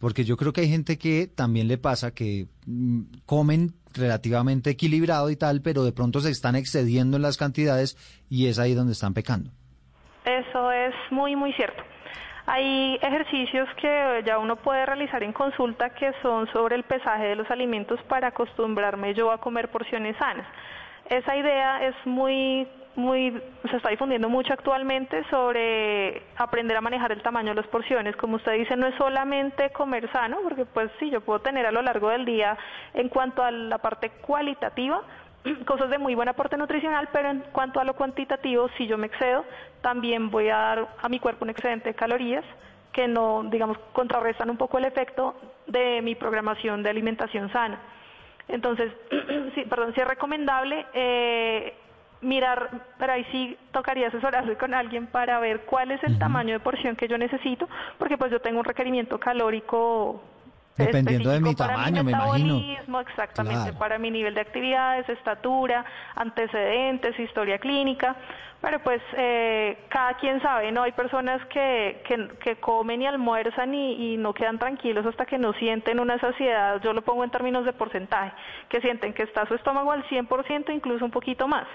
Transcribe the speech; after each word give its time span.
porque 0.00 0.24
yo 0.24 0.36
creo 0.36 0.52
que 0.52 0.62
hay 0.62 0.68
gente 0.68 0.98
que 0.98 1.28
también 1.28 1.68
le 1.68 1.78
pasa 1.78 2.12
que 2.12 2.46
mm, 2.66 3.02
comen 3.26 3.74
relativamente 3.94 4.70
equilibrado 4.70 5.30
y 5.30 5.36
tal, 5.36 5.60
pero 5.62 5.84
de 5.84 5.92
pronto 5.92 6.20
se 6.20 6.30
están 6.30 6.56
excediendo 6.56 7.16
en 7.16 7.22
las 7.22 7.36
cantidades 7.36 7.96
y 8.28 8.48
es 8.48 8.58
ahí 8.58 8.74
donde 8.74 8.92
están 8.92 9.14
pecando. 9.14 9.50
Eso 10.24 10.72
es 10.72 10.94
muy, 11.10 11.36
muy 11.36 11.52
cierto. 11.52 11.82
Hay 12.46 12.98
ejercicios 13.02 13.68
que 13.80 14.22
ya 14.26 14.38
uno 14.38 14.56
puede 14.56 14.84
realizar 14.86 15.22
en 15.22 15.32
consulta 15.32 15.90
que 15.90 16.12
son 16.22 16.50
sobre 16.52 16.76
el 16.76 16.84
pesaje 16.84 17.26
de 17.26 17.36
los 17.36 17.50
alimentos 17.50 18.00
para 18.08 18.28
acostumbrarme 18.28 19.14
yo 19.14 19.30
a 19.30 19.38
comer 19.38 19.70
porciones 19.70 20.16
sanas. 20.16 20.46
Esa 21.08 21.36
idea 21.36 21.86
es 21.86 21.94
muy 22.06 22.66
muy 22.96 23.40
se 23.70 23.76
está 23.76 23.90
difundiendo 23.90 24.28
mucho 24.28 24.52
actualmente 24.52 25.24
sobre 25.30 26.22
aprender 26.36 26.76
a 26.76 26.80
manejar 26.80 27.12
el 27.12 27.22
tamaño 27.22 27.50
de 27.50 27.56
las 27.56 27.66
porciones. 27.68 28.16
Como 28.16 28.36
usted 28.36 28.52
dice, 28.52 28.76
no 28.76 28.86
es 28.86 28.94
solamente 28.96 29.70
comer 29.70 30.10
sano, 30.12 30.38
porque 30.42 30.64
pues 30.64 30.90
sí, 30.98 31.10
yo 31.10 31.20
puedo 31.20 31.40
tener 31.40 31.66
a 31.66 31.72
lo 31.72 31.82
largo 31.82 32.08
del 32.10 32.24
día 32.24 32.58
en 32.94 33.08
cuanto 33.08 33.42
a 33.42 33.50
la 33.50 33.78
parte 33.78 34.10
cualitativa 34.10 35.02
cosas 35.66 35.90
de 35.90 35.98
muy 35.98 36.14
buen 36.14 36.28
aporte 36.28 36.56
nutricional, 36.56 37.08
pero 37.12 37.30
en 37.30 37.40
cuanto 37.52 37.80
a 37.80 37.84
lo 37.84 37.94
cuantitativo, 37.94 38.68
si 38.76 38.86
yo 38.86 38.98
me 38.98 39.06
excedo, 39.06 39.44
también 39.80 40.30
voy 40.30 40.48
a 40.48 40.56
dar 40.56 40.88
a 41.00 41.08
mi 41.08 41.18
cuerpo 41.18 41.44
un 41.44 41.50
excedente 41.50 41.90
de 41.90 41.94
calorías 41.94 42.44
que 42.92 43.06
no, 43.06 43.44
digamos, 43.44 43.78
contrarrestan 43.92 44.50
un 44.50 44.56
poco 44.56 44.78
el 44.78 44.84
efecto 44.84 45.36
de 45.66 46.02
mi 46.02 46.14
programación 46.14 46.82
de 46.82 46.90
alimentación 46.90 47.50
sana. 47.52 47.78
Entonces, 48.48 48.92
sí, 49.54 49.62
perdón, 49.68 49.94
sí 49.94 50.00
es 50.00 50.08
recomendable 50.08 50.86
eh, 50.92 51.74
mirar, 52.22 52.70
pero 52.98 53.12
ahí 53.12 53.24
sí 53.32 53.56
tocaría 53.72 54.08
asesorarse 54.08 54.56
con 54.56 54.74
alguien 54.74 55.06
para 55.06 55.40
ver 55.40 55.60
cuál 55.60 55.90
es 55.90 56.02
el 56.04 56.18
tamaño 56.18 56.54
de 56.54 56.60
porción 56.60 56.96
que 56.96 57.08
yo 57.08 57.16
necesito, 57.16 57.68
porque 57.98 58.18
pues 58.18 58.30
yo 58.30 58.40
tengo 58.40 58.58
un 58.58 58.64
requerimiento 58.64 59.18
calórico 59.18 60.22
Dependiendo 60.86 61.30
de 61.30 61.40
mi 61.40 61.54
tamaño, 61.54 62.04
me 62.04 62.12
imagino. 62.12 63.00
Exactamente, 63.00 63.72
para 63.72 63.98
mi 63.98 64.10
nivel 64.10 64.34
de 64.34 64.40
actividades, 64.40 65.08
estatura, 65.08 65.84
antecedentes, 66.16 67.18
historia 67.18 67.58
clínica. 67.58 68.16
Pero 68.60 68.78
pues 68.80 69.00
eh, 69.16 69.86
cada 69.88 70.14
quien 70.14 70.42
sabe, 70.42 70.70
¿no? 70.70 70.82
Hay 70.82 70.92
personas 70.92 71.40
que, 71.46 72.02
que, 72.42 72.56
comen 72.56 73.00
y 73.00 73.06
almuerzan 73.06 73.72
y, 73.74 74.18
no 74.18 74.34
quedan 74.34 74.58
tranquilos 74.58 75.06
hasta 75.06 75.24
que 75.24 75.38
no 75.38 75.54
sienten 75.54 75.98
una 75.98 76.18
saciedad, 76.18 76.78
yo 76.82 76.92
lo 76.92 77.00
pongo 77.02 77.24
en 77.24 77.30
términos 77.30 77.64
de 77.64 77.72
porcentaje, 77.72 78.32
que 78.68 78.82
sienten 78.82 79.14
que 79.14 79.22
está 79.22 79.46
su 79.46 79.54
estómago 79.54 79.92
al 79.92 80.04
100%, 80.08 80.74
incluso 80.74 81.04
un 81.06 81.10
poquito 81.10 81.48
más. 81.48 81.66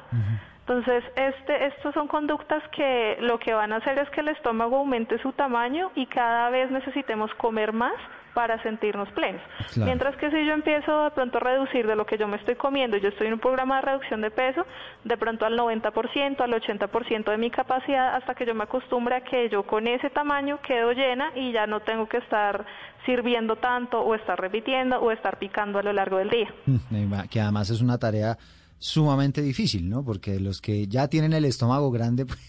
Entonces, 0.60 1.04
este, 1.16 1.68
estas 1.68 1.94
son 1.94 2.08
conductas 2.08 2.62
que 2.70 3.18
lo 3.20 3.40
que 3.40 3.54
van 3.54 3.74
a 3.74 3.78
hacer 3.78 3.98
es 3.98 4.10
que 4.12 4.22
el 4.22 4.30
estómago 4.30 4.78
aumente 4.78 5.18
su 5.20 5.32
tamaño 5.32 5.92
y 5.96 6.06
cada 6.06 6.50
vez 6.52 6.70
necesitemos 6.70 7.34
comer 7.36 7.74
más 7.74 7.94
para 8.36 8.62
sentirnos 8.62 9.10
plenos. 9.14 9.42
Mientras 9.78 10.16
que 10.18 10.30
si 10.30 10.46
yo 10.46 10.54
empiezo 10.54 11.06
de 11.06 11.12
pronto 11.12 11.38
a 11.38 11.42
reducir 11.42 11.88
de 11.88 11.96
lo 11.96 12.06
que 12.06 12.18
yo 12.18 12.28
me 12.28 12.38
estoy 12.38 12.56
comiendo, 12.56 12.98
yo 12.98 13.10
estoy 13.10 13.28
en 13.28 13.34
un 13.34 13.40
programa 13.40 13.78
de 13.78 13.82
reducción 13.84 14.22
de 14.22 14.30
peso, 14.30 14.64
de 15.04 15.18
pronto 15.18 15.46
al 15.46 15.58
90%, 15.58 16.42
al 16.42 16.52
80% 16.52 17.32
de 17.32 17.38
mi 17.38 17.50
capacidad, 17.50 18.16
hasta 18.16 18.36
que 18.36 18.46
yo 18.46 18.54
me 18.54 18.66
acostumbre 18.66 19.16
a 19.16 19.22
que 19.22 19.50
yo 19.50 19.64
con 19.64 19.88
ese 19.88 20.10
tamaño 20.10 20.60
quedo 20.62 20.92
llena 20.92 21.32
y 21.34 21.54
ya 21.54 21.66
no 21.66 21.80
tengo 21.80 22.08
que 22.08 22.18
estar 22.18 22.66
sirviendo 23.06 23.56
tanto 23.56 24.02
o 24.02 24.14
estar 24.16 24.40
repitiendo 24.40 25.00
o 25.00 25.12
estar 25.12 25.40
picando 25.40 25.80
a 25.80 25.84
lo 25.84 25.94
largo 25.94 26.18
del 26.18 26.30
día. 26.30 26.54
Que 27.32 27.40
además 27.40 27.70
es 27.70 27.82
una 27.82 27.98
tarea 27.98 28.38
sumamente 28.78 29.42
difícil, 29.42 29.90
¿no? 29.90 30.04
Porque 30.04 30.40
los 30.40 30.62
que 30.62 30.88
ya 30.88 31.08
tienen 31.08 31.34
el 31.34 31.46
estómago 31.46 31.90
grande, 31.92 32.26
pues, 32.28 32.40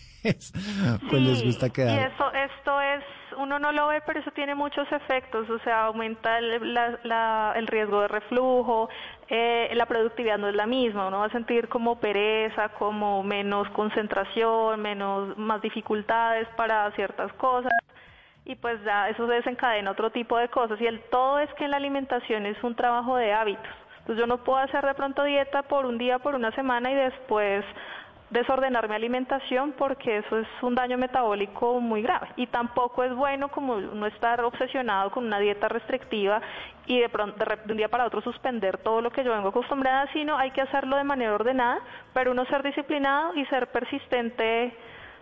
pues 1.11 1.23
les 1.23 1.45
gusta 1.45 1.71
quedar. 1.71 2.01
Y 2.01 2.15
eso, 2.15 2.33
esto 2.33 2.81
es 2.81 3.05
uno 3.37 3.59
no 3.59 3.73
lo 3.73 3.89
ve, 3.89 4.01
pero 4.07 4.21
eso 4.21 4.31
tiene 4.31 4.55
muchos 4.55 4.91
efectos, 4.91 5.49
o 5.51 5.59
sea, 5.61 5.85
aumenta 5.85 6.39
el, 6.39 7.67
riesgo 7.67 8.01
de 8.01 8.09
reflujo, 8.09 8.89
eh, 9.29 9.71
la 9.75 9.87
productividad 9.87 10.39
no 10.39 10.49
es 10.49 10.55
la 10.55 10.67
misma, 10.67 11.09
uno 11.09 11.19
va 11.19 11.27
a 11.27 11.31
sentir 11.31 11.69
como 11.69 12.01
pereza, 12.01 12.71
como 12.71 13.23
menos 13.23 13.69
concentración, 13.71 14.81
menos, 14.81 15.37
más 15.37 15.61
dificultades 15.61 16.49
para 16.57 16.91
ciertas 16.93 17.33
cosas 17.35 17.73
y 18.45 18.55
pues 18.55 18.83
ya 18.85 19.09
eso 19.09 19.27
desencadena 19.27 19.91
otro 19.91 20.11
tipo 20.11 20.39
de 20.39 20.49
cosas 20.49 20.81
y 20.81 20.87
el 20.87 21.01
todo 21.11 21.41
es 21.41 21.53
que 21.55 21.65
en 21.65 21.73
la 21.73 21.79
alimentación 21.79 22.47
es 22.47 22.63
un 22.63 22.77
trabajo 22.77 23.17
de 23.17 23.33
hábitos. 23.33 23.67
Entonces 23.99 24.21
yo 24.21 24.27
no 24.29 24.45
puedo 24.45 24.59
hacer 24.59 24.87
de 24.87 24.95
pronto 24.95 25.25
dieta 25.25 25.63
por 25.63 25.85
un 25.85 25.99
día, 25.99 26.21
por 26.21 26.37
una 26.37 26.53
semana 26.53 26.93
y 26.93 26.95
después 26.95 27.65
desordenar 28.31 28.89
mi 28.89 28.95
alimentación 28.95 29.73
porque 29.79 30.19
eso 30.19 30.39
es 30.39 30.49
un 30.63 30.75
daño 30.75 30.99
metabólico 30.99 31.81
muy 31.81 32.03
grave 32.03 32.29
y 32.37 32.47
tampoco 32.49 33.05
es 33.05 33.15
bueno 33.15 33.49
como 33.49 33.77
no 33.81 34.07
estar 34.07 34.41
obsesionado 34.43 35.11
con 35.11 35.27
una 35.27 35.39
dieta 35.39 35.69
restrictiva 35.69 36.41
y 36.87 37.01
de 37.01 37.09
pronto 37.09 37.45
de, 37.45 37.73
un 37.73 37.77
día 37.77 37.89
para 37.89 38.07
otro 38.07 38.21
suspender 38.23 38.79
todo 38.79 39.01
lo 39.01 39.11
que 39.11 39.23
yo 39.23 39.33
vengo 39.33 39.49
acostumbrada, 39.49 40.09
sino 40.13 40.37
hay 40.37 40.51
que 40.51 40.61
hacerlo 40.61 40.97
de 40.97 41.05
manera 41.05 41.35
ordenada, 41.35 41.81
pero 42.13 42.33
uno 42.33 42.45
ser 42.47 42.63
disciplinado 42.63 43.35
y 43.35 43.45
ser 43.47 43.69
persistente 43.69 44.77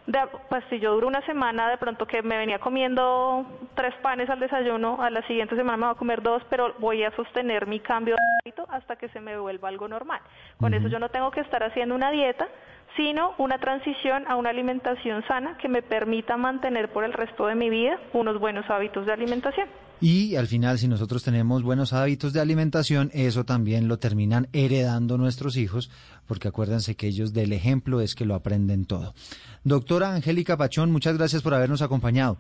de, 0.06 0.19
pues 0.50 0.62
si 0.69 0.78
yo 0.81 0.92
duro 0.92 1.09
una 1.09 1.22
semana, 1.22 1.71
de 1.71 1.78
pronto 1.78 2.06
que 2.06 2.22
me 2.22 2.36
venía 2.36 2.59
comiendo 2.59 3.47
tres 3.75 3.94
panes 4.03 4.28
al 4.28 4.38
desayuno, 4.38 5.00
a 5.03 5.09
la 5.09 5.22
siguiente 5.26 5.56
semana 5.56 5.76
me 5.76 5.86
voy 5.86 5.94
a 5.94 5.98
comer 5.98 6.22
dos, 6.22 6.42
pero 6.50 6.75
voy 6.78 7.03
a 7.04 7.10
sostener 7.12 7.66
mi 7.66 7.81
cambio 7.81 8.15
de 8.16 8.50
hábito 8.50 8.66
hasta 8.71 8.97
que 8.97 9.09
se 9.09 9.21
me 9.21 9.38
vuelva 9.38 9.69
algo 9.69 9.88
normal. 9.88 10.21
Con 10.59 10.75
eso 10.75 10.88
yo 10.88 10.98
no 10.98 11.09
tengo 11.09 11.31
que 11.31 11.41
estar 11.41 11.62
haciendo 11.62 11.94
una 11.94 12.10
dieta, 12.10 12.48
sino 12.97 13.34
una 13.38 13.59
transición 13.59 14.25
a 14.28 14.37
una 14.37 14.50
alimentación 14.50 15.22
sana 15.27 15.56
que 15.59 15.69
me 15.69 15.82
permita 15.82 16.37
mantener 16.37 16.93
por 16.93 17.05
el 17.05 17.12
resto 17.12 17.47
de 17.47 17.55
mi 17.55 17.71
vida 17.71 17.99
unos 18.12 18.38
buenos 18.38 18.69
hábitos 18.71 19.06
de 19.06 19.12
alimentación. 19.12 19.69
Y 20.00 20.37
al 20.37 20.47
final, 20.47 20.78
si 20.78 20.88
nosotros 20.88 21.22
tenemos 21.22 21.62
buenos 21.62 21.93
hábitos 21.93 22.33
de 22.33 22.41
alimentación, 22.41 23.10
eso 23.15 23.44
también 23.44 23.88
lo 23.88 23.99
terminan 23.99 24.49
heredando 24.53 25.16
nuestros 25.16 25.56
hijos, 25.56 25.91
porque 26.27 26.49
acuérdense 26.49 26.94
que 26.94 27.06
ellos 27.06 27.33
del 27.33 27.53
ejemplo 27.53 28.00
es 28.00 28.15
que 28.15 28.27
lo 28.27 28.34
aprenden 28.34 28.84
todo. 28.84 29.15
Doctora 29.62 30.15
Angélica 30.15 30.56
Pachón, 30.56 30.91
muchas 30.91 31.16
gracias 31.16 31.43
por 31.43 31.54
habernos 31.54 31.81
acompañado. 31.81 32.38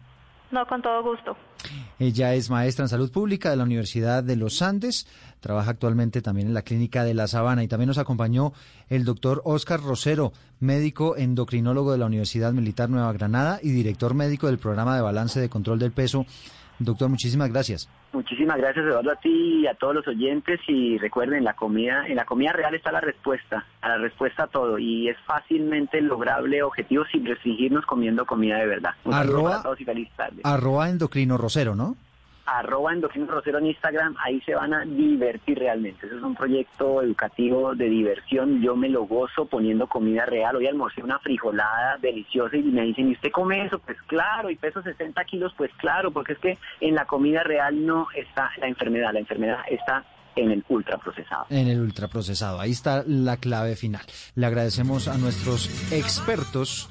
No, 0.50 0.66
con 0.66 0.82
todo 0.82 1.02
gusto. 1.02 1.36
Ella 1.98 2.34
es 2.34 2.50
maestra 2.50 2.84
en 2.84 2.88
salud 2.88 3.10
pública 3.10 3.50
de 3.50 3.56
la 3.56 3.64
Universidad 3.64 4.22
de 4.22 4.36
los 4.36 4.60
Andes, 4.62 5.06
trabaja 5.40 5.70
actualmente 5.70 6.22
también 6.22 6.48
en 6.48 6.54
la 6.54 6.62
clínica 6.62 7.04
de 7.04 7.14
La 7.14 7.26
Sabana 7.26 7.64
y 7.64 7.68
también 7.68 7.88
nos 7.88 7.98
acompañó 7.98 8.52
el 8.88 9.04
doctor 9.04 9.40
Oscar 9.44 9.80
Rosero, 9.80 10.32
médico 10.60 11.16
endocrinólogo 11.16 11.92
de 11.92 11.98
la 11.98 12.06
Universidad 12.06 12.52
Militar 12.52 12.90
Nueva 12.90 13.12
Granada 13.12 13.58
y 13.62 13.70
director 13.70 14.14
médico 14.14 14.46
del 14.46 14.58
programa 14.58 14.94
de 14.94 15.02
balance 15.02 15.40
de 15.40 15.48
control 15.48 15.78
del 15.78 15.92
peso 15.92 16.26
Doctor, 16.78 17.08
muchísimas 17.08 17.50
gracias. 17.50 17.88
Muchísimas 18.12 18.56
gracias, 18.56 18.84
Eduardo, 18.84 19.10
a 19.12 19.16
ti 19.16 19.60
y 19.62 19.66
a 19.66 19.74
todos 19.74 19.94
los 19.94 20.08
oyentes. 20.08 20.60
Y 20.68 20.98
recuerden, 20.98 21.44
la 21.44 21.54
comida, 21.54 22.06
en 22.06 22.16
la 22.16 22.24
comida 22.24 22.52
real 22.52 22.74
está 22.74 22.92
la 22.92 23.00
respuesta, 23.00 23.66
a 23.80 23.88
la 23.88 23.98
respuesta 23.98 24.44
a 24.44 24.46
todo. 24.46 24.78
Y 24.78 25.08
es 25.08 25.16
fácilmente 25.26 26.00
lograble 26.00 26.62
objetivo 26.62 27.04
sin 27.10 27.26
restringirnos 27.26 27.86
comiendo 27.86 28.26
comida 28.26 28.58
de 28.58 28.66
verdad. 28.66 28.90
Un 29.04 29.14
arroba, 29.14 29.62
y 29.78 30.08
Arroba 30.42 30.88
endocrino 30.88 31.36
rosero, 31.36 31.74
¿no? 31.74 31.96
Arroba 32.46 32.92
endocrino 32.92 33.26
rosero 33.26 33.58
en 33.58 33.66
Instagram, 33.66 34.16
ahí 34.22 34.40
se 34.42 34.54
van 34.54 34.74
a 34.74 34.84
divertir 34.84 35.58
realmente. 35.58 36.06
Eso 36.06 36.16
es 36.16 36.22
un 36.22 36.34
proyecto 36.34 37.02
educativo 37.02 37.74
de 37.74 37.88
diversión. 37.88 38.60
Yo 38.60 38.76
me 38.76 38.88
lo 38.88 39.04
gozo 39.06 39.46
poniendo 39.46 39.86
comida 39.86 40.26
real. 40.26 40.56
Hoy 40.56 40.66
almorcé 40.66 41.02
una 41.02 41.18
frijolada 41.18 41.98
deliciosa 41.98 42.56
y 42.56 42.62
me 42.62 42.82
dicen, 42.82 43.08
¿y 43.08 43.12
usted 43.12 43.30
come 43.30 43.64
eso? 43.64 43.78
Pues 43.78 43.96
claro, 44.06 44.50
y 44.50 44.56
peso 44.56 44.82
60 44.82 45.24
kilos, 45.24 45.52
pues 45.56 45.70
claro, 45.78 46.10
porque 46.10 46.34
es 46.34 46.38
que 46.38 46.58
en 46.80 46.94
la 46.94 47.06
comida 47.06 47.42
real 47.42 47.84
no 47.84 48.08
está 48.14 48.50
la 48.58 48.68
enfermedad, 48.68 49.12
la 49.12 49.20
enfermedad 49.20 49.58
está 49.68 50.04
en 50.36 50.50
el 50.50 50.64
ultraprocesado. 50.68 51.46
En 51.50 51.68
el 51.68 51.80
ultraprocesado, 51.80 52.60
ahí 52.60 52.72
está 52.72 53.04
la 53.06 53.36
clave 53.36 53.76
final. 53.76 54.02
Le 54.34 54.46
agradecemos 54.46 55.08
a 55.08 55.16
nuestros 55.16 55.92
expertos 55.92 56.88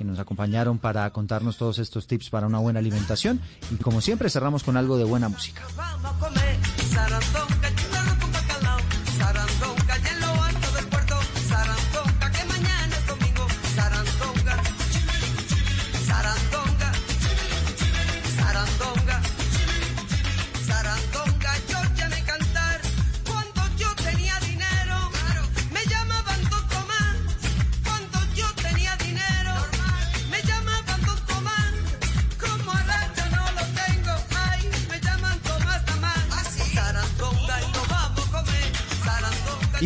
que 0.00 0.04
nos 0.06 0.18
acompañaron 0.18 0.78
para 0.78 1.10
contarnos 1.10 1.58
todos 1.58 1.78
estos 1.78 2.06
tips 2.06 2.30
para 2.30 2.46
una 2.46 2.58
buena 2.58 2.78
alimentación. 2.78 3.38
Y 3.70 3.74
como 3.76 4.00
siempre 4.00 4.30
cerramos 4.30 4.64
con 4.64 4.78
algo 4.78 4.96
de 4.96 5.04
buena 5.04 5.28
música. 5.28 5.60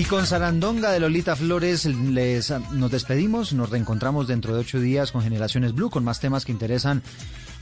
Y 0.04 0.06
con 0.06 0.26
Sarandonga 0.26 0.92
de 0.92 1.00
Lolita 1.00 1.34
Flores 1.34 1.86
les, 1.86 2.52
nos 2.72 2.90
despedimos, 2.90 3.54
nos 3.54 3.70
reencontramos 3.70 4.28
dentro 4.28 4.52
de 4.52 4.60
ocho 4.60 4.78
días 4.78 5.12
con 5.12 5.22
Generaciones 5.22 5.74
Blue, 5.74 5.88
con 5.88 6.04
más 6.04 6.20
temas 6.20 6.44
que 6.44 6.52
interesan 6.52 7.02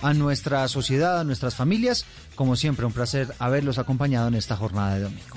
a 0.00 0.12
nuestra 0.12 0.66
sociedad, 0.66 1.20
a 1.20 1.24
nuestras 1.24 1.54
familias. 1.54 2.04
Como 2.34 2.56
siempre, 2.56 2.84
un 2.84 2.92
placer 2.92 3.32
haberlos 3.38 3.78
acompañado 3.78 4.26
en 4.26 4.34
esta 4.34 4.56
jornada 4.56 4.96
de 4.96 5.02
domingo. 5.02 5.36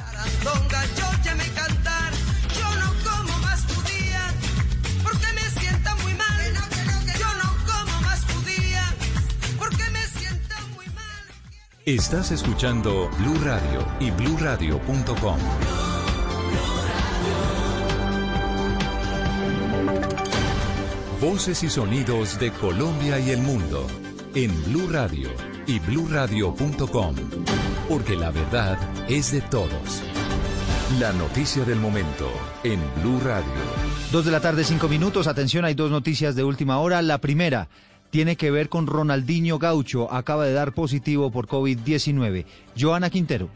Estás 11.86 12.32
escuchando 12.32 13.12
Blue 13.20 13.38
Radio 13.44 13.86
y 14.00 14.10
bluradio.com. 14.10 15.85
Voces 21.26 21.64
y 21.64 21.72
sonidos 21.72 22.40
de 22.40 22.52
Colombia 22.52 23.20
y 23.20 23.32
el 23.32 23.40
mundo 23.40 23.88
en 24.36 24.52
Blue 24.66 24.88
Radio 24.92 25.28
y 25.66 25.80
bluradio.com, 25.80 27.16
porque 27.90 28.16
la 28.16 28.30
verdad 28.30 28.78
es 29.10 29.32
de 29.32 29.42
todos. 29.42 30.04
La 31.00 31.14
noticia 31.14 31.66
del 31.66 31.80
momento 31.80 32.30
en 32.64 32.80
Blue 33.02 33.20
Radio. 33.22 33.44
Dos 34.12 34.24
de 34.26 34.32
la 34.32 34.40
tarde, 34.40 34.64
cinco 34.64 34.88
minutos. 34.88 35.26
Atención, 35.26 35.66
hay 35.66 35.74
dos 35.74 35.90
noticias 35.90 36.36
de 36.36 36.44
última 36.44 36.78
hora. 36.78 37.02
La 37.02 37.18
primera 37.18 37.70
tiene 38.12 38.36
que 38.36 38.52
ver 38.52 38.70
con 38.70 38.86
Ronaldinho 38.86 39.58
Gaucho. 39.58 40.14
Acaba 40.14 40.46
de 40.46 40.54
dar 40.54 40.74
positivo 40.74 41.32
por 41.32 41.48
COVID-19. 41.48 42.46
Joana 42.80 43.10
Quintero. 43.10 43.50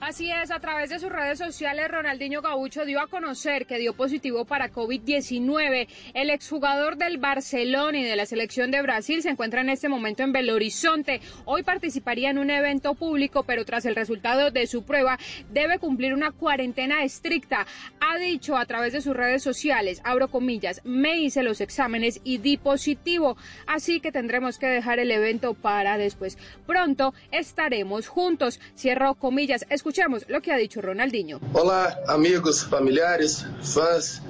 Así 0.00 0.30
es, 0.30 0.50
a 0.50 0.60
través 0.60 0.88
de 0.88 0.98
sus 0.98 1.12
redes 1.12 1.38
sociales, 1.38 1.90
Ronaldinho 1.90 2.40
Gaucho 2.40 2.86
dio 2.86 3.02
a 3.02 3.06
conocer 3.06 3.66
que 3.66 3.76
dio 3.76 3.92
positivo 3.92 4.46
para 4.46 4.72
COVID-19. 4.72 5.88
El 6.14 6.30
exjugador 6.30 6.96
del 6.96 7.18
Barcelona 7.18 7.98
y 7.98 8.04
de 8.04 8.16
la 8.16 8.24
selección 8.24 8.70
de 8.70 8.80
Brasil 8.80 9.20
se 9.20 9.28
encuentra 9.28 9.60
en 9.60 9.68
este 9.68 9.90
momento 9.90 10.22
en 10.22 10.32
Belo 10.32 10.54
Horizonte. 10.54 11.20
Hoy 11.44 11.64
participaría 11.64 12.30
en 12.30 12.38
un 12.38 12.48
evento 12.48 12.94
público, 12.94 13.42
pero 13.42 13.66
tras 13.66 13.84
el 13.84 13.94
resultado 13.94 14.50
de 14.50 14.66
su 14.66 14.84
prueba 14.84 15.18
debe 15.50 15.78
cumplir 15.78 16.14
una 16.14 16.30
cuarentena 16.30 17.04
estricta. 17.04 17.66
Ha 18.00 18.16
dicho 18.16 18.56
a 18.56 18.64
través 18.64 18.94
de 18.94 19.02
sus 19.02 19.14
redes 19.14 19.42
sociales, 19.42 20.00
abro 20.02 20.28
comillas, 20.28 20.80
me 20.82 21.18
hice 21.18 21.42
los 21.42 21.60
exámenes 21.60 22.22
y 22.24 22.38
di 22.38 22.56
positivo, 22.56 23.36
así 23.66 24.00
que 24.00 24.12
tendremos 24.12 24.58
que 24.58 24.66
dejar 24.66 24.98
el 24.98 25.10
evento 25.10 25.52
para 25.52 25.98
después. 25.98 26.38
Pronto 26.66 27.12
estaremos 27.32 28.08
juntos. 28.08 28.60
Cierro 28.74 29.14
comillas. 29.14 29.66
Escuchemos 29.90 30.24
lo 30.28 30.40
que 30.40 30.52
ha 30.52 30.56
dicho 30.56 30.80
Ronaldinho. 30.80 31.40
Olá, 31.52 31.98
amigos, 32.06 32.62
familiares, 32.62 33.44
fãs. 33.60 34.22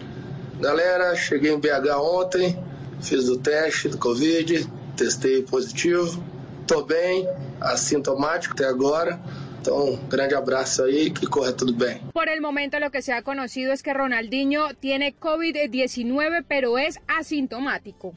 Galera, 0.59 1.15
cheguei 1.15 1.53
em 1.53 1.61
BH 1.61 2.01
ontem, 2.01 2.59
fiz 3.03 3.29
o 3.29 3.37
teste 3.37 3.91
do 3.91 3.99
Covid, 3.99 4.67
testei 4.97 5.43
positivo, 5.43 6.25
tô 6.67 6.83
bem, 6.83 7.29
assintomático 7.61 8.55
até 8.55 8.65
agora. 8.65 9.21
Un 9.69 10.09
grande 10.09 10.35
abrazo 10.35 10.85
ahí, 10.85 11.11
que 11.11 11.27
corre 11.27 11.53
todo 11.53 11.75
bien. 11.75 12.01
Por 12.15 12.31
el 12.31 12.41
momento 12.41 12.81
lo 12.81 12.91
que 12.91 13.03
se 13.03 13.13
ha 13.13 13.21
conocido 13.21 13.75
es 13.75 13.83
que 13.83 13.93
Ronaldinho 13.93 14.73
tiene 14.81 15.15
COVID-19, 15.15 16.43
pero 16.49 16.79
es 16.79 16.99
asintomático. 17.07 18.15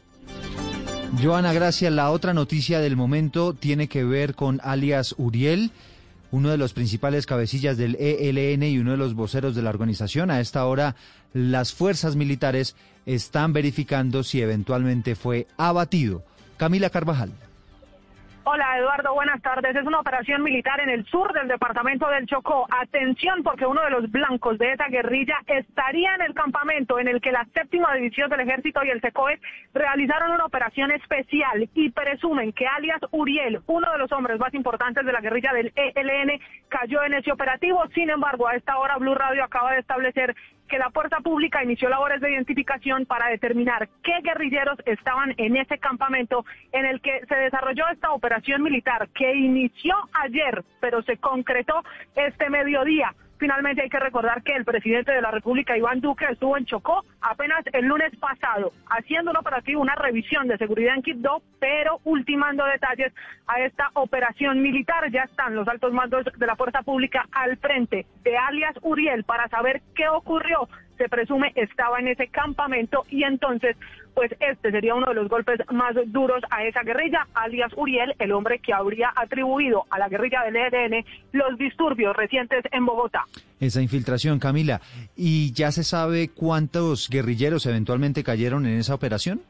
Joana, 1.22 1.52
gracias. 1.52 1.92
La 1.92 2.10
otra 2.12 2.34
noticia 2.34 2.80
del 2.80 2.96
momento 2.96 3.54
tiene 3.54 3.90
que 3.90 4.06
ver 4.06 4.34
con 4.34 4.62
alias 4.64 5.14
Uriel 5.18 5.72
uno 6.34 6.50
de 6.50 6.58
los 6.58 6.74
principales 6.74 7.28
cabecillas 7.28 7.78
del 7.78 7.96
ELN 8.00 8.64
y 8.64 8.80
uno 8.80 8.90
de 8.90 8.98
los 8.98 9.14
voceros 9.14 9.54
de 9.54 9.62
la 9.62 9.70
organización. 9.70 10.32
A 10.32 10.40
esta 10.40 10.66
hora, 10.66 10.96
las 11.32 11.74
fuerzas 11.74 12.16
militares 12.16 12.76
están 13.06 13.54
verificando 13.54 14.24
si 14.24 14.42
eventualmente 14.42 15.14
fue 15.14 15.46
abatido. 15.58 16.24
Camila 16.58 16.90
Carvajal. 16.90 17.32
Hola 18.46 18.78
Eduardo, 18.78 19.14
buenas 19.14 19.42
tardes. 19.42 19.74
Es 19.74 19.86
una 19.86 20.02
operación 20.02 20.44
militar 20.44 20.82
en 20.82 20.90
el 20.90 21.06
sur 21.06 21.32
del 21.32 21.48
departamento 21.48 22.10
del 22.10 22.26
Chocó. 22.26 22.68
Atención 22.70 23.42
porque 23.42 23.66
uno 23.66 23.82
de 23.82 23.90
los 23.90 24.12
blancos 24.12 24.58
de 24.58 24.74
esa 24.74 24.90
guerrilla 24.90 25.38
estaría 25.48 26.14
en 26.16 26.24
el 26.24 26.34
campamento 26.34 27.00
en 27.00 27.08
el 27.08 27.22
que 27.22 27.32
la 27.32 27.48
séptima 27.54 27.96
división 27.96 28.30
del 28.30 28.42
ejército 28.42 28.84
y 28.84 28.90
el 28.90 29.00
SECOES 29.00 29.40
realizaron 29.74 30.32
una 30.32 30.44
operación 30.44 30.92
especial 30.92 31.70
y 31.74 31.90
presumen 31.92 32.52
que 32.52 32.68
alias 32.68 33.00
Uriel, 33.12 33.62
uno 33.68 33.90
de 33.90 33.98
los 33.98 34.12
hombres 34.12 34.38
más 34.38 34.54
importantes 34.54 35.06
de 35.06 35.14
la 35.14 35.22
guerrilla 35.22 35.54
del 35.54 35.72
ELN, 35.74 36.38
cayó 36.68 37.02
en 37.06 37.14
ese 37.14 37.32
operativo. 37.32 37.82
Sin 37.94 38.10
embargo, 38.10 38.50
a 38.50 38.56
esta 38.56 38.78
hora 38.78 38.98
Blue 38.98 39.16
Radio 39.16 39.46
acaba 39.46 39.72
de 39.72 39.80
establecer 39.80 40.36
que 40.74 40.80
la 40.80 40.90
Fuerza 40.90 41.18
Pública 41.20 41.64
inició 41.64 41.88
labores 41.88 42.20
de 42.20 42.32
identificación 42.32 43.06
para 43.06 43.28
determinar 43.28 43.90
qué 44.02 44.22
guerrilleros 44.24 44.80
estaban 44.88 45.36
en 45.38 45.56
ese 45.56 45.78
campamento 45.78 46.46
en 46.72 46.88
el 46.88 47.00
que 47.00 47.22
se 47.30 47.36
desarrolló 47.36 47.88
esta 47.90 48.12
operación 48.12 48.64
militar 48.64 49.08
que 49.10 49.36
inició 49.36 49.94
ayer, 50.14 50.64
pero 50.80 51.04
se 51.04 51.18
concretó 51.18 51.84
este 52.16 52.50
mediodía. 52.50 53.14
Finalmente 53.44 53.82
hay 53.82 53.90
que 53.90 54.00
recordar 54.00 54.42
que 54.42 54.56
el 54.56 54.64
presidente 54.64 55.12
de 55.12 55.22
la 55.22 55.30
República, 55.30 55.78
Iván 55.78 56.00
Duque, 56.00 56.24
estuvo 56.32 56.58
en 56.58 56.64
Chocó 56.64 57.04
apenas 57.20 57.62
el 57.74 57.88
lunes 57.88 58.16
pasado, 58.16 58.72
haciendo 58.90 59.32
un 59.32 59.38
operativo, 59.38 59.82
una 59.82 59.96
revisión 59.96 60.48
de 60.48 60.58
seguridad 60.58 60.96
en 60.96 61.02
Quibdó, 61.02 61.42
pero 61.60 62.00
ultimando 62.06 62.64
detalles 62.64 63.12
a 63.48 63.60
esta 63.60 63.90
operación 63.96 64.62
militar. 64.62 65.12
Ya 65.12 65.24
están 65.24 65.58
los 65.58 65.68
altos 65.68 65.92
mandos 65.92 66.24
de 66.38 66.48
la 66.48 66.56
Fuerza 66.56 66.84
Pública 66.84 67.28
al 67.34 67.58
frente 67.58 68.06
de 68.24 68.38
alias 68.38 68.78
Uriel 68.82 69.26
para 69.26 69.50
saber 69.50 69.82
qué 69.94 70.08
ocurrió 70.08 70.70
se 70.98 71.10
presume 71.10 71.52
estaba 71.56 72.00
en 72.00 72.08
ese 72.08 72.28
campamento 72.28 73.06
y 73.10 73.24
entonces 73.24 73.76
pues 74.14 74.32
este 74.40 74.72
sería 74.72 74.94
uno 74.94 75.08
de 75.08 75.16
los 75.16 75.28
golpes 75.28 75.60
más 75.72 75.96
duros 76.08 76.44
a 76.52 76.64
esa 76.64 76.84
guerrilla, 76.84 77.28
alias 77.34 77.72
Uriel, 77.76 78.14
el 78.20 78.32
hombre 78.32 78.60
que 78.60 78.74
habría 78.74 79.12
atribuido 79.16 79.86
a 79.90 79.98
la 79.98 80.08
guerrilla 80.08 80.44
del 80.44 80.56
EDN 80.56 81.06
los 81.32 81.58
disturbios 81.58 82.16
recientes 82.16 82.64
en 82.72 82.86
Bogotá. 82.86 83.26
Esa 83.60 83.82
infiltración, 83.82 84.40
Camila. 84.40 84.82
¿Y 85.16 85.52
ya 85.54 85.72
se 85.72 85.84
sabe 85.84 86.30
cuántos 86.30 87.10
guerrilleros 87.10 87.66
eventualmente 87.66 88.24
cayeron 88.24 88.66
en 88.66 88.78
esa 88.78 88.94
operación? 88.94 89.42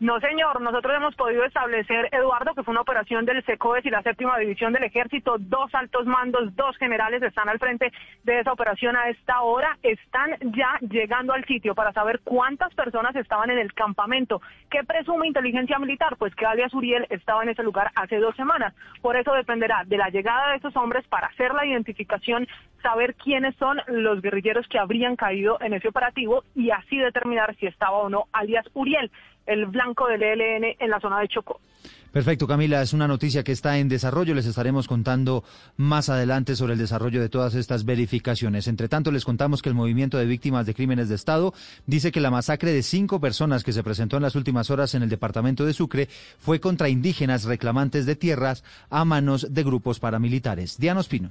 No, 0.00 0.20
señor. 0.20 0.60
Nosotros 0.60 0.94
hemos 0.96 1.16
podido 1.16 1.44
establecer, 1.44 2.08
Eduardo, 2.12 2.54
que 2.54 2.62
fue 2.62 2.70
una 2.70 2.82
operación 2.82 3.24
del 3.24 3.44
SECOES 3.44 3.84
y 3.84 3.90
la 3.90 4.02
séptima 4.02 4.38
división 4.38 4.72
del 4.72 4.84
ejército. 4.84 5.36
Dos 5.40 5.74
altos 5.74 6.06
mandos, 6.06 6.54
dos 6.54 6.76
generales 6.76 7.20
están 7.20 7.48
al 7.48 7.58
frente 7.58 7.92
de 8.22 8.38
esa 8.38 8.52
operación 8.52 8.94
a 8.94 9.08
esta 9.08 9.40
hora. 9.40 9.76
Están 9.82 10.36
ya 10.56 10.78
llegando 10.88 11.32
al 11.32 11.44
sitio 11.46 11.74
para 11.74 11.92
saber 11.92 12.20
cuántas 12.22 12.72
personas 12.74 13.16
estaban 13.16 13.50
en 13.50 13.58
el 13.58 13.74
campamento. 13.74 14.40
¿Qué 14.70 14.84
presume 14.84 15.26
inteligencia 15.26 15.80
militar? 15.80 16.16
Pues 16.16 16.32
que 16.36 16.46
alias 16.46 16.72
Uriel 16.74 17.04
estaba 17.10 17.42
en 17.42 17.48
ese 17.48 17.64
lugar 17.64 17.90
hace 17.96 18.18
dos 18.18 18.36
semanas. 18.36 18.74
Por 19.02 19.16
eso 19.16 19.32
dependerá 19.32 19.82
de 19.84 19.96
la 19.96 20.10
llegada 20.10 20.52
de 20.52 20.58
esos 20.58 20.76
hombres 20.76 21.08
para 21.08 21.26
hacer 21.26 21.52
la 21.54 21.66
identificación, 21.66 22.46
saber 22.84 23.16
quiénes 23.16 23.56
son 23.56 23.80
los 23.88 24.22
guerrilleros 24.22 24.68
que 24.68 24.78
habrían 24.78 25.16
caído 25.16 25.58
en 25.60 25.72
ese 25.72 25.88
operativo 25.88 26.44
y 26.54 26.70
así 26.70 26.98
determinar 26.98 27.56
si 27.56 27.66
estaba 27.66 27.98
o 27.98 28.08
no 28.08 28.26
alias 28.32 28.66
Uriel 28.74 29.10
el 29.48 29.66
blanco 29.66 30.06
del 30.06 30.22
ELN 30.22 30.76
en 30.78 30.90
la 30.90 31.00
zona 31.00 31.20
de 31.20 31.28
Chocó. 31.28 31.60
Perfecto, 32.12 32.46
Camila, 32.46 32.80
es 32.80 32.94
una 32.94 33.06
noticia 33.06 33.44
que 33.44 33.52
está 33.52 33.78
en 33.78 33.88
desarrollo. 33.88 34.34
Les 34.34 34.46
estaremos 34.46 34.88
contando 34.88 35.44
más 35.76 36.08
adelante 36.08 36.56
sobre 36.56 36.72
el 36.72 36.78
desarrollo 36.78 37.20
de 37.20 37.28
todas 37.28 37.54
estas 37.54 37.84
verificaciones. 37.84 38.66
Entre 38.66 38.88
tanto, 38.88 39.10
les 39.10 39.26
contamos 39.26 39.60
que 39.60 39.68
el 39.68 39.74
Movimiento 39.74 40.16
de 40.16 40.24
Víctimas 40.24 40.64
de 40.64 40.74
Crímenes 40.74 41.10
de 41.10 41.14
Estado 41.14 41.52
dice 41.86 42.10
que 42.10 42.20
la 42.20 42.30
masacre 42.30 42.72
de 42.72 42.82
cinco 42.82 43.20
personas 43.20 43.62
que 43.62 43.72
se 43.72 43.82
presentó 43.82 44.16
en 44.16 44.22
las 44.22 44.36
últimas 44.36 44.70
horas 44.70 44.94
en 44.94 45.02
el 45.02 45.10
departamento 45.10 45.66
de 45.66 45.74
Sucre 45.74 46.08
fue 46.38 46.60
contra 46.60 46.88
indígenas 46.88 47.44
reclamantes 47.44 48.06
de 48.06 48.16
tierras 48.16 48.64
a 48.88 49.04
manos 49.04 49.52
de 49.52 49.62
grupos 49.62 50.00
paramilitares. 50.00 50.78
Diana 50.78 51.00
Ospino. 51.00 51.28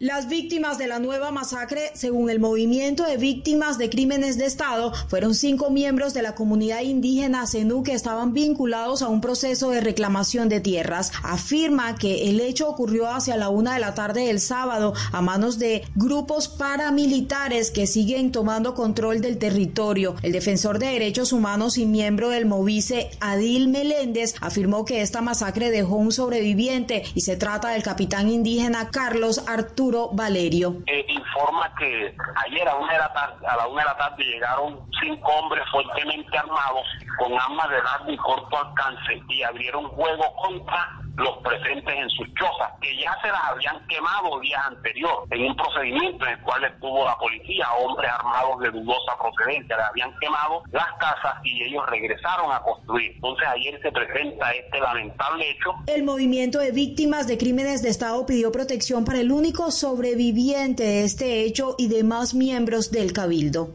Las 0.00 0.28
víctimas 0.28 0.78
de 0.78 0.86
la 0.86 1.00
nueva 1.00 1.32
masacre, 1.32 1.90
según 1.94 2.30
el 2.30 2.38
movimiento 2.38 3.02
de 3.02 3.16
víctimas 3.16 3.78
de 3.78 3.90
crímenes 3.90 4.38
de 4.38 4.46
Estado, 4.46 4.92
fueron 5.08 5.34
cinco 5.34 5.70
miembros 5.70 6.14
de 6.14 6.22
la 6.22 6.36
comunidad 6.36 6.82
indígena 6.82 7.48
Zenú 7.48 7.82
que 7.82 7.94
estaban 7.94 8.32
vinculados 8.32 9.02
a 9.02 9.08
un 9.08 9.20
proceso 9.20 9.70
de 9.70 9.80
reclamación 9.80 10.48
de 10.48 10.60
tierras. 10.60 11.10
Afirma 11.24 11.96
que 11.96 12.30
el 12.30 12.38
hecho 12.38 12.68
ocurrió 12.68 13.10
hacia 13.10 13.36
la 13.36 13.48
una 13.48 13.74
de 13.74 13.80
la 13.80 13.94
tarde 13.94 14.26
del 14.26 14.38
sábado 14.38 14.94
a 15.10 15.20
manos 15.20 15.58
de 15.58 15.82
grupos 15.96 16.46
paramilitares 16.46 17.72
que 17.72 17.88
siguen 17.88 18.30
tomando 18.30 18.76
control 18.76 19.20
del 19.20 19.38
territorio. 19.38 20.14
El 20.22 20.30
defensor 20.30 20.78
de 20.78 20.86
derechos 20.86 21.32
humanos 21.32 21.76
y 21.76 21.86
miembro 21.86 22.28
del 22.28 22.46
Movice, 22.46 23.10
Adil 23.18 23.66
Meléndez, 23.66 24.36
afirmó 24.40 24.84
que 24.84 25.02
esta 25.02 25.22
masacre 25.22 25.72
dejó 25.72 25.96
un 25.96 26.12
sobreviviente 26.12 27.02
y 27.16 27.22
se 27.22 27.36
trata 27.36 27.70
del 27.70 27.82
capitán 27.82 28.28
indígena 28.28 28.90
Carlos 28.92 29.42
Arturo 29.48 29.87
Valerio. 30.12 30.76
Eh, 30.86 31.04
informa 31.08 31.74
que 31.78 32.14
ayer 32.46 32.68
a, 32.68 32.74
una 32.74 32.92
de 32.92 32.98
la 32.98 33.12
tarde, 33.12 33.46
a 33.46 33.56
la 33.56 33.66
una 33.66 33.82
de 33.82 33.88
la 33.88 33.96
tarde 33.96 34.24
llegaron 34.24 34.80
cinco 35.00 35.32
hombres 35.32 35.64
fuertemente 35.70 36.36
armados 36.36 36.86
con 37.18 37.32
armas 37.32 37.70
de 37.70 37.82
largo 37.82 38.12
y 38.12 38.16
corto 38.18 38.58
alcance 38.58 39.22
y 39.28 39.42
abrieron 39.42 39.90
fuego 39.94 40.24
contra 40.36 40.88
los 41.18 41.38
presentes 41.38 41.94
en 41.94 42.08
sus 42.10 42.26
chozas, 42.34 42.70
que 42.80 42.96
ya 42.96 43.16
se 43.20 43.28
las 43.28 43.42
habían 43.50 43.86
quemado 43.88 44.38
días 44.40 44.60
anteriores 44.66 45.30
en 45.30 45.46
un 45.46 45.56
procedimiento 45.56 46.24
en 46.26 46.32
el 46.32 46.40
cual 46.42 46.64
estuvo 46.64 47.04
la 47.04 47.16
policía, 47.16 47.66
hombres 47.72 48.10
armados 48.10 48.60
de 48.60 48.70
dudosa 48.70 49.12
procedencia, 49.20 49.76
le 49.76 49.82
habían 49.82 50.18
quemado 50.20 50.62
las 50.70 50.86
casas 50.98 51.34
y 51.44 51.62
ellos 51.64 51.84
regresaron 51.88 52.52
a 52.52 52.60
construir. 52.60 53.12
Entonces 53.12 53.48
ayer 53.48 53.80
se 53.82 53.90
presenta 53.90 54.52
este 54.52 54.80
lamentable 54.80 55.50
hecho. 55.50 55.74
El 55.86 56.04
movimiento 56.04 56.60
de 56.60 56.70
víctimas 56.70 57.26
de 57.26 57.36
crímenes 57.36 57.82
de 57.82 57.88
Estado 57.88 58.24
pidió 58.24 58.52
protección 58.52 59.04
para 59.04 59.20
el 59.20 59.32
único 59.32 59.70
sobreviviente 59.70 60.84
de 60.84 61.04
este 61.04 61.42
hecho 61.42 61.74
y 61.78 61.88
demás 61.88 62.34
miembros 62.34 62.90
del 62.90 63.12
Cabildo. 63.12 63.74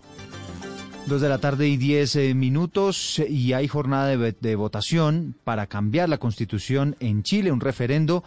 Dos 1.07 1.19
de 1.19 1.27
la 1.27 1.37
tarde 1.37 1.67
y 1.67 1.75
diez 1.75 2.15
eh, 2.15 2.33
minutos 2.33 3.19
y 3.19 3.51
hay 3.53 3.67
jornada 3.67 4.07
de, 4.07 4.31
de 4.39 4.55
votación 4.55 5.35
para 5.43 5.67
cambiar 5.67 6.07
la 6.07 6.17
constitución 6.17 6.95
en 7.01 7.23
Chile, 7.23 7.51
un 7.51 7.59
referendo 7.59 8.23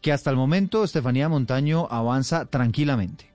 que 0.00 0.12
hasta 0.12 0.30
el 0.30 0.36
momento 0.36 0.84
Estefanía 0.84 1.28
Montaño 1.28 1.88
avanza 1.90 2.46
tranquilamente. 2.46 3.29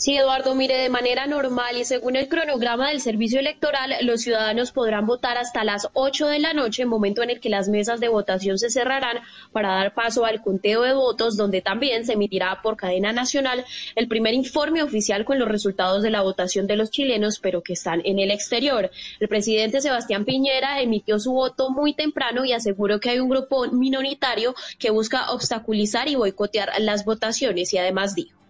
Sí, 0.00 0.16
Eduardo, 0.16 0.54
mire, 0.54 0.78
de 0.78 0.88
manera 0.88 1.26
normal 1.26 1.76
y 1.76 1.84
según 1.84 2.16
el 2.16 2.26
cronograma 2.26 2.88
del 2.88 3.02
servicio 3.02 3.38
electoral, 3.38 3.94
los 4.00 4.22
ciudadanos 4.22 4.72
podrán 4.72 5.04
votar 5.04 5.36
hasta 5.36 5.62
las 5.62 5.88
8 5.92 6.26
de 6.28 6.38
la 6.38 6.54
noche, 6.54 6.86
momento 6.86 7.22
en 7.22 7.28
el 7.28 7.38
que 7.38 7.50
las 7.50 7.68
mesas 7.68 8.00
de 8.00 8.08
votación 8.08 8.56
se 8.56 8.70
cerrarán 8.70 9.18
para 9.52 9.74
dar 9.74 9.92
paso 9.92 10.24
al 10.24 10.40
conteo 10.40 10.84
de 10.84 10.94
votos, 10.94 11.36
donde 11.36 11.60
también 11.60 12.06
se 12.06 12.14
emitirá 12.14 12.62
por 12.62 12.78
cadena 12.78 13.12
nacional 13.12 13.62
el 13.94 14.08
primer 14.08 14.32
informe 14.32 14.82
oficial 14.82 15.26
con 15.26 15.38
los 15.38 15.48
resultados 15.48 16.02
de 16.02 16.08
la 16.08 16.22
votación 16.22 16.66
de 16.66 16.76
los 16.76 16.90
chilenos, 16.90 17.38
pero 17.38 17.60
que 17.60 17.74
están 17.74 18.00
en 18.06 18.20
el 18.20 18.30
exterior. 18.30 18.90
El 19.20 19.28
presidente 19.28 19.82
Sebastián 19.82 20.24
Piñera 20.24 20.80
emitió 20.80 21.18
su 21.18 21.32
voto 21.32 21.68
muy 21.68 21.92
temprano 21.92 22.46
y 22.46 22.54
aseguró 22.54 23.00
que 23.00 23.10
hay 23.10 23.18
un 23.18 23.28
grupo 23.28 23.66
minoritario 23.70 24.54
que 24.78 24.88
busca 24.88 25.30
obstaculizar 25.30 26.08
y 26.08 26.14
boicotear 26.14 26.70
las 26.78 27.04
votaciones 27.04 27.74
y 27.74 27.76
además 27.76 28.14
dijo 28.14 28.40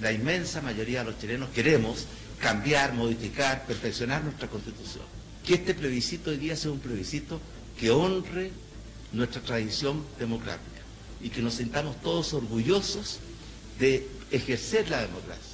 la 0.00 0.12
inmensa 0.12 0.60
mayoría 0.60 1.00
de 1.00 1.10
los 1.10 1.20
chilenos 1.20 1.50
queremos 1.50 2.06
cambiar, 2.40 2.92
modificar, 2.92 3.64
perfeccionar 3.66 4.24
nuestra 4.24 4.48
constitución. 4.48 5.04
Que 5.46 5.54
este 5.54 5.74
plebiscito 5.74 6.30
hoy 6.30 6.36
día 6.36 6.56
sea 6.56 6.70
un 6.70 6.80
plebiscito 6.80 7.40
que 7.78 7.90
honre 7.90 8.50
nuestra 9.12 9.42
tradición 9.42 10.04
democrática 10.18 10.80
y 11.20 11.30
que 11.30 11.42
nos 11.42 11.54
sintamos 11.54 12.00
todos 12.00 12.32
orgullosos 12.34 13.18
de 13.78 14.08
ejercer 14.30 14.88
la 14.90 15.02
democracia. 15.02 15.52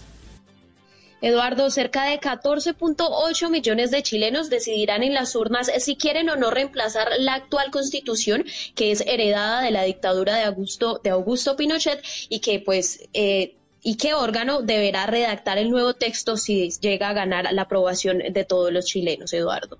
Eduardo, 1.20 1.68
cerca 1.70 2.04
de 2.04 2.20
14.8 2.20 3.50
millones 3.50 3.90
de 3.90 4.04
chilenos 4.04 4.50
decidirán 4.50 5.02
en 5.02 5.14
las 5.14 5.34
urnas 5.34 5.68
si 5.80 5.96
quieren 5.96 6.28
o 6.30 6.36
no 6.36 6.50
reemplazar 6.52 7.08
la 7.18 7.34
actual 7.34 7.72
constitución, 7.72 8.44
que 8.76 8.92
es 8.92 9.00
heredada 9.00 9.62
de 9.62 9.72
la 9.72 9.82
dictadura 9.82 10.36
de 10.36 10.44
Augusto, 10.44 11.00
de 11.02 11.10
Augusto 11.10 11.56
Pinochet 11.56 12.04
y 12.28 12.38
que 12.38 12.60
pues 12.60 13.08
eh, 13.14 13.56
y 13.82 13.96
qué 13.96 14.14
órgano 14.14 14.62
deberá 14.62 15.06
redactar 15.06 15.58
el 15.58 15.70
nuevo 15.70 15.94
texto 15.94 16.36
si 16.36 16.70
llega 16.80 17.08
a 17.08 17.14
ganar 17.14 17.52
la 17.52 17.62
aprobación 17.62 18.18
de 18.18 18.44
todos 18.44 18.72
los 18.72 18.86
chilenos, 18.86 19.32
Eduardo. 19.32 19.78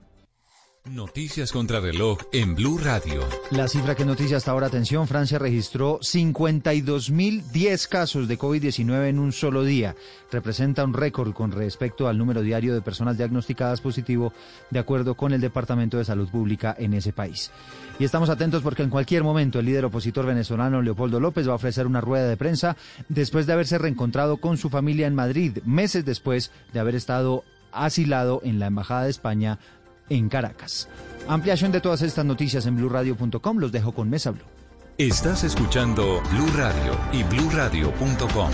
Noticias 0.91 1.53
contra 1.53 1.81
reloj 1.81 2.19
en 2.33 2.55
Blue 2.55 2.79
Radio. 2.79 3.21
La 3.51 3.69
cifra 3.69 3.95
que 3.95 4.07
noticia 4.07 4.39
hasta 4.39 4.53
ahora, 4.53 4.69
atención, 4.69 5.07
Francia 5.07 5.39
registró 5.39 5.99
52.010 6.01 7.89
casos 7.89 8.27
de 8.27 8.39
COVID-19 8.39 9.09
en 9.09 9.19
un 9.19 9.33
solo 9.33 9.65
día. 9.65 9.95
Representa 10.33 10.85
un 10.85 10.95
récord 10.95 11.35
con 11.35 11.53
respecto 11.53 12.09
al 12.09 12.17
número 12.17 12.41
diario 12.41 12.73
de 12.75 12.81
personas 12.81 13.19
diagnosticadas 13.19 13.83
positivo, 13.83 14.33
de 14.71 14.79
acuerdo 14.79 15.15
con 15.15 15.33
el 15.33 15.43
Departamento 15.43 15.99
de 15.99 16.07
Salud 16.07 16.29
Pública 16.29 16.75
en 16.79 16.95
ese 16.95 17.13
país. 17.13 17.51
Y 17.99 18.05
estamos 18.05 18.31
atentos 18.31 18.63
porque 18.63 18.83
en 18.83 18.91
cualquier 18.91 19.25
momento 19.25 19.59
el 19.59 19.67
líder 19.67 19.85
opositor 19.85 20.25
venezolano 20.25 20.81
Leopoldo 20.81 21.21
López 21.21 21.47
va 21.47 21.53
a 21.53 21.57
ofrecer 21.57 21.87
una 21.87 22.01
rueda 22.01 22.29
de 22.29 22.37
prensa 22.37 22.77
después 23.09 23.47
de 23.47 23.53
haberse 23.53 23.77
reencontrado 23.77 24.39
con 24.39 24.57
su 24.57 24.71
familia 24.71 25.07
en 25.07 25.15
Madrid, 25.15 25.59
meses 25.65 26.05
después 26.05 26.51
de 26.73 26.81
haber 26.81 26.95
estado 26.95 27.45
asilado 27.73 28.41
en 28.45 28.59
la 28.59 28.67
Embajada 28.67 29.05
de 29.05 29.11
España 29.11 29.59
en 30.09 30.29
Caracas. 30.29 30.89
Ampliación 31.29 31.73
de 31.73 31.81
todas 31.81 32.03
estas 32.03 32.25
noticias 32.25 32.67
en 32.67 32.77
blurradio.com. 32.77 33.59
Los 33.59 33.73
dejo 33.73 33.93
con 33.93 34.09
Mesa 34.09 34.31
Blue. 34.31 34.45
Estás 34.99 35.45
escuchando 35.45 36.21
Blue 36.33 36.49
Radio 36.57 36.99
y 37.13 37.23
bluradio.com. 37.23 38.51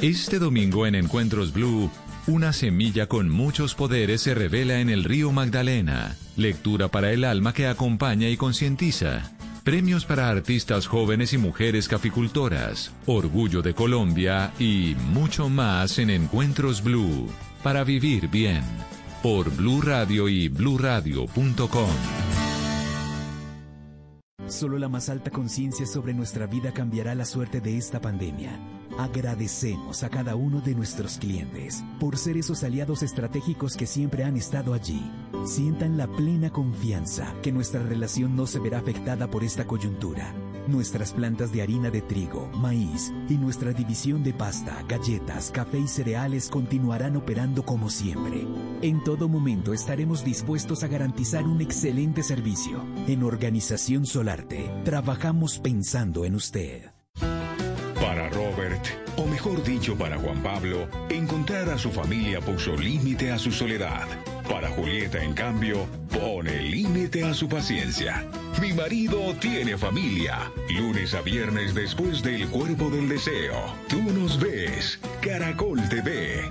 Este 0.00 0.38
domingo 0.38 0.86
en 0.86 0.94
Encuentros 0.94 1.52
Blue, 1.52 1.90
una 2.26 2.52
semilla 2.52 3.08
con 3.08 3.30
muchos 3.30 3.74
poderes 3.74 4.20
se 4.20 4.34
revela 4.34 4.80
en 4.80 4.90
el 4.90 5.04
río 5.04 5.32
Magdalena. 5.32 6.16
Lectura 6.36 6.88
para 6.88 7.10
el 7.12 7.24
alma 7.24 7.54
que 7.54 7.66
acompaña 7.66 8.28
y 8.28 8.36
concientiza. 8.36 9.35
Premios 9.66 10.04
para 10.04 10.28
artistas 10.28 10.86
jóvenes 10.86 11.32
y 11.32 11.38
mujeres 11.38 11.88
caficultoras, 11.88 12.92
Orgullo 13.04 13.62
de 13.62 13.74
Colombia 13.74 14.52
y 14.60 14.94
mucho 15.12 15.48
más 15.48 15.98
en 15.98 16.10
Encuentros 16.10 16.84
Blue. 16.84 17.28
Para 17.64 17.82
vivir 17.82 18.28
bien. 18.28 18.62
Por 19.24 19.50
Blue 19.50 19.82
Radio 19.82 20.28
y 20.28 20.48
bluradio.com. 20.48 21.90
Solo 24.46 24.78
la 24.78 24.88
más 24.88 25.08
alta 25.08 25.32
conciencia 25.32 25.84
sobre 25.84 26.14
nuestra 26.14 26.46
vida 26.46 26.70
cambiará 26.70 27.16
la 27.16 27.24
suerte 27.24 27.60
de 27.60 27.76
esta 27.76 28.00
pandemia. 28.00 28.56
Agradecemos 28.98 30.02
a 30.02 30.08
cada 30.08 30.36
uno 30.36 30.60
de 30.60 30.74
nuestros 30.74 31.18
clientes 31.18 31.84
por 32.00 32.16
ser 32.16 32.38
esos 32.38 32.64
aliados 32.64 33.02
estratégicos 33.02 33.76
que 33.76 33.86
siempre 33.86 34.24
han 34.24 34.36
estado 34.36 34.72
allí. 34.72 35.10
Sientan 35.44 35.98
la 35.98 36.06
plena 36.06 36.50
confianza 36.50 37.34
que 37.42 37.52
nuestra 37.52 37.82
relación 37.82 38.34
no 38.34 38.46
se 38.46 38.58
verá 38.58 38.78
afectada 38.78 39.28
por 39.28 39.44
esta 39.44 39.66
coyuntura. 39.66 40.34
Nuestras 40.66 41.12
plantas 41.12 41.52
de 41.52 41.62
harina 41.62 41.90
de 41.90 42.00
trigo, 42.00 42.48
maíz 42.56 43.12
y 43.28 43.34
nuestra 43.34 43.72
división 43.72 44.24
de 44.24 44.32
pasta, 44.32 44.82
galletas, 44.88 45.50
café 45.50 45.78
y 45.78 45.88
cereales 45.88 46.48
continuarán 46.48 47.16
operando 47.16 47.64
como 47.64 47.90
siempre. 47.90 48.46
En 48.82 49.04
todo 49.04 49.28
momento 49.28 49.72
estaremos 49.72 50.24
dispuestos 50.24 50.82
a 50.82 50.88
garantizar 50.88 51.44
un 51.44 51.60
excelente 51.60 52.22
servicio. 52.22 52.84
En 53.06 53.22
Organización 53.22 54.06
Solarte, 54.06 54.70
trabajamos 54.84 55.58
pensando 55.58 56.24
en 56.24 56.34
usted. 56.34 56.95
Para 58.06 58.28
Robert, 58.28 58.86
o 59.16 59.26
mejor 59.26 59.64
dicho 59.64 59.98
para 59.98 60.16
Juan 60.16 60.40
Pablo, 60.40 60.88
encontrar 61.10 61.68
a 61.68 61.76
su 61.76 61.90
familia 61.90 62.40
puso 62.40 62.76
límite 62.76 63.32
a 63.32 63.38
su 63.38 63.50
soledad. 63.50 64.06
Para 64.48 64.68
Julieta, 64.68 65.20
en 65.20 65.34
cambio, 65.34 65.88
pone 66.12 66.62
límite 66.62 67.24
a 67.24 67.34
su 67.34 67.48
paciencia. 67.48 68.24
Mi 68.60 68.72
marido 68.72 69.34
tiene 69.40 69.76
familia. 69.76 70.52
Lunes 70.70 71.14
a 71.14 71.22
viernes 71.22 71.74
después 71.74 72.22
del 72.22 72.46
cuerpo 72.48 72.90
del 72.90 73.08
deseo. 73.08 73.74
Tú 73.88 74.00
nos 74.00 74.38
ves. 74.38 75.00
Caracol 75.20 75.80
TV. 75.88 76.48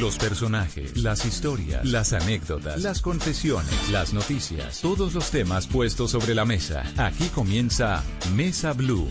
Los 0.00 0.16
personajes, 0.16 0.96
las 0.96 1.24
historias, 1.24 1.84
las 1.84 2.12
anécdotas, 2.12 2.80
las 2.80 3.00
confesiones, 3.02 3.90
las 3.90 4.12
noticias, 4.12 4.80
todos 4.80 5.12
los 5.14 5.30
temas 5.30 5.66
puestos 5.66 6.12
sobre 6.12 6.34
la 6.34 6.44
mesa. 6.44 6.84
Aquí 6.96 7.28
comienza 7.34 8.04
Mesa 8.36 8.72
Blue. 8.74 9.08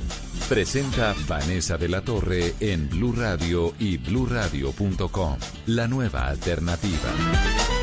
Presenta 0.47 1.13
Vanessa 1.27 1.77
de 1.77 1.89
la 1.89 2.01
Torre 2.01 2.55
en 2.61 2.87
Blue 2.89 3.11
Radio 3.11 3.73
y 3.79 3.97
bluradio.com. 3.97 5.37
La 5.65 5.87
nueva 5.87 6.27
alternativa. 6.27 7.76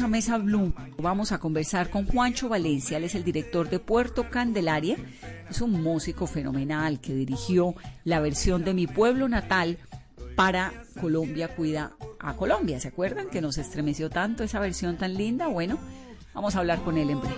A 0.00 0.08
Mesa 0.08 0.38
Blue. 0.38 0.74
Vamos 0.98 1.30
a 1.30 1.38
conversar 1.38 1.88
con 1.88 2.04
Juancho 2.04 2.48
Valencia, 2.48 2.96
él 2.96 3.04
es 3.04 3.14
el 3.14 3.22
director 3.22 3.70
de 3.70 3.78
Puerto 3.78 4.28
Candelaria. 4.28 4.96
Es 5.48 5.60
un 5.60 5.82
músico 5.82 6.26
fenomenal 6.26 7.00
que 7.00 7.14
dirigió 7.14 7.76
la 8.02 8.18
versión 8.18 8.64
de 8.64 8.74
Mi 8.74 8.88
Pueblo 8.88 9.28
Natal 9.28 9.78
para 10.34 10.72
Colombia 11.00 11.54
Cuida 11.54 11.92
a 12.18 12.34
Colombia. 12.34 12.80
¿Se 12.80 12.88
acuerdan 12.88 13.28
que 13.28 13.40
nos 13.40 13.56
estremeció 13.56 14.10
tanto 14.10 14.42
esa 14.42 14.58
versión 14.58 14.96
tan 14.96 15.14
linda? 15.14 15.46
Bueno, 15.46 15.78
vamos 16.34 16.56
a 16.56 16.58
hablar 16.58 16.82
con 16.82 16.98
él 16.98 17.10
en 17.10 17.20
breve. 17.20 17.36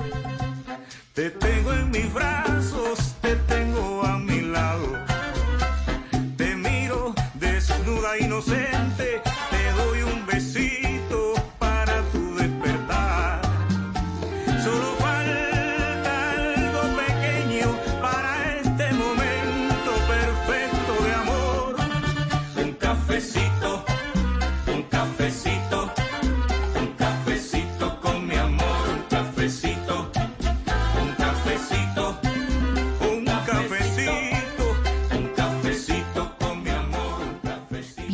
Te 1.12 1.30
tengo 1.30 1.74
en 1.74 1.90
mis 1.90 2.14
brazos, 2.14 3.14
te 3.20 3.36
tengo 3.36 4.02
a 4.02 4.18
mi 4.18 4.40
lado. 4.40 4.98
Te 6.38 6.56
miro 6.56 7.14
desnuda, 7.34 8.18
inocente, 8.18 9.20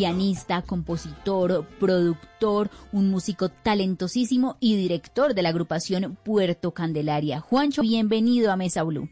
pianista, 0.03 0.63
compositor, 0.63 1.65
productor, 1.79 2.71
un 2.91 3.09
músico 3.09 3.51
talentosísimo 3.51 4.57
y 4.59 4.75
director 4.75 5.33
de 5.33 5.43
la 5.43 5.51
agrupación 5.51 6.19
Puerto 6.25 6.73
Candelaria. 6.73 7.39
Juancho, 7.39 7.83
bienvenido 7.83 8.51
a 8.51 8.57
Mesa 8.57 8.83
Blue. 8.83 9.09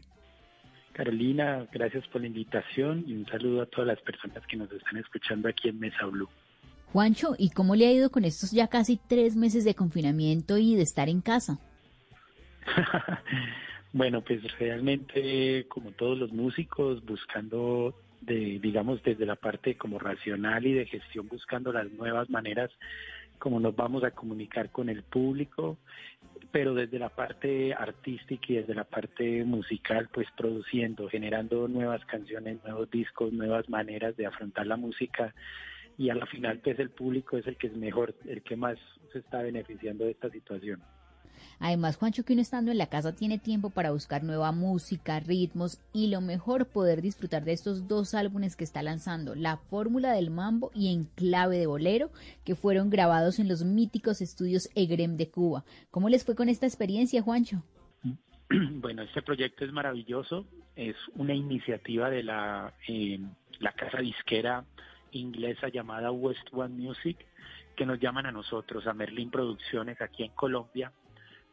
Carolina, 0.91 1.65
gracias 1.71 2.05
por 2.09 2.19
la 2.19 2.27
invitación 2.27 3.05
y 3.07 3.13
un 3.13 3.25
saludo 3.25 3.61
a 3.61 3.67
todas 3.67 3.87
las 3.87 4.01
personas 4.01 4.45
que 4.47 4.57
nos 4.57 4.69
están 4.69 4.97
escuchando 4.97 5.47
aquí 5.47 5.69
en 5.69 5.79
Mesa 5.79 6.07
Blue. 6.07 6.27
Juancho, 6.91 7.35
¿y 7.37 7.51
cómo 7.51 7.77
le 7.77 7.87
ha 7.87 7.93
ido 7.93 8.09
con 8.09 8.25
estos 8.25 8.51
ya 8.51 8.67
casi 8.67 8.99
tres 9.07 9.37
meses 9.37 9.63
de 9.63 9.75
confinamiento 9.75 10.57
y 10.57 10.75
de 10.75 10.81
estar 10.81 11.07
en 11.07 11.21
casa? 11.21 11.57
bueno, 13.93 14.19
pues 14.19 14.41
realmente, 14.59 15.65
como 15.69 15.91
todos 15.91 16.17
los 16.17 16.33
músicos, 16.33 17.01
buscando, 17.05 17.95
de, 18.21 18.59
digamos, 18.61 19.01
desde 19.03 19.25
la 19.25 19.35
parte 19.35 19.75
como 19.75 19.99
racional 19.99 20.65
y 20.65 20.73
de 20.73 20.85
gestión, 20.85 21.27
buscando 21.27 21.73
las 21.73 21.91
nuevas 21.91 22.29
maneras 22.29 22.71
como 23.41 23.59
nos 23.59 23.75
vamos 23.75 24.03
a 24.03 24.11
comunicar 24.11 24.69
con 24.69 24.87
el 24.87 25.01
público, 25.01 25.79
pero 26.51 26.75
desde 26.75 26.99
la 26.99 27.09
parte 27.09 27.73
artística 27.73 28.45
y 28.49 28.57
desde 28.57 28.75
la 28.75 28.83
parte 28.83 29.43
musical, 29.43 30.09
pues 30.13 30.27
produciendo, 30.37 31.09
generando 31.09 31.67
nuevas 31.67 32.05
canciones, 32.05 32.63
nuevos 32.63 32.89
discos, 32.91 33.33
nuevas 33.33 33.67
maneras 33.67 34.15
de 34.15 34.27
afrontar 34.27 34.67
la 34.67 34.77
música 34.77 35.33
y 35.97 36.11
a 36.11 36.15
la 36.15 36.27
final 36.27 36.59
pues 36.59 36.77
el 36.77 36.91
público 36.91 37.35
es 37.35 37.47
el 37.47 37.57
que 37.57 37.67
es 37.67 37.75
mejor, 37.75 38.13
el 38.25 38.43
que 38.43 38.55
más 38.55 38.77
se 39.11 39.19
está 39.19 39.41
beneficiando 39.41 40.05
de 40.05 40.11
esta 40.11 40.29
situación. 40.29 40.79
Además, 41.59 41.97
Juancho, 41.97 42.23
que 42.23 42.33
uno 42.33 42.41
estando 42.41 42.71
en 42.71 42.77
la 42.77 42.87
casa 42.87 43.15
tiene 43.15 43.37
tiempo 43.37 43.69
para 43.69 43.91
buscar 43.91 44.23
nueva 44.23 44.51
música, 44.51 45.19
ritmos 45.19 45.79
y 45.93 46.07
lo 46.07 46.21
mejor 46.21 46.65
poder 46.65 47.01
disfrutar 47.01 47.43
de 47.43 47.53
estos 47.53 47.87
dos 47.87 48.13
álbumes 48.13 48.55
que 48.55 48.63
está 48.63 48.81
lanzando, 48.81 49.35
La 49.35 49.57
Fórmula 49.57 50.13
del 50.13 50.31
Mambo 50.31 50.71
y 50.73 50.93
En 50.93 51.05
Clave 51.15 51.57
de 51.57 51.67
Bolero, 51.67 52.09
que 52.43 52.55
fueron 52.55 52.89
grabados 52.89 53.39
en 53.39 53.47
los 53.47 53.63
míticos 53.63 54.21
estudios 54.21 54.69
EGREM 54.75 55.17
de 55.17 55.29
Cuba. 55.29 55.63
¿Cómo 55.91 56.09
les 56.09 56.25
fue 56.25 56.35
con 56.35 56.49
esta 56.49 56.65
experiencia, 56.65 57.21
Juancho? 57.21 57.63
Bueno, 58.81 59.03
este 59.03 59.21
proyecto 59.21 59.63
es 59.63 59.71
maravilloso, 59.71 60.45
es 60.75 60.95
una 61.15 61.33
iniciativa 61.33 62.09
de 62.09 62.23
la, 62.23 62.73
eh, 62.87 63.17
la 63.59 63.71
casa 63.71 63.99
disquera 63.99 64.65
inglesa 65.11 65.69
llamada 65.69 66.11
West 66.11 66.47
One 66.51 66.75
Music, 66.75 67.17
que 67.75 67.85
nos 67.85 67.99
llaman 67.99 68.25
a 68.25 68.31
nosotros, 68.31 68.87
a 68.87 68.93
Merlin 68.93 69.31
Producciones 69.31 70.01
aquí 70.01 70.23
en 70.23 70.31
Colombia, 70.31 70.91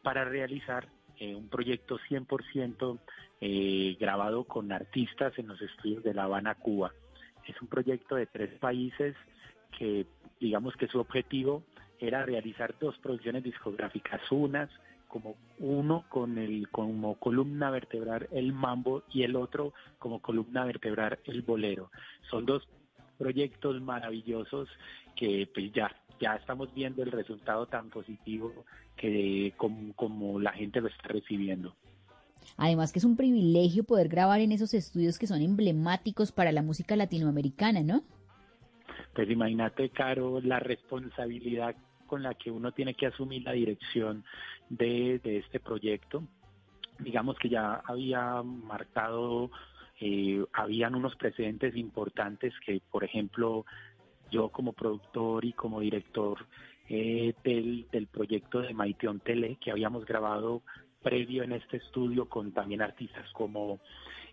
para 0.01 0.25
realizar 0.25 0.87
eh, 1.17 1.35
un 1.35 1.49
proyecto 1.49 1.99
100% 2.09 2.99
eh, 3.41 3.97
grabado 3.99 4.45
con 4.45 4.71
artistas 4.71 5.37
en 5.37 5.47
los 5.47 5.61
estudios 5.61 6.03
de 6.03 6.13
La 6.13 6.23
Habana, 6.23 6.55
Cuba. 6.55 6.93
Es 7.45 7.61
un 7.61 7.67
proyecto 7.67 8.15
de 8.15 8.25
tres 8.25 8.57
países 8.59 9.15
que 9.77 10.05
digamos 10.39 10.75
que 10.75 10.87
su 10.87 10.99
objetivo 10.99 11.63
era 11.99 12.25
realizar 12.25 12.75
dos 12.79 12.97
producciones 12.99 13.43
discográficas, 13.43 14.21
unas 14.31 14.69
como 15.09 15.35
uno 15.57 16.05
con 16.07 16.37
el 16.37 16.69
como 16.69 17.15
columna 17.15 17.71
vertebral 17.71 18.29
el 18.31 18.53
mambo 18.53 19.03
y 19.11 19.23
el 19.23 19.35
otro 19.35 19.73
como 19.97 20.21
columna 20.21 20.63
vertebral 20.63 21.19
el 21.25 21.41
bolero. 21.41 21.91
Son 22.29 22.45
dos 22.45 22.67
proyectos 23.17 23.81
maravillosos 23.81 24.69
que 25.15 25.49
pues 25.53 25.73
ya 25.73 25.91
ya 26.19 26.35
estamos 26.35 26.73
viendo 26.73 27.03
el 27.03 27.11
resultado 27.11 27.65
tan 27.67 27.89
positivo 27.89 28.53
que 28.95 29.53
como, 29.57 30.39
la 30.39 30.51
gente 30.51 30.81
lo 30.81 30.87
está 30.87 31.07
recibiendo. 31.07 31.75
Además 32.57 32.91
que 32.91 32.99
es 32.99 33.05
un 33.05 33.15
privilegio 33.15 33.83
poder 33.83 34.09
grabar 34.09 34.41
en 34.41 34.51
esos 34.51 34.73
estudios 34.73 35.17
que 35.17 35.27
son 35.27 35.41
emblemáticos 35.41 36.31
para 36.31 36.51
la 36.51 36.61
música 36.61 36.95
latinoamericana, 36.95 37.81
¿no? 37.83 38.03
Pues 39.13 39.29
imagínate, 39.29 39.89
Caro, 39.89 40.41
la 40.41 40.59
responsabilidad 40.59 41.75
con 42.07 42.23
la 42.23 42.33
que 42.33 42.51
uno 42.51 42.71
tiene 42.71 42.95
que 42.95 43.07
asumir 43.07 43.43
la 43.43 43.51
dirección 43.51 44.23
de, 44.69 45.19
de 45.23 45.37
este 45.37 45.59
proyecto. 45.59 46.23
Digamos 46.99 47.37
que 47.37 47.49
ya 47.49 47.81
había 47.85 48.41
marcado 48.43 49.51
eh, 50.01 50.45
habían 50.53 50.95
unos 50.95 51.15
precedentes 51.17 51.75
importantes 51.75 52.53
que, 52.65 52.81
por 52.89 53.03
ejemplo, 53.03 53.65
yo 54.31 54.49
como 54.49 54.73
productor 54.73 55.45
y 55.45 55.53
como 55.53 55.79
director 55.79 56.45
eh, 56.89 57.33
del, 57.43 57.87
del 57.91 58.07
proyecto 58.07 58.61
de 58.61 58.73
Maiteon 58.73 59.19
Tele, 59.19 59.57
que 59.61 59.71
habíamos 59.71 60.05
grabado 60.05 60.63
previo 61.01 61.43
en 61.43 61.53
este 61.53 61.77
estudio 61.77 62.27
con 62.27 62.51
también 62.51 62.81
artistas 62.81 63.29
como 63.33 63.79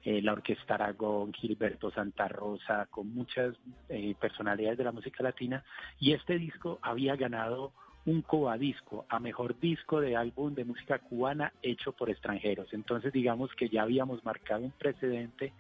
eh, 0.07 0.23
la 0.23 0.35
Orquesta 0.35 0.75
Aragón, 0.75 1.33
Gilberto 1.33 1.91
Santa 1.91 2.29
Rosa, 2.29 2.87
con 2.91 3.13
muchas 3.13 3.57
eh, 3.89 4.15
personalidades 4.21 4.79
de 4.79 4.85
la 4.85 4.93
música 4.93 5.23
latina, 5.23 5.65
y 5.99 6.13
este 6.13 6.39
disco 6.39 6.79
había 6.81 7.17
ganado 7.17 7.73
un 8.05 8.23
cobadisco 8.23 9.05
a 9.09 9.19
mejor 9.19 9.59
disco 9.59 10.01
de 10.01 10.15
álbum 10.15 10.55
de 10.55 10.65
música 10.65 11.01
cubana 11.01 11.53
hecho 11.61 11.91
por 11.91 12.09
extranjeros. 12.09 12.73
Entonces 12.73 13.13
digamos 13.13 13.51
que 13.57 13.69
ya 13.69 13.83
habíamos 13.83 14.25
marcado 14.25 14.63
un 14.63 14.71
precedente 14.71 15.53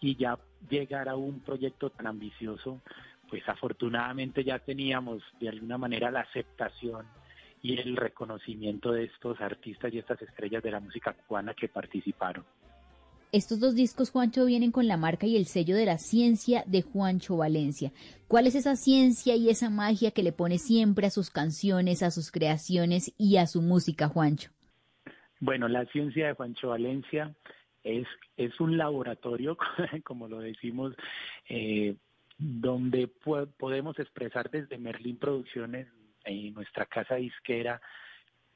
y 0.00 0.16
ya 0.16 0.38
llegar 0.68 1.08
a 1.08 1.14
un 1.14 1.38
proyecto 1.38 1.90
tan 1.90 2.08
ambicioso, 2.08 2.80
pues 3.28 3.48
afortunadamente 3.48 4.44
ya 4.44 4.58
teníamos 4.58 5.22
de 5.40 5.48
alguna 5.48 5.78
manera 5.78 6.10
la 6.10 6.20
aceptación 6.20 7.06
y 7.62 7.78
el 7.78 7.96
reconocimiento 7.96 8.92
de 8.92 9.04
estos 9.04 9.40
artistas 9.40 9.92
y 9.92 9.98
estas 9.98 10.20
estrellas 10.20 10.62
de 10.62 10.70
la 10.70 10.80
música 10.80 11.14
cubana 11.14 11.54
que 11.54 11.68
participaron. 11.68 12.44
Estos 13.32 13.58
dos 13.58 13.74
discos, 13.74 14.10
Juancho, 14.10 14.44
vienen 14.44 14.70
con 14.70 14.86
la 14.86 14.96
marca 14.96 15.26
y 15.26 15.36
el 15.36 15.46
sello 15.46 15.74
de 15.74 15.86
la 15.86 15.98
ciencia 15.98 16.62
de 16.66 16.82
Juancho 16.82 17.36
Valencia. 17.36 17.90
¿Cuál 18.28 18.46
es 18.46 18.54
esa 18.54 18.76
ciencia 18.76 19.34
y 19.34 19.48
esa 19.48 19.70
magia 19.70 20.12
que 20.12 20.22
le 20.22 20.30
pone 20.30 20.58
siempre 20.58 21.08
a 21.08 21.10
sus 21.10 21.30
canciones, 21.30 22.04
a 22.04 22.12
sus 22.12 22.30
creaciones 22.30 23.12
y 23.18 23.38
a 23.38 23.46
su 23.46 23.60
música, 23.60 24.08
Juancho? 24.08 24.50
Bueno, 25.40 25.66
la 25.66 25.84
ciencia 25.86 26.28
de 26.28 26.34
Juancho 26.34 26.68
Valencia 26.68 27.34
es, 27.82 28.06
es 28.36 28.60
un 28.60 28.76
laboratorio, 28.76 29.58
como 30.04 30.28
lo 30.28 30.38
decimos, 30.38 30.94
eh, 31.48 31.96
donde 32.38 33.08
podemos 33.58 33.98
expresar 33.98 34.50
desde 34.50 34.78
Merlín 34.78 35.18
Producciones, 35.18 35.88
en 36.24 36.54
nuestra 36.54 36.86
casa 36.86 37.16
disquera, 37.16 37.80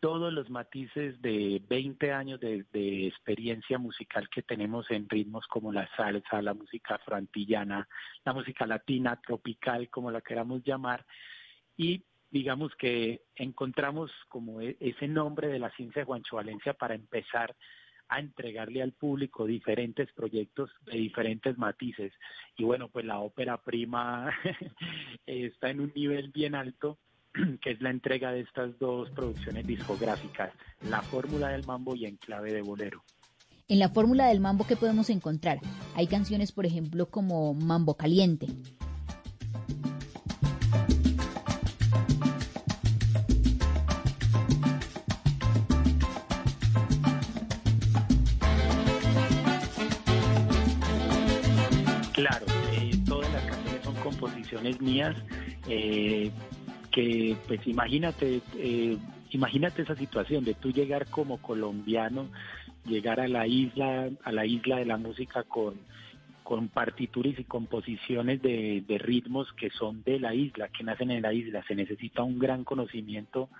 todos 0.01 0.33
los 0.33 0.49
matices 0.49 1.21
de 1.21 1.61
20 1.69 2.12
años 2.12 2.41
de, 2.41 3.07
experiencia 3.07 3.79
musical 3.79 4.29
que 4.31 4.43
tenemos 4.43 4.91
en 4.91 5.09
ritmos 5.09 5.47
como 5.49 5.73
la 5.73 5.88
salsa, 5.97 6.41
la 6.41 6.55
música 6.55 6.97
afroantillana, 6.97 7.88
la 8.25 8.33
música 8.33 8.67
latina, 8.67 9.21
tropical, 9.21 9.91
como 9.91 10.11
la 10.11 10.21
queramos 10.21 10.62
llamar, 10.62 11.05
y 11.77 12.05
digamos 12.31 12.75
que 12.77 13.23
encontramos 13.35 14.12
como 14.29 14.61
e, 14.61 14.77
ese 14.81 15.09
nombre 15.09 15.49
de 15.49 15.59
la 15.59 15.71
ciencia 15.71 16.03
de 16.03 16.07
Juancho 16.07 16.37
Valencia 16.37 16.75
para 16.75 16.95
empezar 16.95 17.57
a 18.09 18.21
entregarle 18.21 18.83
al 18.83 18.92
público 18.92 19.47
diferentes 19.47 20.11
proyectos 20.12 20.71
de 20.87 20.99
diferentes 20.99 21.59
matices. 21.59 22.12
Y 22.57 22.64
bueno, 22.64 22.88
pues 22.88 23.05
la 23.05 23.18
ópera 23.18 23.59
prima 23.59 24.31
está 25.27 25.71
en 25.71 25.81
un 25.81 25.92
nivel 25.94 26.31
bien 26.31 26.55
alto 26.55 26.99
que 27.62 27.71
es 27.71 27.81
la 27.81 27.90
entrega 27.90 28.33
de 28.33 28.40
estas 28.40 28.79
dos 28.79 29.11
producciones 29.11 29.66
discográficas, 29.66 30.53
La 30.88 31.03
Fórmula 31.03 31.49
del 31.49 31.66
Mambo 31.66 31.94
y 31.94 32.07
En 32.07 32.16
Clave 32.16 32.53
de 32.53 32.62
Bolero. 32.62 33.03
En 33.68 33.79
la 33.79 33.90
Fórmula 33.90 34.29
del 34.29 34.40
Mambo, 34.40 34.66
¿qué 34.66 34.77
podemos 34.77 35.11
encontrar? 35.11 35.59
Hay 35.94 36.07
canciones, 36.07 36.53
por 36.53 36.64
ejemplo, 36.64 37.07
como 37.11 37.53
Mambo 37.53 37.94
Caliente. 37.94 38.47
Mías. 54.81 55.16
Eh, 55.68 56.31
que 56.90 57.37
pues 57.47 57.66
imagínate, 57.66 58.40
eh, 58.57 58.97
imagínate 59.31 59.83
esa 59.83 59.94
situación 59.94 60.44
de 60.44 60.55
tú 60.55 60.73
llegar 60.73 61.07
como 61.07 61.40
colombiano, 61.40 62.29
llegar 62.87 63.21
a 63.21 63.29
la 63.29 63.47
isla, 63.47 64.09
a 64.25 64.33
la 64.33 64.47
isla 64.47 64.77
de 64.77 64.87
la 64.87 64.97
música 64.97 65.42
con, 65.44 65.75
con 66.42 66.68
partituras 66.68 67.38
y 67.38 67.44
composiciones 67.44 68.40
de, 68.40 68.83
ritmos 68.99 69.53
que 69.53 69.71
son 69.71 70.03
de 70.03 70.18
la 70.18 70.35
isla, 70.35 70.68
que 70.68 70.83
nacen 70.83 71.11
en 71.11 71.23
la 71.23 71.33
isla. 71.33 71.62
Se 71.68 71.75
necesita 71.75 72.23
un 72.23 72.38
gran 72.38 72.64
conocimiento 72.64 73.51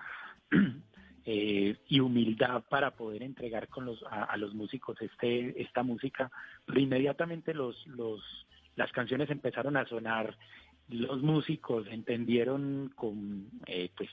eh, 1.25 1.75
y 1.87 1.99
humildad 1.99 2.63
para 2.67 2.91
poder 2.91 3.21
entregar 3.21 3.67
con 3.67 3.85
los, 3.85 4.03
a, 4.09 4.35
los 4.37 4.55
músicos 4.55 4.99
este, 5.01 5.61
esta 5.61 5.83
música. 5.83 6.31
Pero 6.65 6.79
inmediatamente 6.79 7.53
los, 7.53 7.85
los, 7.85 8.21
las 8.75 8.91
canciones 8.91 9.29
empezaron 9.29 9.77
a 9.77 9.85
sonar 9.85 10.35
los 10.89 11.21
músicos 11.21 11.87
entendieron 11.87 12.91
con 12.95 13.49
eh, 13.65 13.89
pues 13.95 14.09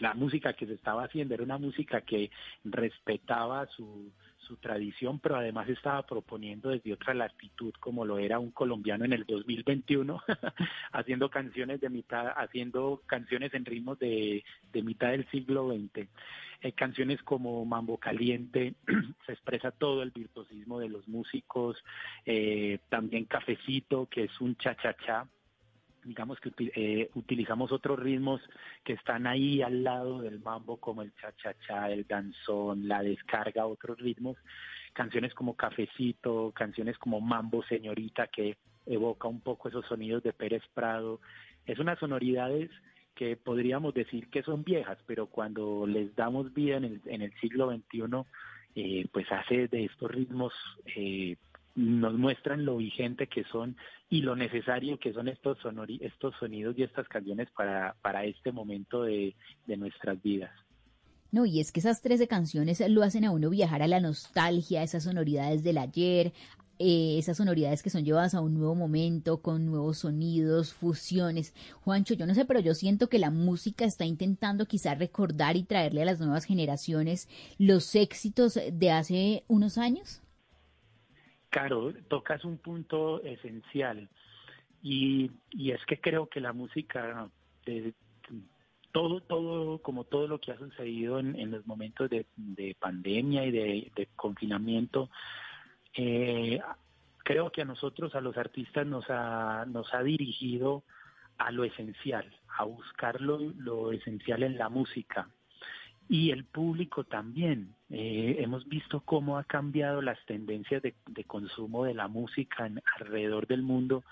la 0.00 0.14
música 0.14 0.52
que 0.52 0.66
se 0.66 0.74
estaba 0.74 1.04
haciendo 1.04 1.34
era 1.34 1.42
una 1.42 1.58
música 1.58 2.00
que 2.02 2.30
respetaba 2.64 3.66
su, 3.66 4.12
su 4.48 4.56
tradición, 4.56 5.20
pero 5.20 5.36
además 5.36 5.68
estaba 5.68 6.04
proponiendo 6.06 6.70
desde 6.70 6.92
otra 6.92 7.14
latitud, 7.14 7.72
como 7.80 8.04
lo 8.04 8.18
era 8.18 8.38
un 8.38 8.50
colombiano 8.50 9.04
en 9.04 9.12
el 9.12 9.24
2021, 9.24 10.22
haciendo 10.92 11.28
canciones 11.28 11.80
de 11.80 11.90
mitad, 11.90 12.28
haciendo 12.36 13.02
canciones 13.06 13.52
en 13.54 13.64
ritmos 13.64 13.98
de, 13.98 14.42
de 14.72 14.82
mitad 14.82 15.10
del 15.10 15.28
siglo 15.30 15.68
XX. 15.68 16.08
Eh, 16.60 16.72
canciones 16.72 17.22
como 17.22 17.64
Mambo 17.64 17.98
Caliente, 17.98 18.74
se 19.26 19.32
expresa 19.32 19.70
todo 19.70 20.02
el 20.02 20.10
virtuosismo 20.10 20.80
de 20.80 20.88
los 20.88 21.06
músicos, 21.06 21.76
eh, 22.24 22.80
también 22.88 23.26
Cafecito, 23.26 24.06
que 24.06 24.24
es 24.24 24.40
un 24.40 24.56
cha-cha-cha, 24.56 25.28
digamos 26.04 26.38
que 26.40 26.50
eh, 26.74 27.10
utilizamos 27.14 27.72
otros 27.72 27.98
ritmos 27.98 28.40
que 28.84 28.94
están 28.94 29.26
ahí 29.26 29.62
al 29.62 29.84
lado 29.84 30.20
del 30.20 30.40
mambo, 30.40 30.78
como 30.78 31.02
el 31.02 31.12
cha-cha-cha, 31.14 31.90
el 31.90 32.06
danzón, 32.06 32.88
la 32.88 33.02
descarga, 33.02 33.66
otros 33.66 33.98
ritmos, 33.98 34.36
canciones 34.92 35.34
como 35.34 35.56
Cafecito, 35.56 36.52
canciones 36.54 36.98
como 36.98 37.20
Mambo 37.20 37.62
Señorita, 37.64 38.28
que 38.28 38.56
evoca 38.86 39.28
un 39.28 39.40
poco 39.40 39.68
esos 39.68 39.86
sonidos 39.86 40.22
de 40.22 40.32
Pérez 40.32 40.62
Prado. 40.74 41.20
Es 41.66 41.78
unas 41.78 41.98
sonoridades 41.98 42.70
que 43.14 43.36
podríamos 43.36 43.94
decir 43.94 44.28
que 44.30 44.42
son 44.42 44.62
viejas, 44.62 44.98
pero 45.06 45.26
cuando 45.26 45.86
les 45.86 46.14
damos 46.14 46.54
vida 46.54 46.76
en 46.76 46.84
el, 46.84 47.02
en 47.06 47.22
el 47.22 47.32
siglo 47.40 47.70
XXI, 47.70 48.02
eh, 48.76 49.06
pues 49.12 49.26
hace 49.32 49.66
de 49.66 49.86
estos 49.86 50.10
ritmos, 50.10 50.52
eh, 50.96 51.36
nos 51.78 52.14
muestran 52.14 52.64
lo 52.64 52.78
vigente 52.78 53.28
que 53.28 53.44
son 53.44 53.76
y 54.10 54.22
lo 54.22 54.34
necesario 54.34 54.98
que 54.98 55.12
son 55.12 55.28
estos, 55.28 55.58
sonori 55.58 56.00
estos 56.02 56.34
sonidos 56.40 56.76
y 56.76 56.82
estas 56.82 57.06
canciones 57.06 57.48
para, 57.56 57.94
para 58.02 58.24
este 58.24 58.50
momento 58.50 59.04
de, 59.04 59.36
de 59.66 59.76
nuestras 59.76 60.20
vidas. 60.20 60.50
No, 61.30 61.46
y 61.46 61.60
es 61.60 61.70
que 61.70 61.78
esas 61.78 62.02
13 62.02 62.26
canciones 62.26 62.82
lo 62.88 63.04
hacen 63.04 63.24
a 63.24 63.30
uno 63.30 63.48
viajar 63.48 63.82
a 63.82 63.86
la 63.86 64.00
nostalgia, 64.00 64.82
esas 64.82 65.04
sonoridades 65.04 65.62
del 65.62 65.78
ayer, 65.78 66.32
eh, 66.80 67.16
esas 67.18 67.36
sonoridades 67.36 67.84
que 67.84 67.90
son 67.90 68.04
llevadas 68.04 68.34
a 68.34 68.40
un 68.40 68.54
nuevo 68.54 68.74
momento, 68.74 69.40
con 69.40 69.64
nuevos 69.64 69.98
sonidos, 69.98 70.72
fusiones. 70.72 71.54
Juancho, 71.82 72.14
yo 72.14 72.26
no 72.26 72.34
sé, 72.34 72.44
pero 72.44 72.58
yo 72.58 72.74
siento 72.74 73.08
que 73.08 73.20
la 73.20 73.30
música 73.30 73.84
está 73.84 74.04
intentando 74.04 74.66
quizá 74.66 74.96
recordar 74.96 75.56
y 75.56 75.62
traerle 75.62 76.02
a 76.02 76.06
las 76.06 76.18
nuevas 76.18 76.44
generaciones 76.44 77.28
los 77.56 77.94
éxitos 77.94 78.58
de 78.72 78.90
hace 78.90 79.44
unos 79.46 79.78
años. 79.78 80.22
Claro, 81.50 81.92
tocas 82.08 82.44
un 82.44 82.58
punto 82.58 83.22
esencial 83.22 84.08
y, 84.82 85.30
y 85.50 85.70
es 85.70 85.84
que 85.86 86.00
creo 86.00 86.28
que 86.28 86.40
la 86.40 86.52
música, 86.52 87.28
de, 87.64 87.94
todo, 88.92 89.20
todo, 89.20 89.78
como 89.78 90.04
todo 90.04 90.26
lo 90.28 90.40
que 90.40 90.52
ha 90.52 90.58
sucedido 90.58 91.18
en, 91.18 91.38
en 91.38 91.50
los 91.50 91.66
momentos 91.66 92.10
de, 92.10 92.26
de 92.36 92.76
pandemia 92.78 93.44
y 93.44 93.50
de, 93.50 94.08
confinamiento, 94.16 95.10
eh, 95.94 96.60
creo 97.18 97.50
que 97.50 97.62
a 97.62 97.66
nosotros, 97.66 98.14
a 98.14 98.20
los 98.20 98.36
artistas, 98.36 98.86
nos 98.86 99.04
ha, 99.08 99.64
nos 99.66 99.92
ha 99.94 100.02
dirigido 100.02 100.84
a 101.38 101.50
lo 101.50 101.64
esencial, 101.64 102.28
a 102.56 102.64
buscar 102.64 103.20
lo, 103.20 103.92
esencial 103.92 104.42
en 104.42 104.58
la 104.58 104.68
música. 104.68 105.28
Y 106.08 106.30
el 106.30 106.44
público 106.44 107.04
también. 107.04 107.74
Eh, 107.90 108.36
hemos 108.40 108.66
visto 108.68 109.00
cómo 109.00 109.38
ha 109.38 109.44
cambiado 109.44 110.02
las 110.02 110.18
tendencias 110.26 110.82
de, 110.82 110.94
consumo 111.26 111.84
de 111.84 111.94
la 111.94 112.08
música 112.08 112.70
alrededor 112.98 113.46
del 113.46 113.62
mundo 113.62 114.04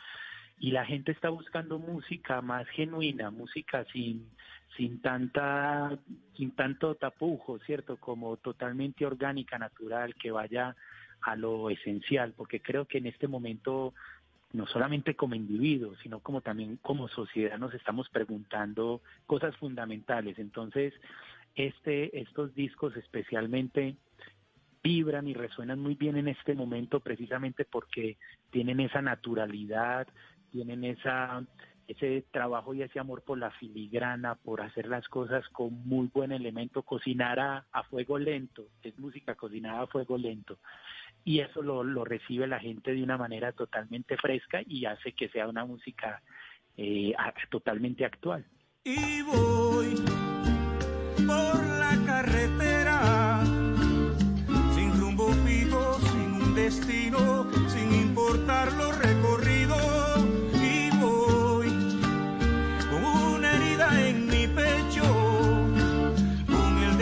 y 0.59 0.71
la 0.71 0.87
gente 0.87 1.13
está 1.13 1.29
buscando 1.29 1.79
música 1.79 2.41
más 2.41 2.67
genuina, 2.69 3.31
música 3.31 3.85
sin 3.93 4.31
sin 4.77 5.01
tanta 5.01 5.99
sin 6.37 6.51
tanto 6.53 6.95
tapujo, 6.97 7.59
cierto, 7.61 7.97
como 7.97 8.37
totalmente 8.39 9.07
orgánica, 9.07 9.59
natural, 9.59 10.15
que 10.15 10.31
vaya 10.31 10.75
a 11.23 11.37
lo 11.37 11.71
esencial, 11.71 12.35
porque 12.37 12.61
creo 12.61 12.87
que 12.87 12.99
en 12.99 13.07
este 13.07 13.27
momento 13.29 13.95
no 14.53 14.67
solamente 14.67 15.15
como 15.15 15.35
individuos, 15.35 15.99
sino 16.03 16.21
como 16.21 16.41
también 16.41 16.79
como 16.81 17.09
sociedad 17.09 17.59
nos 17.59 17.75
estamos 17.75 18.09
preguntando 18.09 19.03
cosas 19.27 19.57
fundamentales. 19.57 20.39
Entonces, 20.39 20.95
este, 21.57 22.21
estos 22.21 22.55
discos 22.55 22.97
especialmente 22.97 23.97
vibran 24.83 25.27
y 25.27 25.35
resuenan 25.35 25.81
muy 25.81 25.95
bien 25.97 26.17
en 26.17 26.29
este 26.29 26.55
momento 26.55 27.01
precisamente 27.01 27.65
porque 27.65 28.19
tienen 28.51 28.79
esa 28.79 29.03
naturalidad, 29.03 30.07
tienen 30.53 30.85
esa 30.85 31.45
ese 31.89 32.25
trabajo 32.33 32.75
y 32.75 32.83
ese 32.83 32.99
amor 32.99 33.23
por 33.23 33.39
la 33.39 33.53
filigrana, 33.53 34.35
por 34.35 34.61
hacer 34.61 34.89
las 34.89 35.07
cosas 35.09 35.49
con 35.51 35.87
muy 35.87 36.11
buen 36.13 36.33
elemento, 36.33 36.83
cocinar 36.83 37.39
a, 37.39 37.83
fuego 37.85 38.19
lento, 38.19 38.67
es 38.83 38.99
música 38.99 39.37
cocinada 39.37 39.83
a 39.83 39.87
fuego 39.87 40.19
lento 40.19 40.59
y 41.25 41.41
eso 41.41 41.63
lo, 41.63 41.85
lo, 41.85 42.05
recibe 42.05 42.49
la 42.49 42.59
gente 42.59 42.93
de 42.93 43.05
una 43.05 43.17
manera 43.17 43.53
totalmente 43.53 44.17
fresca 44.17 44.63
y 44.67 44.85
hace 44.85 45.13
que 45.13 45.29
sea 45.29 45.47
una 45.49 45.65
música 45.65 46.23
eh, 46.77 47.15
totalmente 47.51 48.05
actual. 48.05 48.45
Y 48.85 49.23
voy 49.23 49.95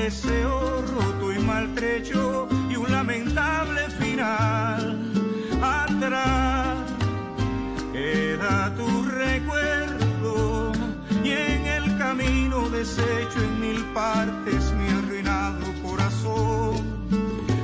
deseo 0.05 0.83
roto 0.83 1.33
y 1.33 1.39
maltrecho 1.39 2.47
y 2.69 2.77
un 2.77 2.91
lamentable 2.91 3.81
atrás 5.63 6.77
queda 7.91 8.75
tu 8.77 9.03
recuerdo 9.05 10.73
y 11.23 11.31
en 11.31 11.65
el 11.79 11.97
camino 11.97 12.69
deshecho 12.69 13.39
en 13.49 13.61
mil 13.61 13.83
partes 13.95 14.73
mi 14.73 14.89
arruinado 14.89 15.65
corazón. 15.83 16.77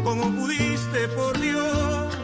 ¿Cómo 0.03 0.25
pudiste, 0.39 1.09
por 1.09 1.39
Dios, 1.39 2.15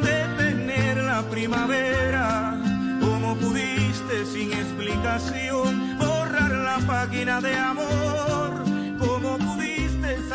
detener 0.00 0.98
la 0.98 1.22
primavera? 1.22 2.56
¿Cómo 3.00 3.34
pudiste 3.34 4.24
sin 4.24 4.52
explicación 4.52 5.98
borrar 5.98 6.52
la 6.52 6.78
página 6.86 7.40
de 7.40 7.56
amor? 7.56 8.37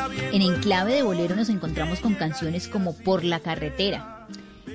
¿Cómo 0.03 0.15
pudiste 0.15 0.35
en 0.35 0.41
Enclave 0.41 0.93
de 0.95 1.03
Bolero 1.03 1.35
nos 1.35 1.49
encontramos 1.49 1.99
con 1.99 2.15
canciones 2.15 2.67
como 2.67 2.97
Por 3.03 3.23
la 3.23 3.39
carretera. 3.39 4.27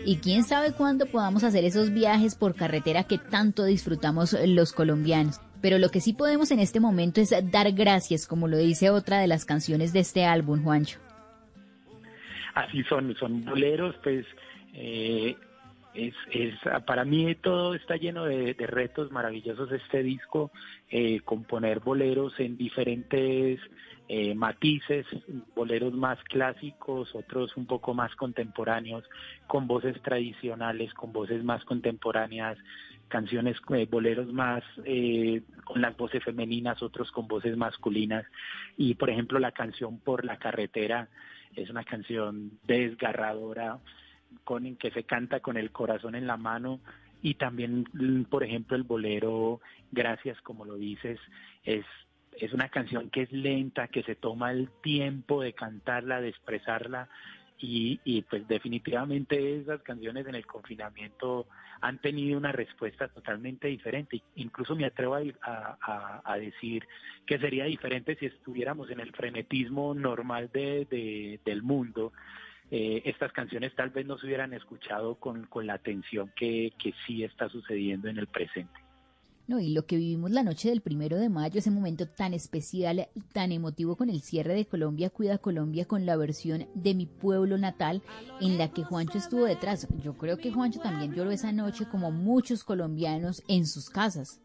Y 0.06 0.18
quién 0.18 0.42
sabe 0.42 0.72
cuándo 0.72 1.06
podamos 1.06 1.44
hacer 1.44 1.64
esos 1.64 1.92
viajes 1.92 2.34
por 2.34 2.54
carretera 2.54 3.04
que 3.04 3.18
tanto 3.18 3.64
disfrutamos 3.64 4.36
los 4.46 4.72
colombianos. 4.72 5.40
Pero 5.60 5.78
lo 5.78 5.90
que 5.90 6.00
sí 6.00 6.12
podemos 6.14 6.50
en 6.50 6.60
este 6.60 6.80
momento 6.80 7.20
es 7.20 7.34
dar 7.50 7.72
gracias, 7.72 8.26
como 8.26 8.48
lo 8.48 8.56
dice 8.56 8.90
otra 8.90 9.18
de 9.18 9.26
las 9.26 9.44
canciones 9.44 9.92
de 9.92 10.00
este 10.00 10.24
álbum, 10.24 10.62
Juancho. 10.62 10.98
Así 12.54 12.82
son, 12.84 13.14
son 13.16 13.44
boleros, 13.44 13.96
pues 14.02 14.24
eh, 14.72 15.36
es, 15.94 16.14
es, 16.30 16.54
para 16.86 17.04
mí 17.04 17.34
todo 17.34 17.74
está 17.74 17.96
lleno 17.96 18.24
de, 18.24 18.54
retos 18.58 19.10
maravillosos 19.10 19.70
este 19.72 20.02
disco, 20.02 20.52
eh, 20.90 21.20
componer 21.20 21.80
boleros 21.80 22.32
en 22.38 22.56
diferentes 22.56 23.60
eh, 24.08 24.34
matices, 24.34 25.06
boleros 25.54 25.92
más 25.92 26.18
clásicos, 26.24 27.14
otros 27.14 27.56
un 27.56 27.66
poco 27.66 27.92
más 27.92 28.14
contemporáneos, 28.16 29.04
con 29.46 29.66
voces 29.66 30.00
tradicionales, 30.02 30.94
con 30.94 31.12
voces 31.12 31.44
más 31.44 31.64
contemporáneas, 31.64 32.56
canciones, 33.08 33.56
eh, 33.74 33.86
boleros 33.90 34.32
más 34.32 34.64
eh, 34.84 35.42
con 35.64 35.82
las 35.82 35.96
voces 35.96 36.24
femeninas, 36.24 36.82
otros 36.82 37.10
con 37.12 37.28
voces 37.28 37.56
masculinas. 37.56 38.24
Y 38.76 38.94
por 38.94 39.10
ejemplo 39.10 39.38
la 39.38 39.52
canción 39.52 39.98
Por 39.98 40.24
la 40.24 40.38
carretera 40.38 41.08
es 41.54 41.68
una 41.68 41.84
canción 41.84 42.52
desgarradora, 42.66 43.78
con 44.44 44.76
que 44.76 44.90
se 44.90 45.04
canta 45.04 45.40
con 45.40 45.56
el 45.56 45.70
corazón 45.70 46.14
en 46.14 46.26
la 46.26 46.36
mano 46.36 46.80
y 47.20 47.34
también, 47.34 47.84
por 48.30 48.44
ejemplo, 48.44 48.76
el 48.76 48.84
bolero 48.84 49.60
Gracias, 49.90 50.40
como 50.42 50.64
lo 50.64 50.76
dices, 50.76 51.18
es 51.64 51.84
es 52.40 52.52
una 52.52 52.68
canción 52.68 53.10
que 53.10 53.22
es 53.22 53.32
lenta, 53.32 53.88
que 53.88 54.02
se 54.02 54.14
toma 54.14 54.52
el 54.52 54.70
tiempo 54.82 55.42
de 55.42 55.52
cantarla, 55.52 56.20
de 56.20 56.28
expresarla 56.28 57.08
y, 57.60 58.22
pues 58.30 58.46
definitivamente 58.46 59.56
esas 59.56 59.82
canciones 59.82 60.26
en 60.28 60.36
el 60.36 60.46
confinamiento 60.46 61.48
han 61.80 61.98
tenido 61.98 62.38
una 62.38 62.52
respuesta 62.52 63.08
totalmente 63.08 63.66
diferente. 63.66 64.22
Incluso 64.36 64.76
me 64.76 64.84
atrevo 64.84 65.16
a, 65.16 66.38
decir 66.38 66.86
que 67.26 67.38
sería 67.38 67.64
diferente 67.64 68.14
si 68.16 68.26
estuviéramos 68.26 68.90
en 68.90 69.00
el 69.00 69.12
frenetismo 69.12 69.92
normal 69.94 70.50
de, 70.52 71.40
del 71.44 71.62
mundo. 71.62 72.12
Eh, 72.70 73.02
estas 73.06 73.32
canciones 73.32 73.74
tal 73.74 73.90
vez 73.90 74.06
no 74.06 74.18
se 74.18 74.26
hubieran 74.26 74.52
escuchado 74.52 75.16
con, 75.16 75.48
la 75.62 75.74
atención 75.74 76.30
que 76.36 76.72
sí 77.06 77.24
está 77.24 77.48
sucediendo 77.48 78.08
en 78.08 78.18
el 78.18 78.28
presente. 78.28 78.87
No, 79.48 79.58
y 79.60 79.72
lo 79.72 79.86
que 79.86 79.96
vivimos 79.96 80.30
la 80.30 80.42
noche 80.42 80.68
del 80.68 80.82
primero 80.82 81.16
de 81.16 81.30
mayo, 81.30 81.58
ese 81.58 81.70
momento 81.70 82.06
tan 82.06 82.34
especial, 82.34 83.08
tan 83.32 83.50
emotivo 83.50 83.96
con 83.96 84.10
el 84.10 84.20
cierre 84.20 84.52
de 84.52 84.66
Colombia 84.66 85.08
Cuida 85.08 85.38
Colombia 85.38 85.86
con 85.86 86.04
la 86.04 86.16
versión 86.16 86.66
de 86.74 86.94
mi 86.94 87.06
pueblo 87.06 87.56
natal 87.56 88.02
en 88.42 88.58
la 88.58 88.70
que 88.70 88.84
Juancho 88.84 89.16
estuvo 89.16 89.46
detrás. 89.46 89.88
Yo 90.02 90.18
creo 90.18 90.36
que 90.36 90.52
Juancho 90.52 90.80
también 90.80 91.14
lloró 91.14 91.30
esa 91.30 91.50
noche 91.50 91.86
como 91.90 92.10
muchos 92.10 92.62
colombianos 92.62 93.42
en 93.48 93.64
sus 93.64 93.88
casas. 93.88 94.38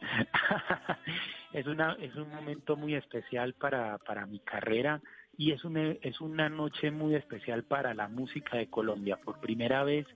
es 1.52 1.66
una 1.66 1.92
es 2.00 2.16
un 2.16 2.30
momento 2.30 2.76
muy 2.76 2.94
especial 2.94 3.52
para, 3.52 3.98
para 3.98 4.24
mi 4.24 4.38
carrera 4.38 5.02
y 5.36 5.52
es 5.52 5.62
una, 5.66 5.90
es 6.00 6.18
una 6.22 6.48
noche 6.48 6.90
muy 6.90 7.14
especial 7.14 7.64
para 7.64 7.92
la 7.92 8.08
música 8.08 8.56
de 8.56 8.70
Colombia. 8.70 9.18
Por 9.22 9.38
primera 9.38 9.84
vez 9.84 10.06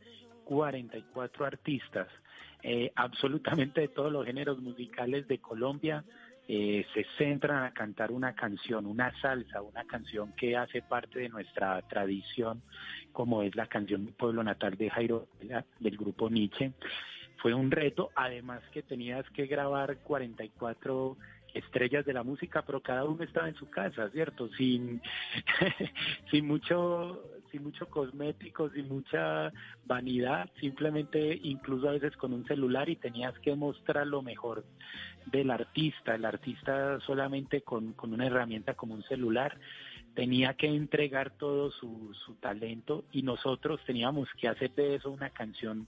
44 0.44 1.44
artistas, 1.44 2.08
eh, 2.66 2.90
absolutamente 2.96 3.82
de 3.82 3.88
todos 3.88 4.10
los 4.10 4.24
géneros 4.24 4.58
musicales 4.58 5.28
de 5.28 5.36
Colombia, 5.36 6.02
eh, 6.48 6.86
se 6.94 7.04
centran 7.18 7.62
a 7.62 7.74
cantar 7.74 8.10
una 8.10 8.34
canción, 8.34 8.86
una 8.86 9.12
salsa, 9.20 9.60
una 9.60 9.84
canción 9.84 10.32
que 10.32 10.56
hace 10.56 10.80
parte 10.80 11.18
de 11.18 11.28
nuestra 11.28 11.80
tradición, 11.82 12.62
como 13.12 13.42
es 13.42 13.54
la 13.54 13.66
canción 13.66 14.06
Mi 14.06 14.12
Pueblo 14.12 14.42
Natal 14.42 14.78
de 14.78 14.88
Jairo 14.88 15.28
del 15.78 15.96
grupo 15.98 16.30
Nietzsche. 16.30 16.72
Fue 17.36 17.52
un 17.52 17.70
reto, 17.70 18.08
además 18.16 18.62
que 18.72 18.82
tenías 18.82 19.28
que 19.30 19.44
grabar 19.44 19.98
44 19.98 21.18
estrellas 21.52 22.06
de 22.06 22.14
la 22.14 22.22
música, 22.22 22.62
pero 22.62 22.80
cada 22.80 23.04
uno 23.04 23.22
estaba 23.24 23.46
en 23.46 23.56
su 23.56 23.68
casa, 23.68 24.08
¿cierto? 24.08 24.48
Sin, 24.56 25.02
sin 26.30 26.46
mucho 26.46 27.22
sin 27.54 27.62
mucho 27.62 27.86
cosmético, 27.88 28.68
sin 28.70 28.88
mucha 28.88 29.52
vanidad, 29.86 30.50
simplemente 30.58 31.38
incluso 31.44 31.88
a 31.88 31.92
veces 31.92 32.16
con 32.16 32.32
un 32.32 32.44
celular 32.46 32.88
y 32.88 32.96
tenías 32.96 33.38
que 33.38 33.54
mostrar 33.54 34.08
lo 34.08 34.22
mejor 34.22 34.64
del 35.26 35.52
artista. 35.52 36.16
El 36.16 36.24
artista 36.24 36.98
solamente 37.06 37.60
con, 37.62 37.92
con 37.92 38.12
una 38.12 38.26
herramienta 38.26 38.74
como 38.74 38.94
un 38.94 39.04
celular 39.04 39.56
tenía 40.14 40.54
que 40.54 40.66
entregar 40.66 41.30
todo 41.30 41.70
su, 41.70 42.12
su 42.26 42.34
talento 42.34 43.04
y 43.12 43.22
nosotros 43.22 43.80
teníamos 43.86 44.28
que 44.40 44.48
hacer 44.48 44.74
de 44.74 44.96
eso 44.96 45.10
una 45.12 45.30
canción 45.30 45.86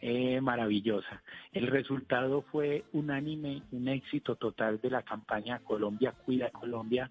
eh, 0.00 0.40
maravillosa. 0.40 1.20
El 1.52 1.66
resultado 1.66 2.42
fue 2.42 2.84
unánime, 2.92 3.62
un 3.72 3.88
éxito 3.88 4.36
total 4.36 4.80
de 4.80 4.90
la 4.90 5.02
campaña 5.02 5.58
Colombia 5.64 6.12
Cuida 6.12 6.50
Colombia, 6.50 7.10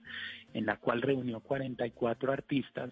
en 0.54 0.66
la 0.66 0.78
cual 0.78 1.02
reunió 1.02 1.42
44 1.42 2.32
artistas 2.32 2.92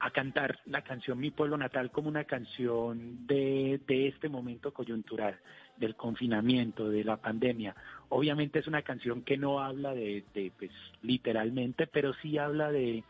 a 0.00 0.10
cantar 0.10 0.58
la 0.64 0.82
canción 0.82 1.18
Mi 1.18 1.30
Pueblo 1.30 1.56
Natal 1.58 1.90
como 1.90 2.08
una 2.08 2.24
canción 2.24 3.26
de, 3.26 3.80
de 3.86 4.08
este 4.08 4.28
momento 4.28 4.72
coyuntural, 4.72 5.38
del 5.76 5.94
confinamiento, 5.94 6.88
de 6.88 7.04
la 7.04 7.18
pandemia. 7.18 7.74
Obviamente 8.08 8.58
es 8.58 8.66
una 8.66 8.82
canción 8.82 9.22
que 9.22 9.36
no 9.36 9.60
habla 9.60 9.94
de, 9.94 10.24
de 10.34 10.52
pues, 10.58 10.70
literalmente, 11.02 11.86
pero 11.86 12.14
sí 12.14 12.38
habla 12.38 12.72
de, 12.72 13.04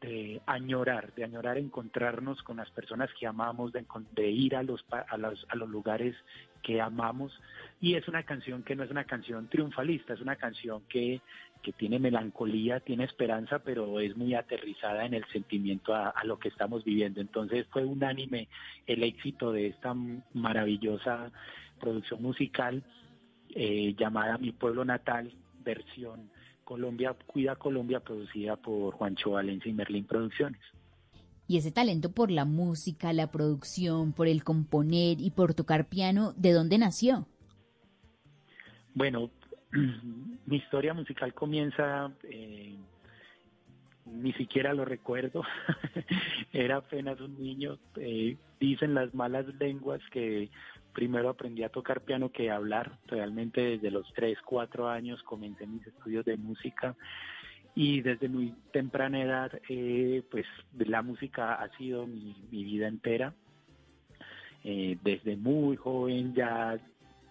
de 0.00 0.40
añorar, 0.46 1.14
de 1.14 1.24
añorar 1.24 1.58
encontrarnos 1.58 2.42
con 2.42 2.58
las 2.58 2.70
personas 2.70 3.10
que 3.18 3.26
amamos, 3.26 3.72
de, 3.72 4.30
ir 4.30 4.54
a 4.56 4.62
los, 4.62 4.84
a, 4.90 5.16
los, 5.16 5.46
a 5.48 5.56
los 5.56 5.68
lugares 5.68 6.14
que 6.62 6.80
amamos. 6.80 7.32
Y 7.80 7.94
es 7.94 8.08
una 8.08 8.24
canción 8.24 8.62
que 8.62 8.76
no 8.76 8.82
es 8.84 8.90
una 8.90 9.04
canción 9.04 9.48
triunfalista, 9.48 10.14
es 10.14 10.20
una 10.20 10.36
canción 10.36 10.82
que, 10.88 11.20
que 11.62 11.72
tiene 11.72 11.98
melancolía, 11.98 12.80
tiene 12.80 13.04
esperanza, 13.04 13.58
pero 13.60 14.00
es 14.00 14.16
muy 14.16 14.34
aterrizada 14.34 15.04
en 15.04 15.14
el 15.14 15.24
sentimiento 15.32 15.94
a, 15.94 16.14
lo 16.24 16.38
que 16.38 16.48
estamos 16.48 16.84
viviendo. 16.84 17.20
Entonces 17.20 17.66
fue 17.70 17.84
unánime 17.84 18.48
el 18.86 19.02
éxito 19.02 19.52
de 19.52 19.68
esta 19.68 19.94
maravillosa 20.34 21.30
producción 21.80 22.22
musical 22.22 22.82
eh, 23.54 23.94
llamada 23.98 24.38
Mi 24.38 24.52
Pueblo 24.52 24.84
Natal, 24.84 25.32
versión 25.64 26.30
Colombia 26.64 27.16
Cuida 27.26 27.56
Colombia, 27.56 28.00
producida 28.00 28.56
por 28.56 28.94
Juancho 28.94 29.30
Valencia 29.30 29.70
y 29.70 29.72
Merlín 29.72 30.04
Producciones. 30.04 30.60
Y 31.46 31.56
ese 31.56 31.72
talento 31.72 32.12
por 32.12 32.30
la 32.30 32.44
música, 32.44 33.14
la 33.14 33.30
producción, 33.30 34.12
por 34.12 34.28
el 34.28 34.44
componer 34.44 35.18
y 35.18 35.30
por 35.30 35.54
tocar 35.54 35.88
piano, 35.88 36.34
¿de 36.36 36.52
dónde 36.52 36.76
nació? 36.76 37.26
Bueno, 38.92 39.30
mi 40.46 40.56
historia 40.56 40.94
musical 40.94 41.34
comienza, 41.34 42.10
eh, 42.24 42.76
ni 44.06 44.32
siquiera 44.34 44.72
lo 44.72 44.84
recuerdo, 44.84 45.42
era 46.52 46.76
apenas 46.76 47.20
un 47.20 47.38
niño, 47.38 47.78
eh, 47.96 48.36
dicen 48.58 48.94
las 48.94 49.14
malas 49.14 49.46
lenguas 49.58 50.00
que 50.10 50.50
primero 50.92 51.28
aprendí 51.28 51.62
a 51.62 51.68
tocar 51.68 52.00
piano 52.00 52.32
que 52.32 52.50
a 52.50 52.56
hablar. 52.56 52.98
Realmente 53.06 53.60
desde 53.60 53.90
los 53.90 54.12
3, 54.14 54.38
4 54.44 54.88
años 54.88 55.22
comencé 55.22 55.66
mis 55.66 55.86
estudios 55.86 56.24
de 56.24 56.36
música 56.36 56.96
y 57.74 58.00
desde 58.00 58.28
muy 58.28 58.52
temprana 58.72 59.22
edad 59.22 59.52
eh, 59.68 60.24
pues 60.30 60.44
la 60.76 61.02
música 61.02 61.54
ha 61.54 61.68
sido 61.76 62.06
mi, 62.08 62.34
vida 62.50 62.88
entera. 62.88 63.32
Eh, 64.64 64.98
desde 65.04 65.36
muy 65.36 65.76
joven 65.76 66.34
ya 66.34 66.80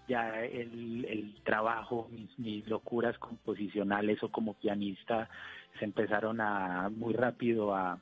ya 0.08 0.44
el, 0.44 1.36
trabajo, 1.44 2.10
mis, 2.38 2.68
locuras 2.68 3.18
composicionales 3.18 4.22
o 4.24 4.30
como 4.30 4.54
pianista 4.54 5.30
se 5.80 5.86
empezaron 5.86 6.42
a 6.42 6.90
muy 6.90 7.14
rápido 7.14 7.76
a, 7.76 8.00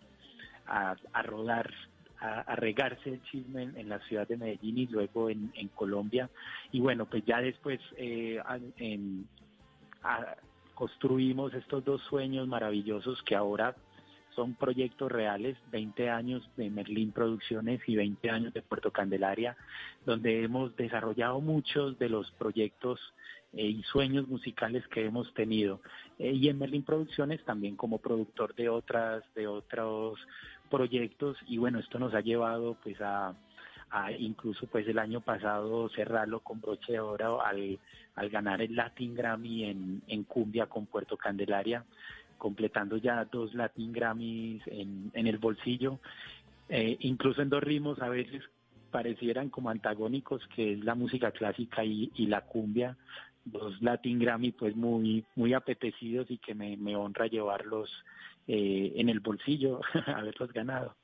a 0.68 1.22
rodar 1.24 1.72
a, 2.20 2.56
regarse 2.56 3.10
el 3.10 3.22
chisme 3.24 3.64
en, 3.64 3.90
la 3.90 4.00
ciudad 4.00 4.28
de 4.28 4.38
Medellín 4.38 4.78
y 4.78 4.88
luego 4.88 5.30
en, 5.30 5.52
Colombia. 5.76 6.30
Y 6.72 6.80
bueno, 6.80 7.06
pues 7.06 7.24
ya 7.26 7.42
después 7.42 7.80
eh, 7.98 8.42
construimos 10.74 11.54
estos 11.54 11.84
dos 11.84 12.02
sueños 12.04 12.48
maravillosos 12.48 13.22
que 13.24 13.36
ahora 13.36 13.76
son 14.36 14.54
proyectos 14.56 15.12
reales, 15.12 15.58
20 15.72 16.10
años 16.10 16.48
de 16.58 16.70
Merlín 16.70 17.12
Producciones 17.12 17.82
y 17.88 17.96
20 17.96 18.30
años 18.30 18.54
de 18.54 18.62
Puerto 18.62 18.92
Candelaria, 18.92 19.56
donde 20.06 20.44
hemos 20.44 20.76
desarrollado 20.76 21.40
muchos 21.42 21.98
de 21.98 22.10
los 22.10 22.30
proyectos 22.32 23.00
eh, 23.54 23.68
y 23.68 23.84
sueños 23.84 24.28
musicales 24.28 24.86
que 24.90 25.06
hemos 25.06 25.34
tenido. 25.34 25.82
Eh, 26.20 26.32
y 26.34 26.50
en 26.50 26.60
Merlín 26.60 26.84
Producciones 26.84 27.44
también 27.46 27.76
como 27.76 28.00
productor 28.00 28.54
de 28.56 28.70
otras, 28.70 29.24
de 29.34 29.48
otros 29.48 30.20
proyectos 30.70 31.38
y 31.48 31.58
bueno, 31.58 31.80
esto 31.80 32.00
nos 32.00 32.14
ha 32.14 32.22
llevado 32.22 32.76
pues 32.84 32.98
a, 33.00 33.34
incluso 34.20 34.68
pues 34.68 34.86
el 34.90 35.00
año 35.00 35.22
pasado 35.22 35.88
cerrarlo 35.90 36.42
con 36.42 36.60
broche 36.60 36.94
de 36.94 37.00
oro 37.00 37.42
al, 37.42 37.80
al 38.16 38.30
ganar 38.30 38.62
el 38.62 38.76
Latin 38.76 39.16
Grammy 39.16 39.64
en, 39.66 40.02
en 40.08 40.24
cumbia 40.26 40.66
con 40.66 40.86
Puerto 40.86 41.16
Candelaria, 41.16 41.86
completando 42.38 42.98
ya 42.98 43.26
dos 43.26 43.54
Latin 43.54 43.92
Grammys 43.92 44.62
en, 44.68 45.12
el 45.14 45.38
bolsillo, 45.38 46.00
eh, 46.70 46.98
incluso 47.02 47.42
en 47.42 47.50
dos 47.50 47.64
ritmos 47.64 48.02
a 48.02 48.10
veces 48.10 48.44
parecieran 48.92 49.50
como 49.50 49.70
antagónicos 49.70 50.42
que 50.56 50.74
es 50.74 50.84
la 50.84 50.96
música 50.96 51.32
clásica 51.32 51.84
y, 51.84 52.12
la 52.28 52.42
cumbia, 52.42 52.98
dos 53.44 53.82
Latin 53.82 54.20
Grammy 54.20 54.52
pues 54.52 54.76
muy 54.76 55.26
muy 55.36 55.54
apetecidos 55.54 56.32
y 56.32 56.38
que 56.38 56.56
me, 56.56 56.78
me 56.78 56.96
honra 56.96 57.28
llevarlos 57.28 57.92
eh, 58.48 58.94
en 58.96 59.10
el 59.10 59.20
bolsillo 59.20 59.82
haberlos 60.08 60.54
ganado. 60.54 60.96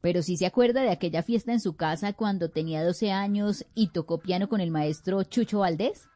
Pero 0.00 0.22
si 0.22 0.36
se 0.36 0.46
acuerda 0.46 0.82
de 0.82 0.90
aquella 0.90 1.22
fiesta 1.22 1.52
en 1.52 1.60
su 1.60 1.76
casa 1.76 2.12
cuando 2.12 2.50
tenía 2.50 2.84
12 2.84 3.12
años 3.12 3.66
y 3.74 3.88
tocó 3.88 4.20
piano 4.20 4.48
con 4.48 4.60
el 4.60 4.70
maestro 4.70 5.22
Chucho 5.24 5.60
Valdés. 5.60 6.08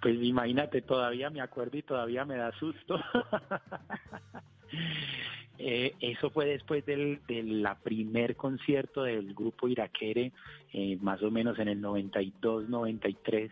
Pues 0.00 0.16
imagínate, 0.22 0.80
todavía 0.80 1.30
me 1.30 1.40
acuerdo 1.40 1.76
y 1.76 1.82
todavía 1.82 2.24
me 2.24 2.36
da 2.36 2.52
susto. 2.52 2.98
eh, 5.58 5.94
eso 6.00 6.30
fue 6.30 6.46
después 6.46 6.86
del, 6.86 7.20
de 7.28 7.42
la 7.42 7.74
primer 7.74 8.36
concierto 8.36 9.02
del 9.02 9.34
grupo 9.34 9.68
Iraquere, 9.68 10.32
eh, 10.72 10.96
más 11.02 11.22
o 11.22 11.30
menos 11.30 11.58
en 11.58 11.68
el 11.68 11.82
92-93, 11.82 13.50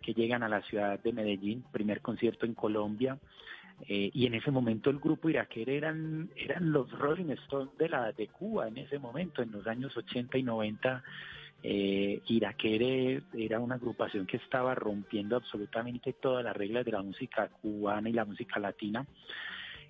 que 0.00 0.14
llegan 0.14 0.44
a 0.44 0.48
la 0.48 0.62
ciudad 0.62 1.00
de 1.00 1.12
Medellín, 1.12 1.64
primer 1.72 2.00
concierto 2.00 2.46
en 2.46 2.54
Colombia. 2.54 3.18
Eh, 3.88 4.10
y 4.12 4.26
en 4.26 4.34
ese 4.34 4.50
momento 4.50 4.90
el 4.90 4.98
grupo 4.98 5.28
Iraquere 5.28 5.76
eran, 5.76 6.30
eran 6.36 6.72
los 6.72 6.90
Rolling 6.92 7.30
Stones 7.44 7.76
de, 7.78 7.88
la, 7.88 8.12
de 8.12 8.28
Cuba 8.28 8.68
en 8.68 8.78
ese 8.78 8.98
momento, 8.98 9.42
en 9.42 9.52
los 9.52 9.66
años 9.66 9.96
80 9.96 10.38
y 10.38 10.42
90. 10.44 11.02
Eh, 11.62 12.22
Iraquere 12.28 13.22
era 13.34 13.58
una 13.58 13.74
agrupación 13.74 14.26
que 14.26 14.36
estaba 14.36 14.74
rompiendo 14.74 15.36
absolutamente 15.36 16.12
todas 16.12 16.44
las 16.44 16.56
reglas 16.56 16.84
de 16.84 16.92
la 16.92 17.02
música 17.02 17.48
cubana 17.48 18.08
y 18.08 18.12
la 18.12 18.24
música 18.24 18.60
latina. 18.60 19.06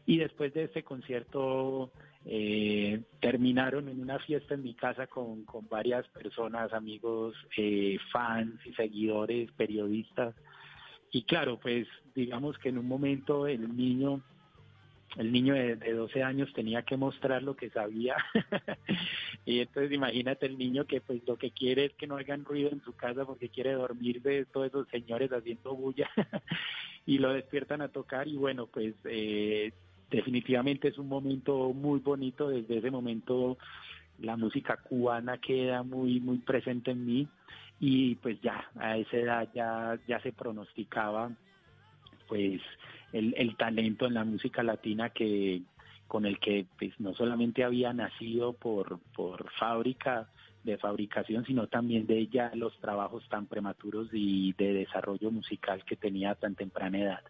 Y 0.06 0.16
después 0.16 0.54
de 0.54 0.64
ese 0.64 0.82
concierto 0.82 1.90
eh, 2.24 3.02
terminaron 3.20 3.88
en 3.88 4.00
una 4.00 4.18
fiesta 4.18 4.54
en 4.54 4.62
mi 4.62 4.74
casa 4.74 5.06
con, 5.06 5.44
con 5.44 5.68
varias 5.68 6.08
personas, 6.08 6.72
amigos, 6.72 7.34
eh, 7.56 7.98
fans 8.10 8.54
y 8.64 8.72
seguidores, 8.72 9.50
periodistas. 9.52 10.34
Y 11.10 11.24
claro, 11.24 11.58
pues 11.60 11.86
digamos 12.14 12.56
que 12.58 12.70
en 12.70 12.78
un 12.78 12.88
momento 12.88 13.46
el 13.46 13.76
niño 13.76 14.22
el 15.16 15.32
niño 15.32 15.54
de, 15.54 15.76
de, 15.76 15.92
12 15.92 16.22
años 16.22 16.52
tenía 16.52 16.82
que 16.82 16.96
mostrar 16.96 17.42
lo 17.42 17.56
que 17.56 17.70
sabía. 17.70 18.16
y 19.46 19.60
entonces 19.60 19.92
imagínate 19.92 20.46
el 20.46 20.58
niño 20.58 20.84
que 20.84 21.00
pues 21.00 21.26
lo 21.26 21.36
que 21.36 21.50
quiere 21.50 21.86
es 21.86 21.94
que 21.94 22.06
no 22.06 22.16
hagan 22.16 22.44
ruido 22.44 22.70
en 22.70 22.82
su 22.82 22.94
casa 22.94 23.24
porque 23.24 23.48
quiere 23.48 23.72
dormir 23.72 24.22
de 24.22 24.44
todos 24.44 24.66
esos 24.68 24.88
señores 24.88 25.30
haciendo 25.32 25.74
bulla 25.74 26.10
y 27.06 27.18
lo 27.18 27.32
despiertan 27.32 27.80
a 27.80 27.88
tocar 27.88 28.28
y 28.28 28.36
bueno, 28.36 28.66
pues 28.66 28.94
eh, 29.04 29.72
definitivamente 30.10 30.88
es 30.88 30.98
un 30.98 31.08
momento 31.08 31.72
muy 31.72 32.00
bonito. 32.00 32.48
Desde 32.48 32.78
ese 32.78 32.90
momento 32.90 33.56
la 34.20 34.36
música 34.36 34.76
cubana 34.76 35.38
queda 35.38 35.82
muy, 35.82 36.20
muy 36.20 36.38
presente 36.38 36.90
en 36.90 37.06
mí 37.06 37.28
y 37.80 38.16
pues 38.16 38.40
ya 38.40 38.68
a 38.76 38.98
esa 38.98 39.16
edad 39.16 39.48
ya, 39.54 39.98
ya 40.06 40.20
se 40.20 40.32
pronosticaba 40.32 41.30
pues 42.28 42.60
el, 43.12 43.34
el 43.36 43.56
talento 43.56 44.06
en 44.06 44.14
la 44.14 44.24
música 44.24 44.62
latina 44.62 45.10
que 45.10 45.62
con 46.06 46.24
el 46.24 46.38
que 46.38 46.66
pues 46.78 46.98
no 46.98 47.12
solamente 47.14 47.64
había 47.64 47.92
nacido 47.92 48.54
por, 48.54 48.98
por 49.14 49.50
fábrica 49.52 50.28
de 50.64 50.78
fabricación, 50.78 51.44
sino 51.44 51.66
también 51.66 52.06
de 52.06 52.18
ella 52.18 52.50
los 52.54 52.78
trabajos 52.80 53.28
tan 53.28 53.46
prematuros 53.46 54.08
y 54.12 54.54
de 54.54 54.72
desarrollo 54.72 55.30
musical 55.30 55.84
que 55.84 55.96
tenía 55.96 56.30
a 56.30 56.34
tan 56.34 56.54
temprana 56.54 56.98
edad 56.98 57.20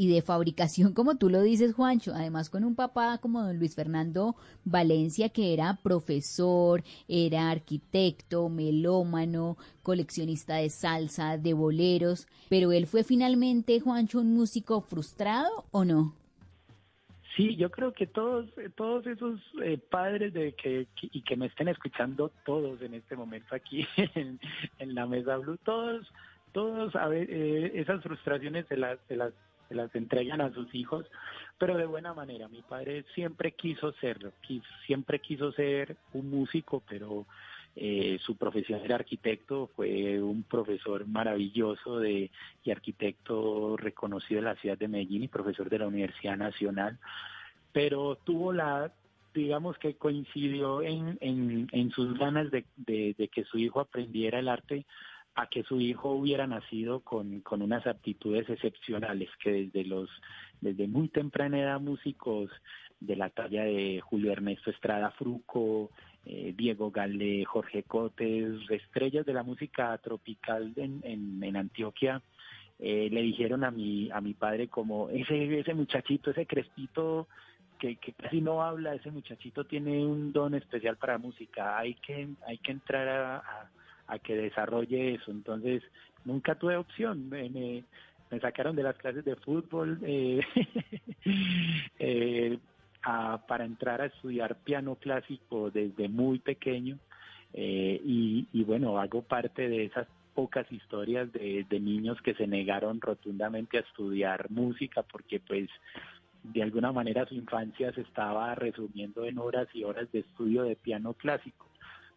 y 0.00 0.08
de 0.08 0.22
fabricación, 0.22 0.94
como 0.94 1.18
tú 1.18 1.28
lo 1.28 1.42
dices, 1.42 1.74
Juancho, 1.74 2.12
además 2.14 2.48
con 2.48 2.64
un 2.64 2.74
papá 2.74 3.18
como 3.18 3.42
don 3.42 3.58
Luis 3.58 3.74
Fernando 3.74 4.34
Valencia, 4.64 5.28
que 5.28 5.52
era 5.52 5.78
profesor, 5.82 6.82
era 7.06 7.50
arquitecto, 7.50 8.48
melómano, 8.48 9.58
coleccionista 9.82 10.54
de 10.54 10.70
salsa, 10.70 11.36
de 11.36 11.52
boleros, 11.52 12.28
pero 12.48 12.72
él 12.72 12.86
fue 12.86 13.04
finalmente, 13.04 13.78
Juancho, 13.78 14.20
un 14.20 14.32
músico 14.32 14.80
frustrado 14.80 15.66
o 15.70 15.84
no? 15.84 16.14
Sí, 17.36 17.56
yo 17.56 17.70
creo 17.70 17.92
que 17.92 18.06
todos, 18.06 18.46
todos 18.76 19.06
esos 19.06 19.38
eh, 19.62 19.76
padres 19.76 20.32
de 20.32 20.54
que, 20.54 20.86
y 21.02 21.20
que 21.20 21.36
me 21.36 21.46
estén 21.46 21.68
escuchando 21.68 22.32
todos 22.46 22.80
en 22.80 22.94
este 22.94 23.16
momento 23.16 23.54
aquí 23.54 23.86
en, 24.78 24.94
la 24.94 25.04
mesa 25.04 25.36
blue, 25.36 25.58
todos, 25.58 26.10
todos 26.52 26.96
a 26.96 27.06
ver, 27.06 27.28
eh, 27.30 27.72
esas 27.74 28.02
frustraciones 28.02 28.64
se 28.66 28.78
las, 28.78 28.98
se 29.06 29.16
las 29.16 29.34
se 29.70 29.76
las 29.76 29.94
entregan 29.94 30.40
a 30.40 30.52
sus 30.52 30.74
hijos, 30.74 31.06
pero 31.56 31.76
de 31.76 31.86
buena 31.86 32.12
manera. 32.12 32.48
Mi 32.48 32.60
padre 32.60 33.04
siempre 33.14 33.52
quiso 33.52 33.92
serlo, 34.00 34.32
siempre 34.84 35.20
quiso 35.20 35.52
ser 35.52 35.96
un 36.12 36.28
músico, 36.28 36.82
pero 36.88 37.24
eh, 37.76 38.18
su 38.20 38.36
profesión 38.36 38.80
era 38.84 38.96
arquitecto, 38.96 39.70
fue 39.76 40.20
un 40.20 40.42
profesor 40.42 41.06
maravilloso 41.06 42.00
de, 42.00 42.32
y 42.64 42.70
arquitecto 42.72 43.76
reconocido 43.76 44.40
en 44.40 44.46
la 44.46 44.56
ciudad 44.56 44.76
de 44.76 44.88
Medellín 44.88 45.22
y 45.22 45.28
profesor 45.28 45.70
de 45.70 45.78
la 45.78 45.86
Universidad 45.86 46.36
Nacional, 46.36 46.98
pero 47.72 48.16
tuvo 48.16 48.52
la 48.52 48.92
digamos 49.32 49.78
que 49.78 49.94
coincidió 49.94 50.82
en, 50.82 51.16
en, 51.20 51.90
sus 51.92 52.18
ganas 52.18 52.50
de, 52.50 52.64
de 52.76 53.28
que 53.28 53.44
su 53.44 53.58
hijo 53.58 53.78
aprendiera 53.78 54.40
el 54.40 54.48
arte 54.48 54.84
a 55.40 55.46
que 55.46 55.62
su 55.62 55.80
hijo 55.80 56.10
hubiera 56.10 56.46
nacido 56.46 57.00
con, 57.00 57.40
con 57.40 57.62
unas 57.62 57.86
aptitudes 57.86 58.48
excepcionales, 58.50 59.30
que 59.42 59.50
desde 59.64 59.84
los, 59.84 60.10
desde 60.60 60.86
muy 60.86 61.08
temprana 61.08 61.58
edad 61.58 61.80
músicos 61.80 62.50
de 63.00 63.16
la 63.16 63.30
talla 63.30 63.64
de 63.64 64.02
Julio 64.02 64.32
Ernesto 64.32 64.70
Estrada 64.70 65.10
Fruco, 65.12 65.90
eh, 66.26 66.52
Diego 66.54 66.90
Gale, 66.90 67.46
Jorge 67.46 67.84
Cotes, 67.84 68.52
estrellas 68.68 69.24
de 69.24 69.32
la 69.32 69.42
música 69.42 69.96
tropical 69.98 70.74
en, 70.76 71.00
en, 71.42 71.56
Antioquia, 71.56 72.20
eh, 72.78 73.08
le 73.10 73.22
dijeron 73.22 73.64
a 73.64 73.70
mi, 73.70 74.10
a 74.10 74.20
mi 74.20 74.34
padre 74.34 74.68
como 74.68 75.08
ese, 75.08 75.58
ese 75.58 75.72
muchachito, 75.72 76.32
ese 76.32 76.44
crespito 76.44 77.28
que, 77.78 77.96
casi 77.96 78.42
no 78.42 78.62
habla, 78.62 78.94
ese 78.94 79.10
muchachito 79.10 79.64
tiene 79.64 80.04
un 80.04 80.34
don 80.34 80.54
especial 80.54 80.98
para 80.98 81.16
música, 81.16 81.78
hay 81.78 81.94
que, 81.94 82.28
hay 82.46 82.58
que 82.58 82.72
entrar 82.72 83.08
a 83.08 83.70
que 84.18 84.36
desarrolle 84.36 85.14
eso. 85.14 85.30
Entonces, 85.30 85.82
nunca 86.24 86.54
tuve 86.54 86.76
opción. 86.76 87.28
Me, 87.28 87.48
me, 87.50 87.84
sacaron 88.40 88.76
de 88.76 88.82
las 88.82 88.96
clases 88.96 89.24
de 89.24 89.36
fútbol 89.36 89.98
eh, 90.02 90.40
eh, 91.98 92.58
para 93.48 93.64
entrar 93.64 94.00
a 94.00 94.06
estudiar 94.06 94.56
piano 94.56 94.96
clásico 94.96 95.70
desde 95.70 96.08
muy 96.08 96.38
pequeño. 96.38 96.98
Eh, 97.52 98.00
y, 98.04 98.64
bueno, 98.64 98.98
hago 98.98 99.22
parte 99.22 99.68
de 99.68 99.86
esas 99.86 100.06
pocas 100.34 100.70
historias 100.70 101.30
de 101.32 101.80
niños 101.80 102.22
que 102.22 102.34
se 102.34 102.46
negaron 102.46 103.00
rotundamente 103.00 103.78
a 103.78 103.80
estudiar 103.80 104.48
música 104.48 105.02
porque 105.02 105.40
pues 105.40 105.68
de 106.44 106.62
alguna 106.62 106.92
manera 106.92 107.26
su 107.26 107.34
infancia 107.34 107.92
se 107.92 108.02
estaba 108.02 108.54
resumiendo 108.54 109.24
en 109.24 109.38
horas 109.38 109.66
y 109.74 109.82
horas 109.82 110.10
de 110.12 110.20
estudio 110.20 110.62
de 110.62 110.76
piano 110.76 111.14
clásico 111.14 111.69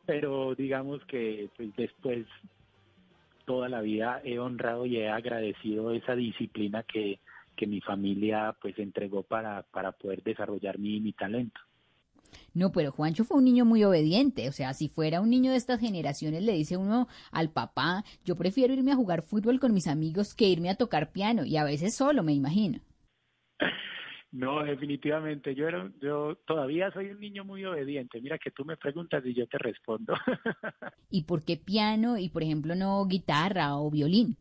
pero 0.05 0.55
digamos 0.55 1.03
que 1.05 1.49
pues, 1.55 1.75
después 1.75 2.25
toda 3.45 3.69
la 3.69 3.81
vida 3.81 4.21
he 4.23 4.39
honrado 4.39 4.85
y 4.85 4.97
he 4.97 5.09
agradecido 5.09 5.91
esa 5.91 6.15
disciplina 6.15 6.83
que, 6.83 7.19
que 7.55 7.67
mi 7.67 7.81
familia 7.81 8.55
pues 8.61 8.77
entregó 8.79 9.23
para, 9.23 9.63
para 9.63 9.91
poder 9.91 10.23
desarrollar 10.23 10.79
mi, 10.79 10.99
mi 10.99 11.13
talento. 11.13 11.59
No, 12.53 12.71
pero 12.71 12.91
Juancho 12.91 13.23
fue 13.23 13.37
un 13.37 13.45
niño 13.45 13.65
muy 13.65 13.83
obediente. 13.83 14.47
O 14.49 14.51
sea, 14.51 14.73
si 14.73 14.89
fuera 14.89 15.21
un 15.21 15.29
niño 15.29 15.51
de 15.51 15.57
estas 15.57 15.79
generaciones, 15.79 16.43
le 16.43 16.53
dice 16.53 16.77
uno 16.77 17.07
al 17.31 17.49
papá, 17.49 18.03
yo 18.25 18.35
prefiero 18.35 18.73
irme 18.73 18.91
a 18.91 18.95
jugar 18.95 19.21
fútbol 19.21 19.59
con 19.59 19.73
mis 19.73 19.87
amigos 19.87 20.33
que 20.33 20.47
irme 20.47 20.69
a 20.69 20.75
tocar 20.75 21.11
piano. 21.11 21.45
Y 21.45 21.57
a 21.57 21.63
veces 21.63 21.95
solo, 21.95 22.23
me 22.23 22.33
imagino. 22.33 22.79
No, 24.33 24.63
definitivamente. 24.63 25.53
Yo 25.53 25.67
era, 25.67 25.91
yo 26.01 26.35
todavía 26.47 26.91
soy 26.91 27.11
un 27.11 27.19
niño 27.19 27.45
muy 27.45 27.63
obediente. 27.65 28.19
Mira 28.19 28.39
que 28.39 28.49
tú 28.49 28.65
me 28.65 28.77
preguntas 28.77 29.23
y 29.23 29.35
yo 29.35 29.45
te 29.45 29.59
respondo. 29.59 30.15
¿Y 31.11 31.23
por 31.25 31.45
qué 31.45 31.55
piano 31.55 32.17
y, 32.17 32.29
por 32.29 32.41
ejemplo, 32.41 32.73
no 32.73 33.05
guitarra 33.05 33.75
o 33.77 33.91
violín? 33.91 34.35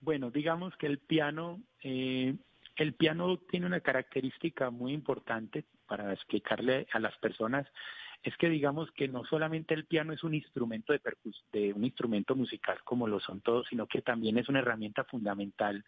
Bueno, 0.00 0.30
digamos 0.30 0.74
que 0.78 0.86
el 0.86 0.98
piano, 0.98 1.62
eh, 1.82 2.34
el 2.76 2.94
piano 2.94 3.36
tiene 3.50 3.66
una 3.66 3.80
característica 3.80 4.70
muy 4.70 4.94
importante 4.94 5.66
para 5.86 6.14
explicarle 6.14 6.86
a 6.92 6.98
las 7.00 7.16
personas 7.18 7.66
es 8.22 8.34
que 8.38 8.48
digamos 8.48 8.90
que 8.92 9.06
no 9.06 9.22
solamente 9.26 9.74
el 9.74 9.84
piano 9.84 10.14
es 10.14 10.24
un 10.24 10.34
instrumento 10.34 10.94
de, 10.94 11.00
de 11.52 11.74
un 11.74 11.84
instrumento 11.84 12.34
musical 12.34 12.78
como 12.82 13.06
lo 13.06 13.20
son 13.20 13.42
todos, 13.42 13.66
sino 13.68 13.86
que 13.86 14.00
también 14.00 14.38
es 14.38 14.48
una 14.48 14.60
herramienta 14.60 15.04
fundamental 15.04 15.84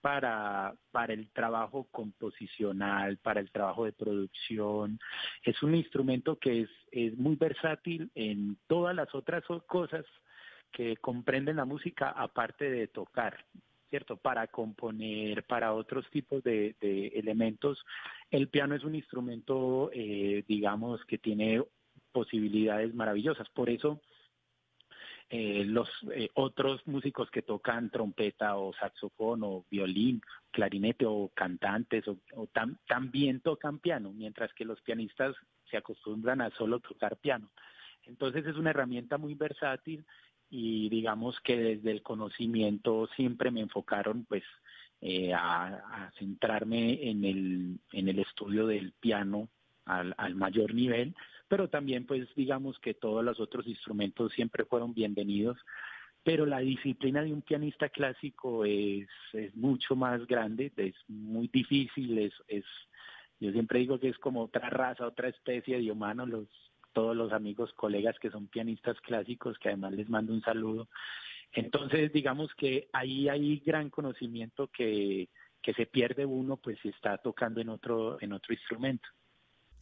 para, 0.00 0.74
para 0.90 1.12
el 1.12 1.30
trabajo 1.30 1.88
composicional, 1.90 3.18
para 3.18 3.40
el 3.40 3.50
trabajo 3.50 3.84
de 3.84 3.92
producción. 3.92 4.98
Es 5.42 5.62
un 5.62 5.74
instrumento 5.74 6.36
que 6.36 6.62
es, 6.62 6.70
es 6.90 7.16
muy 7.16 7.36
versátil 7.36 8.10
en 8.14 8.56
todas 8.66 8.94
las 8.94 9.14
otras 9.14 9.44
cosas 9.66 10.04
que 10.72 10.96
comprenden 10.96 11.56
la 11.56 11.64
música 11.64 12.10
aparte 12.10 12.70
de 12.70 12.88
tocar, 12.88 13.44
¿cierto? 13.90 14.16
Para 14.16 14.46
componer, 14.48 15.44
para 15.44 15.74
otros 15.74 16.08
tipos 16.10 16.42
de, 16.42 16.76
de 16.80 17.08
elementos. 17.08 17.84
El 18.30 18.48
piano 18.48 18.74
es 18.74 18.84
un 18.84 18.94
instrumento, 18.94 19.90
eh, 19.92 20.44
digamos, 20.46 21.04
que 21.06 21.18
tiene 21.18 21.62
posibilidades 22.12 22.94
maravillosas. 22.94 23.48
Por 23.50 23.70
eso, 23.70 24.00
eh, 25.30 25.64
los 25.66 25.90
eh, 26.14 26.30
otros 26.34 26.80
músicos 26.86 27.30
que 27.30 27.42
tocan 27.42 27.90
trompeta 27.90 28.56
o 28.56 28.72
saxofón 28.72 29.42
o 29.42 29.66
violín, 29.70 30.22
clarinete 30.50 31.04
o 31.04 31.30
cantantes 31.34 32.04
o, 32.08 32.48
también 32.86 33.40
tocan 33.40 33.78
piano, 33.78 34.10
mientras 34.14 34.52
que 34.54 34.64
los 34.64 34.80
pianistas 34.80 35.36
se 35.70 35.76
acostumbran 35.76 36.40
a 36.40 36.50
solo 36.52 36.80
tocar 36.80 37.18
piano. 37.18 37.50
Entonces 38.06 38.46
es 38.46 38.56
una 38.56 38.70
herramienta 38.70 39.18
muy 39.18 39.34
versátil 39.34 40.06
y 40.48 40.88
digamos 40.88 41.38
que 41.40 41.58
desde 41.58 41.90
el 41.90 42.02
conocimiento 42.02 43.06
siempre 43.14 43.50
me 43.50 43.60
enfocaron 43.60 44.24
pues 44.24 44.44
eh, 45.02 45.34
a, 45.34 46.10
centrarme 46.18 47.06
en 47.10 47.24
el, 47.26 47.78
en 47.92 48.08
el 48.08 48.18
estudio 48.18 48.66
del 48.66 48.92
piano 48.92 49.50
al 49.84 50.34
mayor 50.34 50.74
nivel, 50.74 51.14
pero 51.48 51.68
también 51.68 52.06
pues 52.06 52.28
digamos 52.36 52.78
que 52.78 52.94
todos 52.94 53.24
los 53.24 53.40
otros 53.40 53.66
instrumentos 53.66 54.32
siempre 54.32 54.64
fueron 54.64 54.94
bienvenidos, 54.94 55.56
pero 56.22 56.46
la 56.46 56.58
disciplina 56.58 57.22
de 57.22 57.32
un 57.32 57.42
pianista 57.42 57.88
clásico 57.88 58.64
es, 58.64 59.08
es 59.32 59.54
mucho 59.56 59.96
más 59.96 60.26
grande, 60.26 60.72
es 60.76 60.94
muy 61.08 61.48
difícil, 61.48 62.18
es, 62.18 62.34
es, 62.48 62.64
yo 63.40 63.50
siempre 63.52 63.78
digo 63.78 63.98
que 63.98 64.08
es 64.08 64.18
como 64.18 64.42
otra 64.42 64.68
raza, 64.68 65.06
otra 65.06 65.28
especie 65.28 65.78
de 65.78 65.90
humano, 65.90 66.26
los, 66.26 66.46
todos 66.92 67.16
los 67.16 67.32
amigos, 67.32 67.72
colegas 67.74 68.18
que 68.18 68.30
son 68.30 68.48
pianistas 68.48 69.00
clásicos, 69.00 69.58
que 69.58 69.68
además 69.68 69.92
les 69.92 70.08
mando 70.10 70.32
un 70.32 70.42
saludo. 70.42 70.88
Entonces, 71.52 72.12
digamos 72.12 72.54
que 72.56 72.88
ahí 72.92 73.28
hay 73.28 73.62
gran 73.64 73.88
conocimiento 73.88 74.68
que, 74.68 75.28
que 75.62 75.72
se 75.74 75.86
pierde 75.86 76.26
uno, 76.26 76.56
pues 76.56 76.78
si 76.82 76.88
está 76.88 77.18
tocando 77.18 77.60
en 77.60 77.70
otro, 77.70 78.20
en 78.20 78.32
otro 78.32 78.52
instrumento. 78.52 79.08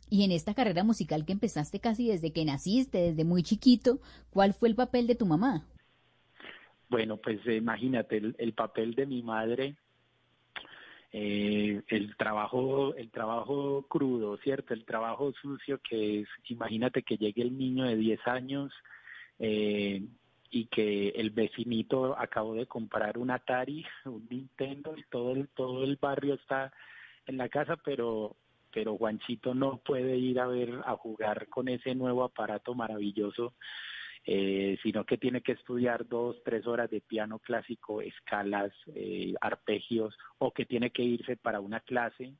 Y 0.08 0.24
en 0.24 0.32
esta 0.32 0.54
carrera 0.54 0.84
musical 0.84 1.24
que 1.24 1.32
empezaste 1.32 1.80
casi 1.80 2.08
desde 2.08 2.32
que 2.32 2.44
naciste, 2.44 2.98
desde 2.98 3.24
muy 3.24 3.42
chiquito, 3.42 4.00
¿cuál 4.30 4.54
fue 4.54 4.68
el 4.68 4.76
papel 4.76 5.06
de 5.06 5.16
tu 5.16 5.26
mamá? 5.26 5.66
Bueno, 6.88 7.16
pues 7.16 7.40
eh, 7.46 7.56
imagínate, 7.56 8.16
el, 8.38 8.52
papel 8.52 8.94
de 8.94 9.06
mi 9.06 9.22
madre 9.22 9.74
eh, 11.12 11.82
el 11.88 12.16
trabajo, 12.16 12.94
el 12.94 13.10
trabajo 13.10 13.86
crudo, 13.88 14.36
¿cierto? 14.38 14.74
El 14.74 14.84
trabajo 14.84 15.32
sucio 15.40 15.80
que 15.88 16.20
es, 16.20 16.28
imagínate 16.48 17.02
que 17.02 17.16
llegue 17.16 17.42
el 17.42 17.56
niño 17.58 17.84
de 17.84 17.96
10 17.96 18.20
años 18.26 18.72
eh, 19.40 20.04
y 20.50 20.66
que 20.66 21.08
el 21.08 21.30
vecinito 21.30 22.16
acabó 22.16 22.54
de 22.54 22.66
comprar 22.66 23.18
un 23.18 23.30
Atari, 23.30 23.84
un 24.04 24.26
Nintendo 24.30 24.94
y 24.96 25.02
todo 25.10 25.32
el, 25.32 25.48
todo 25.48 25.82
el 25.82 25.96
barrio 25.96 26.34
está 26.34 26.72
en 27.26 27.38
la 27.38 27.48
casa, 27.48 27.76
pero 27.76 28.36
pero 28.76 28.98
Juanchito 28.98 29.54
no 29.54 29.78
puede 29.78 30.18
ir 30.18 30.38
a 30.38 30.46
ver 30.46 30.82
a 30.84 30.96
jugar 30.96 31.48
con 31.48 31.66
ese 31.66 31.94
nuevo 31.94 32.24
aparato 32.24 32.74
maravilloso 32.74 33.54
eh, 34.26 34.76
sino 34.82 35.06
que 35.06 35.16
tiene 35.16 35.40
que 35.40 35.52
estudiar 35.52 36.06
dos, 36.06 36.36
tres 36.44 36.66
horas 36.66 36.90
de 36.90 37.00
piano 37.00 37.38
clásico, 37.38 38.02
escalas, 38.02 38.72
eh, 38.94 39.32
arpegios, 39.40 40.14
o 40.36 40.52
que 40.52 40.66
tiene 40.66 40.90
que 40.90 41.04
irse 41.04 41.38
para 41.38 41.60
una 41.60 41.80
clase 41.80 42.34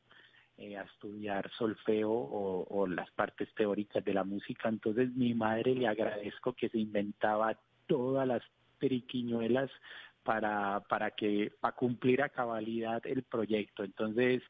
eh, 0.59 0.77
a 0.77 0.83
estudiar 0.83 1.51
solfeo 1.57 2.11
o, 2.11 2.87
las 2.87 3.11
partes 3.13 3.49
teóricas 3.55 4.05
de 4.05 4.13
la 4.13 4.25
música. 4.25 4.69
Entonces 4.69 5.15
mi 5.15 5.33
madre 5.33 5.75
le 5.75 5.89
agradezco 5.89 6.53
que 6.53 6.69
se 6.69 6.79
inventaba 6.79 7.59
todas 7.87 8.29
las 8.29 8.43
periquiñuelas 8.79 9.71
para, 10.23 10.83
para 10.87 11.13
que, 11.13 11.51
para 11.61 11.77
cumplir 11.77 12.21
a 12.21 12.29
cabalidad 12.29 13.01
el 13.07 13.23
proyecto. 13.23 13.85
Entonces, 13.85 14.43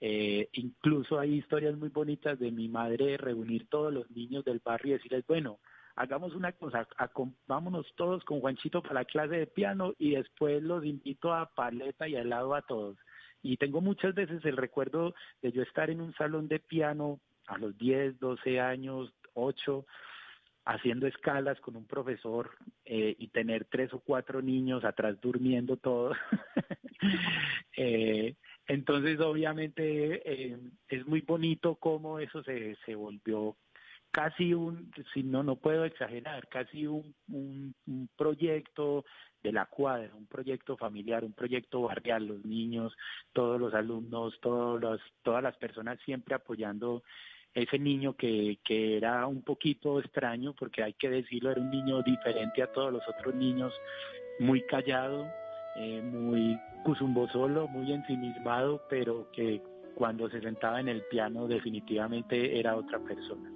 eh, 0.00 0.48
incluso 0.52 1.18
hay 1.18 1.34
historias 1.34 1.76
muy 1.76 1.90
bonitas 1.90 2.38
de 2.38 2.50
mi 2.50 2.68
madre 2.68 3.16
reunir 3.16 3.68
todos 3.68 3.92
los 3.92 4.10
niños 4.10 4.44
del 4.44 4.60
barrio 4.64 4.94
y 4.94 4.98
decirles, 4.98 5.26
bueno, 5.26 5.58
hagamos 5.96 6.34
una 6.34 6.52
cosa, 6.52 6.88
vámonos 7.46 7.86
todos 7.96 8.24
con 8.24 8.40
Juanchito 8.40 8.82
para 8.82 8.94
la 8.94 9.04
clase 9.04 9.36
de 9.36 9.46
piano 9.46 9.94
y 9.98 10.12
después 10.12 10.62
los 10.62 10.84
invito 10.84 11.34
a 11.34 11.50
paleta 11.54 12.08
y 12.08 12.16
al 12.16 12.30
lado 12.30 12.54
a 12.54 12.62
todos. 12.62 12.96
Y 13.42 13.56
tengo 13.56 13.80
muchas 13.80 14.14
veces 14.14 14.44
el 14.44 14.56
recuerdo 14.56 15.14
de 15.42 15.52
yo 15.52 15.62
estar 15.62 15.90
en 15.90 16.00
un 16.00 16.14
salón 16.14 16.48
de 16.48 16.60
piano 16.60 17.20
a 17.46 17.58
los 17.58 17.76
10, 17.76 18.18
12 18.20 18.60
años, 18.60 19.12
8, 19.34 19.84
haciendo 20.64 21.06
escalas 21.06 21.60
con 21.60 21.76
un 21.76 21.86
profesor 21.86 22.50
eh, 22.84 23.16
y 23.18 23.28
tener 23.28 23.64
tres 23.64 23.92
o 23.92 24.00
cuatro 24.00 24.40
niños 24.40 24.84
atrás 24.84 25.20
durmiendo 25.20 25.76
todos. 25.76 26.16
eh, 27.76 28.34
entonces, 28.70 29.18
obviamente, 29.18 30.22
eh, 30.24 30.56
es 30.88 31.04
muy 31.04 31.22
bonito 31.22 31.74
cómo 31.74 32.20
eso 32.20 32.40
se, 32.44 32.76
se 32.86 32.94
volvió 32.94 33.56
casi 34.12 34.54
un, 34.54 34.92
si 35.12 35.24
no, 35.24 35.42
no 35.42 35.56
puedo 35.56 35.84
exagerar, 35.84 36.46
casi 36.46 36.86
un, 36.86 37.12
un, 37.32 38.08
proyecto 38.16 39.04
de 39.42 39.50
la 39.50 39.66
cuadra, 39.66 40.14
un 40.14 40.28
proyecto 40.28 40.76
familiar, 40.76 41.24
un 41.24 41.32
proyecto 41.32 41.82
barrial, 41.82 42.28
los 42.28 42.44
niños, 42.44 42.96
todos 43.32 43.60
los 43.60 43.74
alumnos, 43.74 44.38
todos 44.40 44.80
los, 44.80 45.00
todas 45.24 45.42
las 45.42 45.56
personas 45.56 45.98
siempre 46.04 46.36
apoyando 46.36 47.02
ese 47.52 47.76
niño 47.76 48.14
que, 48.16 48.60
que 48.64 48.98
era 48.98 49.26
un 49.26 49.42
poquito 49.42 49.98
extraño, 49.98 50.54
porque 50.54 50.84
hay 50.84 50.92
que 50.92 51.10
decirlo, 51.10 51.50
era 51.50 51.60
un 51.60 51.70
niño 51.70 52.02
diferente 52.02 52.62
a 52.62 52.70
todos 52.70 52.92
los 52.92 53.02
otros 53.08 53.34
niños, 53.34 53.74
muy 54.38 54.62
callado, 54.62 55.26
eh, 55.74 56.00
muy 56.02 56.56
cusumbo 56.82 57.28
solo, 57.28 57.68
muy 57.68 57.92
ensimismado, 57.92 58.82
pero 58.88 59.30
que 59.32 59.62
cuando 59.94 60.28
se 60.30 60.40
sentaba 60.40 60.80
en 60.80 60.88
el 60.88 61.02
piano 61.10 61.46
definitivamente 61.46 62.58
era 62.58 62.76
otra 62.76 62.98
persona. 63.00 63.50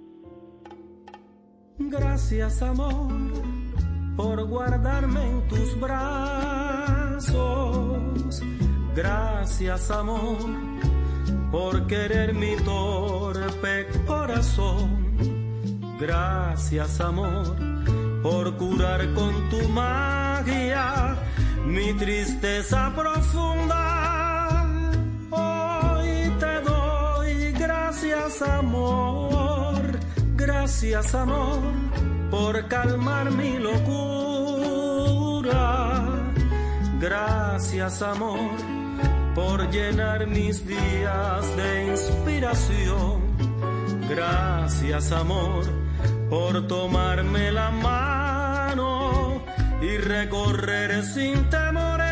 Gracias 1.77 2.61
amor 2.61 3.11
por 4.15 4.47
guardarme 4.47 5.29
en 5.29 5.47
tus 5.47 5.79
brazos. 5.79 7.33
Gracias 8.95 9.91
amor 9.91 10.37
por 11.51 11.87
querer 11.87 12.33
mi 12.33 12.55
torpe 12.57 13.87
corazón. 14.05 15.05
Gracias 15.99 17.01
amor 17.01 17.55
por 18.21 18.55
curar 18.57 19.13
con 19.13 19.49
tu 19.49 19.67
magia 19.69 21.17
mi 21.65 21.93
tristeza 21.93 22.91
profunda. 22.95 24.65
Hoy 25.31 26.31
te 26.39 26.61
doy 26.61 27.51
gracias 27.53 28.41
amor 28.41 29.45
Gracias 30.45 31.15
amor 31.15 31.59
por 32.29 32.67
calmar 32.67 33.31
mi 33.31 33.57
locura. 33.57 34.51
Gracias 36.99 38.01
amor 38.01 38.51
por 39.33 39.71
llenar 39.71 40.27
mis 40.27 40.67
días 40.67 41.55
de 41.55 41.87
inspiración. 41.91 43.21
Gracias 44.09 45.11
amor 45.11 45.63
por 46.29 46.67
tomarme 46.67 47.51
la 47.51 47.71
mano 47.71 48.14
y 49.95 49.97
recorrer 49.97 51.03
sin 51.03 51.49
temores 51.49 52.04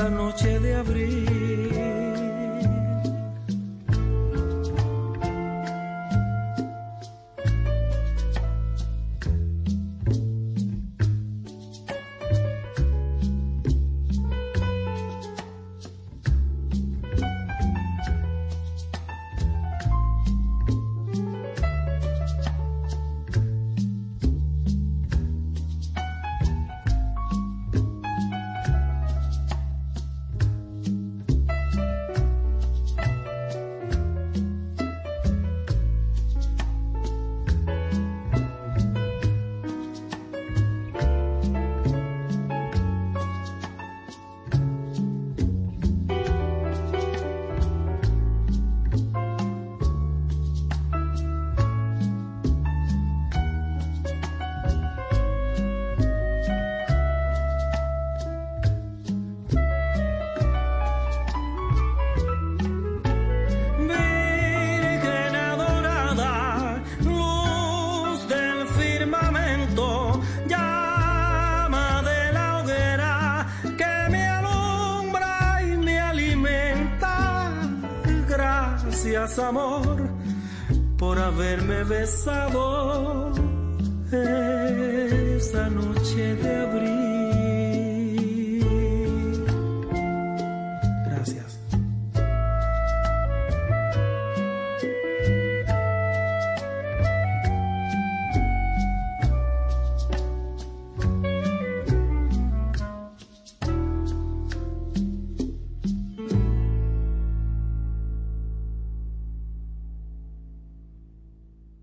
esa 0.00 0.08
noche 0.08 0.58
de 0.60 0.74
abril. 0.74 1.39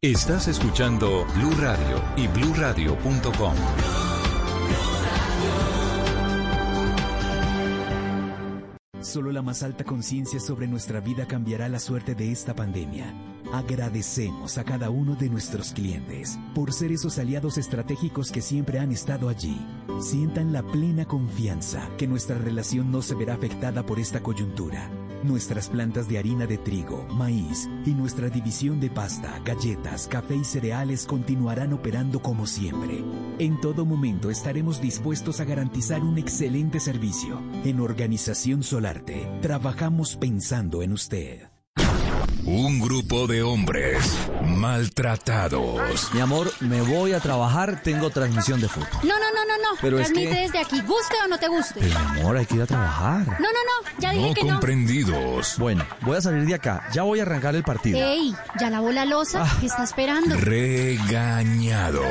Estás 0.07 0.47
escuchando 0.47 1.25
Blue 1.35 1.51
Radio 1.59 2.01
y 2.15 2.29
bluradio.com. 2.29 3.53
Solo 9.01 9.33
la 9.33 9.41
más 9.41 9.63
alta 9.63 9.83
conciencia 9.83 10.39
sobre 10.39 10.65
nuestra 10.65 11.01
vida 11.01 11.27
cambiará 11.27 11.67
la 11.67 11.79
suerte 11.79 12.15
de 12.15 12.31
esta 12.31 12.55
pandemia. 12.55 13.13
Agradecemos 13.51 14.57
a 14.57 14.63
cada 14.63 14.89
uno 14.89 15.15
de 15.15 15.29
nuestros 15.29 15.73
clientes 15.73 16.39
por 16.55 16.71
ser 16.71 16.93
esos 16.93 17.19
aliados 17.19 17.57
estratégicos 17.57 18.31
que 18.31 18.39
siempre 18.41 18.79
han 18.79 18.93
estado 18.93 19.27
allí. 19.27 19.59
Sientan 19.99 20.53
la 20.53 20.63
plena 20.63 21.03
confianza 21.03 21.89
que 21.97 22.07
nuestra 22.07 22.37
relación 22.37 22.91
no 22.91 23.01
se 23.01 23.13
verá 23.13 23.33
afectada 23.33 23.85
por 23.85 23.99
esta 23.99 24.23
coyuntura. 24.23 24.89
Nuestras 25.23 25.69
plantas 25.69 26.07
de 26.07 26.19
harina 26.19 26.45
de 26.45 26.57
trigo, 26.57 27.05
maíz 27.09 27.67
y 27.85 27.91
nuestra 27.91 28.29
división 28.29 28.79
de 28.79 28.89
pasta, 28.89 29.39
galletas, 29.43 30.07
café 30.07 30.35
y 30.35 30.43
cereales 30.43 31.05
continuarán 31.05 31.73
operando 31.73 32.21
como 32.21 32.45
siempre. 32.45 33.03
En 33.39 33.59
todo 33.59 33.85
momento 33.85 34.29
estaremos 34.29 34.79
dispuestos 34.79 35.39
a 35.39 35.45
garantizar 35.45 36.01
un 36.01 36.17
excelente 36.17 36.79
servicio. 36.79 37.41
En 37.63 37.79
Organización 37.79 38.63
Solarte, 38.63 39.27
trabajamos 39.41 40.15
pensando 40.15 40.81
en 40.81 40.93
usted. 40.93 41.56
Un 42.49 42.79
grupo 42.79 43.27
de 43.27 43.43
hombres 43.43 44.01
maltratados. 44.41 46.13
Mi 46.13 46.21
amor, 46.21 46.49
me 46.61 46.81
voy 46.81 47.11
a 47.11 47.19
trabajar, 47.19 47.81
tengo 47.83 48.09
transmisión 48.09 48.61
de 48.61 48.69
fútbol. 48.69 48.87
No, 49.03 49.19
no, 49.19 49.25
no, 49.33 49.45
no, 49.45 49.57
no. 49.57 49.77
Pero 49.81 49.99
es 49.99 50.05
Transmite 50.07 50.31
que- 50.33 50.39
desde 50.43 50.59
aquí, 50.59 50.79
guste 50.81 51.15
o 51.25 51.27
no 51.27 51.37
te 51.37 51.49
guste. 51.49 51.81
Pero 51.81 51.99
mi 52.13 52.21
amor, 52.21 52.37
hay 52.37 52.45
que 52.45 52.55
ir 52.55 52.61
a 52.61 52.65
trabajar. 52.65 53.25
No, 53.27 53.33
no, 53.33 53.49
no, 53.49 53.89
ya 53.99 54.11
dije 54.11 54.27
No 54.29 54.33
que 54.33 54.43
no. 54.45 54.49
comprendidos. 54.53 55.55
Bueno, 55.57 55.85
voy 56.01 56.15
a 56.15 56.21
salir 56.21 56.45
de 56.45 56.55
acá. 56.55 56.87
Ya 56.93 57.01
voy 57.03 57.19
a 57.19 57.23
arrancar 57.23 57.53
el 57.53 57.63
partido. 57.63 57.99
Ey, 57.99 58.33
ya 58.57 58.69
lavó 58.69 58.91
la 58.93 59.03
losa, 59.03 59.43
Ah. 59.43 59.57
¿qué 59.59 59.65
está 59.65 59.83
esperando? 59.83 60.37
Regañados. 60.37 62.05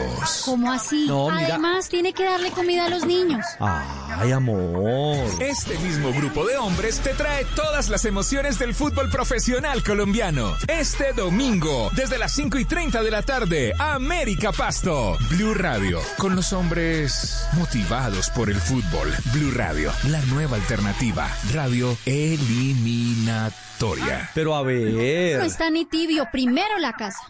¿Cómo 0.45 0.71
así? 0.71 1.07
No, 1.09 1.31
mira. 1.31 1.47
Además, 1.55 1.89
tiene 1.89 2.13
que 2.13 2.25
darle 2.25 2.51
comida 2.51 2.85
a 2.85 2.89
los 2.91 3.07
niños. 3.07 3.47
Ay, 3.59 4.33
amor. 4.33 5.17
Este 5.41 5.79
mismo 5.79 6.13
grupo 6.13 6.45
de 6.45 6.59
hombres 6.59 7.01
te 7.01 7.15
trae 7.15 7.47
todas 7.57 7.89
las 7.89 8.05
emociones 8.05 8.59
del 8.59 8.75
fútbol 8.75 9.09
profesional 9.09 9.83
colombiano. 9.83 10.26
Este 10.27 11.13
domingo, 11.13 11.89
desde 11.95 12.19
las 12.19 12.33
5 12.33 12.59
y 12.59 12.65
30 12.65 13.01
de 13.05 13.13
la 13.13 13.23
tarde, 13.23 13.73
América 13.79 14.51
Pasto. 14.51 15.17
Blue 15.31 15.55
Radio, 15.55 16.01
con 16.19 16.35
los 16.35 16.53
hombres 16.53 17.47
motivados 17.53 18.31
por 18.31 18.51
el 18.51 18.57
fútbol. 18.57 19.15
Blue 19.33 19.53
Radio, 19.53 19.93
la 20.09 20.21
nueva 20.23 20.57
alternativa. 20.57 21.31
Radio 21.55 21.97
eliminatoria. 22.07 24.29
Pero 24.35 24.57
a 24.57 24.63
No 24.63 24.65
ver. 24.65 25.43
está 25.43 25.71
ni 25.71 25.85
tibio, 25.85 26.27
primero 26.33 26.77
la 26.81 26.93
casa. 26.95 27.21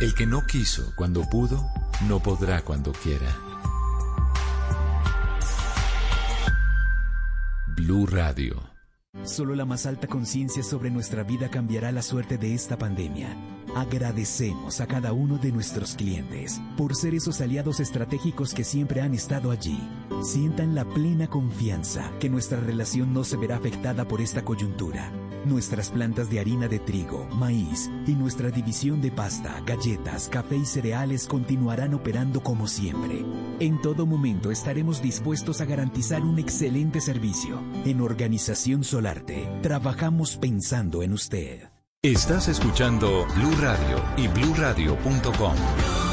El 0.00 0.14
que 0.14 0.24
no 0.24 0.46
quiso 0.46 0.94
cuando 0.96 1.28
pudo, 1.28 1.62
no 2.08 2.20
podrá 2.20 2.62
cuando 2.62 2.92
quiera. 2.92 3.28
Blue 7.76 8.06
Radio. 8.06 8.71
Solo 9.24 9.54
la 9.54 9.66
más 9.66 9.84
alta 9.84 10.06
conciencia 10.06 10.62
sobre 10.62 10.90
nuestra 10.90 11.22
vida 11.22 11.50
cambiará 11.50 11.92
la 11.92 12.00
suerte 12.00 12.38
de 12.38 12.54
esta 12.54 12.78
pandemia. 12.78 13.36
Agradecemos 13.76 14.80
a 14.80 14.86
cada 14.86 15.12
uno 15.12 15.36
de 15.36 15.52
nuestros 15.52 15.94
clientes 15.94 16.60
por 16.78 16.96
ser 16.96 17.14
esos 17.14 17.42
aliados 17.42 17.78
estratégicos 17.78 18.54
que 18.54 18.64
siempre 18.64 19.02
han 19.02 19.12
estado 19.12 19.50
allí. 19.50 19.78
Sientan 20.22 20.74
la 20.74 20.86
plena 20.86 21.28
confianza 21.28 22.10
que 22.20 22.30
nuestra 22.30 22.58
relación 22.58 23.12
no 23.12 23.22
se 23.22 23.36
verá 23.36 23.56
afectada 23.56 24.08
por 24.08 24.22
esta 24.22 24.44
coyuntura. 24.44 25.12
Nuestras 25.44 25.90
plantas 25.90 26.30
de 26.30 26.38
harina 26.38 26.68
de 26.68 26.78
trigo, 26.78 27.26
maíz 27.34 27.90
y 28.06 28.12
nuestra 28.12 28.50
división 28.50 29.00
de 29.00 29.10
pasta, 29.10 29.60
galletas, 29.66 30.28
café 30.28 30.56
y 30.56 30.64
cereales 30.64 31.26
continuarán 31.26 31.94
operando 31.94 32.42
como 32.42 32.68
siempre. 32.68 33.24
En 33.58 33.80
todo 33.82 34.06
momento 34.06 34.50
estaremos 34.50 35.02
dispuestos 35.02 35.60
a 35.60 35.64
garantizar 35.64 36.22
un 36.22 36.38
excelente 36.38 37.00
servicio. 37.00 37.60
En 37.84 38.00
Organización 38.00 38.84
Solarte, 38.84 39.48
trabajamos 39.62 40.36
pensando 40.36 41.02
en 41.02 41.12
usted. 41.12 41.70
Estás 42.02 42.48
escuchando 42.48 43.26
Blue 43.36 43.56
Radio 43.60 44.02
y 44.16 44.28
bluradio.com. 44.28 46.11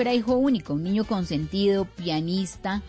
Era 0.00 0.14
hijo 0.14 0.36
único, 0.36 0.74
un 0.74 0.84
niño 0.84 1.04
consentido, 1.04 1.84
pianista. 1.84 2.82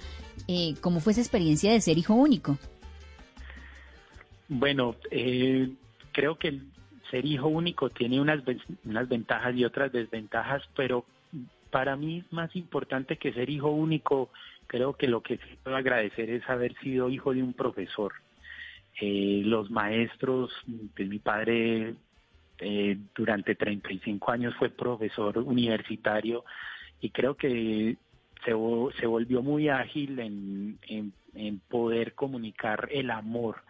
Eh, 0.47 0.75
¿Cómo 0.81 0.99
fue 0.99 1.13
esa 1.13 1.21
experiencia 1.21 1.71
de 1.71 1.81
ser 1.81 1.97
hijo 1.97 2.13
único? 2.13 2.57
Bueno, 4.47 4.95
eh, 5.11 5.69
creo 6.11 6.37
que 6.37 6.59
ser 7.09 7.25
hijo 7.25 7.47
único 7.47 7.89
tiene 7.89 8.19
unas, 8.21 8.41
unas 8.85 9.09
ventajas 9.09 9.55
y 9.55 9.65
otras 9.65 9.91
desventajas, 9.91 10.63
pero 10.75 11.05
para 11.69 11.95
mí 11.95 12.23
más 12.31 12.55
importante 12.55 13.17
que 13.17 13.33
ser 13.33 13.49
hijo 13.49 13.69
único, 13.69 14.29
creo 14.67 14.93
que 14.93 15.07
lo 15.07 15.21
que 15.21 15.37
sí 15.37 15.57
puedo 15.63 15.77
agradecer 15.77 16.29
es 16.29 16.47
haber 16.49 16.75
sido 16.79 17.09
hijo 17.09 17.33
de 17.33 17.43
un 17.43 17.53
profesor. 17.53 18.13
Eh, 19.01 19.41
los 19.45 19.69
maestros, 19.69 20.51
pues 20.95 21.07
mi 21.07 21.19
padre 21.19 21.95
eh, 22.59 22.97
durante 23.15 23.55
35 23.55 24.31
años 24.31 24.53
fue 24.55 24.69
profesor 24.69 25.37
universitario 25.37 26.43
y 27.01 27.09
creo 27.11 27.35
que 27.35 27.97
se, 28.45 28.51
se 28.99 29.05
volvió 29.05 29.41
muy 29.41 29.69
ágil 29.69 30.19
en, 30.19 30.79
en- 30.83 31.13
poder 31.69 32.15
comunicar 32.15 32.89
el 32.91 33.11
amor 33.11 33.61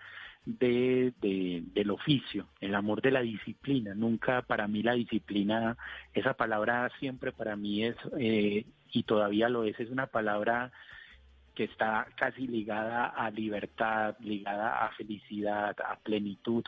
de, 0.46 1.14
de- 1.22 1.64
del 1.74 1.92
oficio, 1.92 2.48
el 2.62 2.74
amor 2.74 3.02
de 3.02 3.12
la 3.12 3.22
disciplina. 3.22 3.94
Nunca 3.94 4.42
para 4.42 4.68
mí 4.68 4.82
la 4.82 4.94
disciplina, 4.94 5.78
esa 6.14 6.34
palabra 6.34 6.90
siempre 7.00 7.32
para 7.32 7.56
mí 7.56 7.84
es, 7.84 7.96
eh, 8.18 8.66
y 8.92 9.04
todavía 9.04 9.50
lo 9.50 9.66
es, 9.66 9.80
es 9.80 9.90
una 9.90 10.08
palabra 10.08 10.72
que 11.54 11.66
está 11.66 12.08
casi 12.16 12.48
ligada 12.48 13.06
a 13.08 13.30
libertad, 13.30 14.16
ligada 14.22 14.86
a 14.86 14.92
felicidad, 14.94 15.76
a 15.82 15.98
plenitud, 16.00 16.64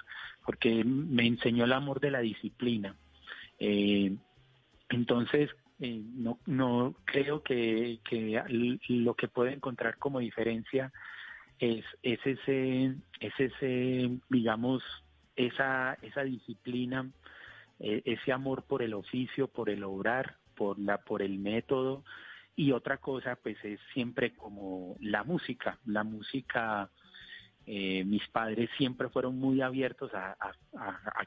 porque 0.45 0.83
me 0.83 1.25
enseñó 1.25 1.63
el 1.63 1.71
amor 1.73 2.01
de 2.01 2.11
la 2.11 2.19
disciplina. 2.19 2.95
Eh, 3.57 4.13
entonces, 4.89 5.49
eh, 5.81 5.99
no, 6.13 6.37
no 6.45 6.93
creo 7.05 7.41
que, 7.41 7.99
que 8.07 8.39
lo 8.87 9.15
que 9.15 9.27
puedo 9.27 9.49
encontrar 9.49 9.97
como 9.97 10.19
diferencia 10.19 10.93
es, 11.57 11.83
es 12.03 12.19
ese, 12.23 12.95
es 13.19 13.33
ese, 13.39 14.11
digamos, 14.29 14.83
esa, 15.35 15.97
esa 16.03 16.23
disciplina, 16.23 17.09
eh, 17.79 18.03
ese 18.05 18.31
amor 18.31 18.63
por 18.63 18.83
el 18.83 18.93
oficio, 18.93 19.47
por 19.47 19.71
el 19.71 19.83
obrar, 19.83 20.37
por 20.55 20.77
la, 20.77 20.99
por 20.99 21.23
el 21.23 21.39
método, 21.39 22.03
y 22.55 22.73
otra 22.73 22.97
cosa, 22.97 23.35
pues 23.41 23.57
es 23.63 23.79
siempre 23.91 24.35
como 24.35 24.97
la 24.99 25.23
música. 25.23 25.79
La 25.85 26.03
música, 26.03 26.91
eh, 27.65 28.03
mis 28.05 28.27
padres 28.27 28.69
siempre 28.77 29.09
fueron 29.09 29.39
muy 29.39 29.61
abiertos 29.61 30.11
a 30.13 30.35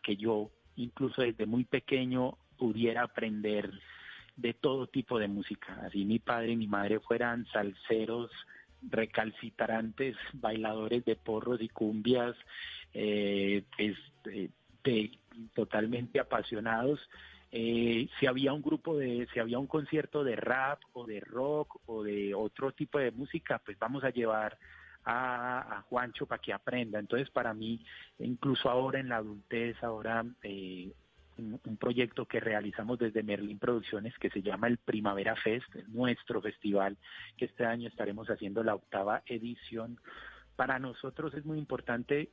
que 0.00 0.16
yo, 0.16 0.52
incluso 0.76 1.22
desde 1.22 1.44
muy 1.44 1.64
pequeño, 1.64 2.38
pudiera 2.56 3.02
aprender 3.02 3.72
de 4.36 4.54
todo 4.54 4.86
tipo 4.86 5.18
de 5.18 5.28
música. 5.28 5.80
Así 5.84 6.04
mi 6.04 6.18
padre 6.18 6.52
y 6.52 6.56
mi 6.56 6.66
madre 6.66 7.00
fueran 7.00 7.46
salseros, 7.46 8.30
recalcitrantes, 8.82 10.16
bailadores 10.32 11.04
de 11.04 11.16
porros 11.16 11.60
y 11.60 11.68
cumbias, 11.68 12.36
eh, 12.92 13.62
eh, 13.78 14.50
de- 14.82 15.18
totalmente 15.54 16.20
apasionados. 16.20 17.00
Eh, 17.50 18.08
si 18.18 18.26
había 18.26 18.52
un 18.52 18.62
grupo 18.62 18.96
de, 18.96 19.28
si 19.32 19.38
había 19.40 19.58
un 19.58 19.66
concierto 19.66 20.24
de 20.24 20.36
rap 20.36 20.80
o 20.92 21.06
de 21.06 21.20
rock 21.20 21.80
o 21.86 22.02
de 22.02 22.34
otro 22.34 22.72
tipo 22.72 22.98
de 22.98 23.12
música, 23.12 23.60
pues 23.64 23.78
vamos 23.78 24.02
a 24.04 24.10
llevar 24.10 24.58
a, 25.04 25.78
a 25.78 25.82
Juancho 25.82 26.26
para 26.26 26.42
que 26.42 26.52
aprenda. 26.52 26.98
Entonces, 26.98 27.30
para 27.30 27.54
mí, 27.54 27.80
incluso 28.18 28.68
ahora 28.68 28.98
en 28.98 29.08
la 29.08 29.16
adultez, 29.16 29.80
ahora 29.82 30.24
eh, 30.42 30.90
un 31.38 31.76
proyecto 31.76 32.26
que 32.26 32.40
realizamos 32.40 32.98
desde 32.98 33.22
Merlin 33.22 33.58
Producciones 33.58 34.16
que 34.18 34.30
se 34.30 34.42
llama 34.42 34.68
el 34.68 34.78
Primavera 34.78 35.36
Fest, 35.36 35.74
nuestro 35.88 36.40
festival, 36.40 36.96
que 37.36 37.46
este 37.46 37.64
año 37.64 37.88
estaremos 37.88 38.28
haciendo 38.28 38.62
la 38.62 38.74
octava 38.74 39.22
edición. 39.26 39.98
Para 40.56 40.78
nosotros 40.78 41.34
es 41.34 41.44
muy 41.44 41.58
importante 41.58 42.30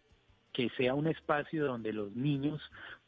que 0.54 0.70
sea 0.78 0.94
un 0.94 1.08
espacio 1.08 1.66
donde 1.66 1.94
los 1.94 2.16
niños 2.16 2.62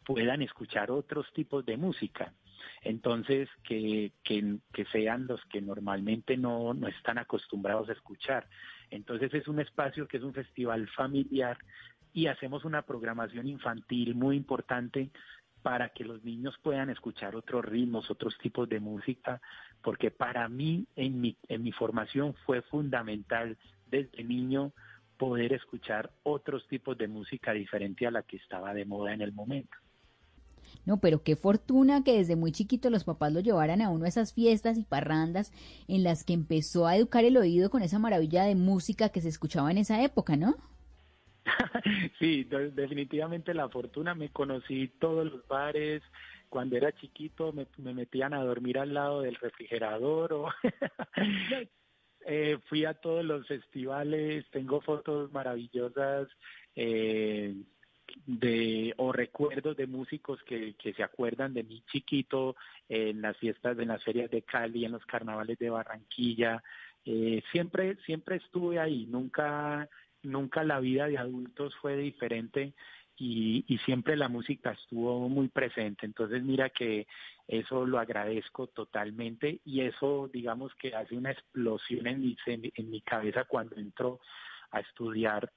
puedan 0.05 0.41
escuchar 0.41 0.91
otros 0.91 1.31
tipos 1.33 1.65
de 1.65 1.77
música. 1.77 2.33
Entonces, 2.81 3.49
que, 3.63 4.13
que, 4.23 4.57
que 4.73 4.85
sean 4.85 5.27
los 5.27 5.43
que 5.45 5.61
normalmente 5.61 6.37
no, 6.37 6.73
no 6.73 6.87
están 6.87 7.17
acostumbrados 7.17 7.89
a 7.89 7.93
escuchar. 7.93 8.47
Entonces, 8.89 9.33
es 9.33 9.47
un 9.47 9.59
espacio 9.59 10.07
que 10.07 10.17
es 10.17 10.23
un 10.23 10.33
festival 10.33 10.87
familiar 10.89 11.57
y 12.13 12.27
hacemos 12.27 12.63
una 12.63 12.83
programación 12.83 13.47
infantil 13.47 14.15
muy 14.15 14.37
importante 14.37 15.09
para 15.63 15.89
que 15.89 16.03
los 16.03 16.23
niños 16.23 16.55
puedan 16.61 16.89
escuchar 16.89 17.35
otros 17.35 17.65
ritmos, 17.65 18.11
otros 18.11 18.37
tipos 18.37 18.69
de 18.69 18.79
música, 18.79 19.41
porque 19.81 20.11
para 20.11 20.47
mí 20.49 20.85
en 20.95 21.19
mi, 21.19 21.37
en 21.47 21.63
mi 21.63 21.71
formación 21.71 22.35
fue 22.45 22.61
fundamental 22.61 23.57
desde 23.89 24.23
niño 24.23 24.73
poder 25.17 25.53
escuchar 25.53 26.11
otros 26.23 26.67
tipos 26.67 26.97
de 26.97 27.07
música 27.07 27.53
diferente 27.53 28.05
a 28.05 28.11
la 28.11 28.23
que 28.23 28.37
estaba 28.37 28.73
de 28.73 28.85
moda 28.85 29.13
en 29.13 29.21
el 29.21 29.31
momento. 29.31 29.77
No, 30.85 30.97
pero 30.97 31.23
qué 31.23 31.35
fortuna 31.35 32.03
que 32.03 32.17
desde 32.17 32.35
muy 32.35 32.51
chiquito 32.51 32.89
los 32.89 33.05
papás 33.05 33.31
lo 33.31 33.39
llevaran 33.39 33.81
a 33.81 33.89
uno 33.89 34.05
a 34.05 34.09
esas 34.09 34.33
fiestas 34.33 34.77
y 34.77 34.83
parrandas 34.83 35.53
en 35.87 36.03
las 36.03 36.25
que 36.25 36.33
empezó 36.33 36.87
a 36.87 36.97
educar 36.97 37.23
el 37.23 37.37
oído 37.37 37.69
con 37.69 37.83
esa 37.83 37.99
maravilla 37.99 38.43
de 38.43 38.55
música 38.55 39.09
que 39.09 39.21
se 39.21 39.29
escuchaba 39.29 39.71
en 39.71 39.77
esa 39.77 40.03
época, 40.03 40.35
¿no? 40.35 40.55
sí, 42.19 42.43
definitivamente 42.43 43.53
la 43.53 43.69
fortuna. 43.69 44.15
Me 44.15 44.29
conocí 44.29 44.87
todos 44.99 45.31
los 45.31 45.47
bares. 45.47 46.01
Cuando 46.49 46.77
era 46.77 46.91
chiquito 46.91 47.51
me, 47.51 47.67
metían 47.93 48.33
a 48.33 48.43
dormir 48.43 48.77
al 48.77 48.93
lado 48.93 49.21
del 49.21 49.35
refrigerador 49.35 50.33
o 50.33 50.49
eh, 52.27 52.59
fui 52.67 52.85
a 52.85 52.93
todos 52.93 53.25
los 53.25 53.47
festivales. 53.47 54.45
Tengo 54.51 54.81
fotos 54.81 55.31
maravillosas 55.31 56.27
eh, 56.75 57.55
de 58.25 58.93
o 58.97 59.11
recuerdos 59.11 59.75
de 59.77 59.87
músicos 59.87 60.41
que, 60.43 60.75
se 60.95 61.03
acuerdan 61.03 61.53
de 61.53 61.63
mí 61.63 61.83
chiquito 61.91 62.55
en 62.87 63.21
las 63.21 63.37
fiestas, 63.37 63.77
en 63.79 63.87
las 63.87 64.03
ferias 64.03 64.29
de 64.29 64.43
Cali, 64.43 64.85
en 64.85 64.91
los 64.91 65.05
carnavales 65.05 65.57
de 65.57 65.69
Barranquilla. 65.69 66.63
Eh, 67.05 67.41
siempre, 67.51 67.97
siempre 68.05 68.37
estuve 68.37 68.79
ahí. 68.79 69.07
Nunca 69.07 69.89
nunca 70.23 70.63
la 70.63 70.79
vida 70.79 71.07
de 71.07 71.17
adultos 71.17 71.75
fue 71.81 71.97
diferente 71.97 72.73
y, 73.15 73.79
siempre 73.85 74.15
la 74.15 74.27
música 74.27 74.71
estuvo 74.71 75.29
muy 75.29 75.47
presente. 75.49 76.05
Entonces 76.05 76.43
mira 76.43 76.69
que 76.69 77.07
eso 77.47 77.85
lo 77.85 77.99
agradezco 77.99 78.67
totalmente 78.67 79.59
y 79.65 79.81
eso 79.81 80.29
digamos 80.31 80.73
que 80.75 80.95
hace 80.95 81.15
una 81.15 81.31
explosión 81.31 82.07
en 82.07 82.21
mi, 82.21 82.35
en 82.45 82.89
mi 82.89 83.01
cabeza 83.01 83.43
cuando 83.43 83.75
entro 83.75 84.19
a 84.71 84.79
estudiar 84.79 85.51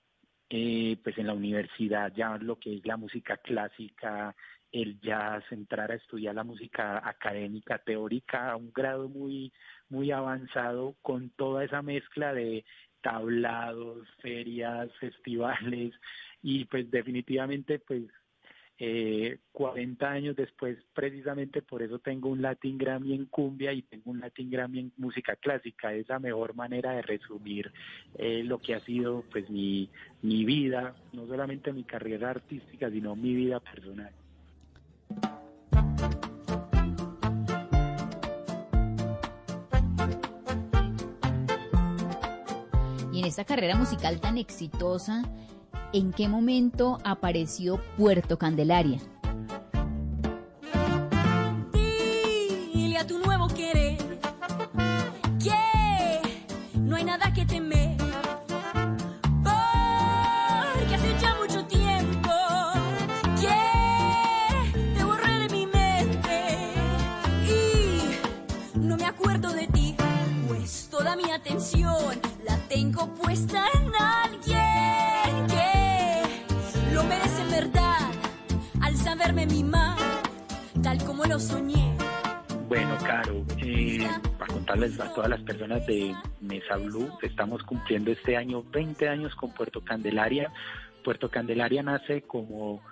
eh, 0.48 0.96
pues 1.02 1.18
en 1.18 1.26
la 1.26 1.34
universidad 1.34 2.12
ya 2.14 2.36
lo 2.38 2.58
que 2.58 2.76
es 2.76 2.86
la 2.86 2.96
música 2.96 3.36
clásica, 3.38 4.34
el 4.70 5.00
jazz, 5.00 5.42
entrar 5.50 5.90
a 5.90 5.96
estudiar 5.96 6.34
la 6.34 6.44
música 6.44 7.02
académica, 7.08 7.78
teórica 7.78 8.52
a 8.52 8.56
un 8.56 8.72
grado 8.72 9.08
muy 9.08 9.52
muy 9.88 10.10
avanzado 10.10 10.96
con 11.02 11.30
toda 11.30 11.64
esa 11.64 11.82
mezcla 11.82 12.32
de 12.32 12.64
tablados, 13.06 14.08
ferias, 14.20 14.90
festivales 15.00 15.94
y 16.42 16.64
pues 16.64 16.90
definitivamente 16.90 17.78
pues 17.78 18.02
eh, 18.78 19.38
40 19.52 20.10
años 20.10 20.34
después 20.34 20.76
precisamente 20.92 21.62
por 21.62 21.82
eso 21.82 22.00
tengo 22.00 22.28
un 22.28 22.42
Latin 22.42 22.76
Grammy 22.76 23.14
en 23.14 23.26
cumbia 23.26 23.72
y 23.72 23.82
tengo 23.82 24.10
un 24.10 24.18
Latin 24.18 24.50
Grammy 24.50 24.80
en 24.80 24.92
música 24.96 25.36
clásica. 25.36 25.94
Es 25.94 26.08
la 26.08 26.18
mejor 26.18 26.56
manera 26.56 26.94
de 26.94 27.02
resumir 27.02 27.72
eh, 28.18 28.42
lo 28.42 28.58
que 28.58 28.74
ha 28.74 28.80
sido 28.80 29.24
pues 29.30 29.48
mi, 29.48 29.88
mi 30.22 30.44
vida 30.44 30.96
no 31.12 31.28
solamente 31.28 31.72
mi 31.72 31.84
carrera 31.84 32.30
artística 32.30 32.90
sino 32.90 33.14
mi 33.14 33.34
vida 33.34 33.60
personal 33.60 34.12
esta 43.26 43.44
carrera 43.44 43.76
musical 43.76 44.20
tan 44.20 44.38
exitosa, 44.38 45.24
¿en 45.92 46.12
qué 46.12 46.28
momento 46.28 46.98
apareció 47.04 47.80
Puerto 47.96 48.38
Candelaria? 48.38 49.00
A 84.76 85.14
todas 85.14 85.30
las 85.30 85.40
personas 85.40 85.86
de 85.86 86.14
Mesa 86.42 86.76
Blue, 86.76 87.10
estamos 87.22 87.62
cumpliendo 87.62 88.10
este 88.10 88.36
año 88.36 88.62
20 88.62 89.08
años 89.08 89.34
con 89.34 89.50
Puerto 89.54 89.80
Candelaria. 89.82 90.52
Puerto 91.02 91.30
Candelaria 91.30 91.82
nace 91.82 92.22
como 92.22 92.82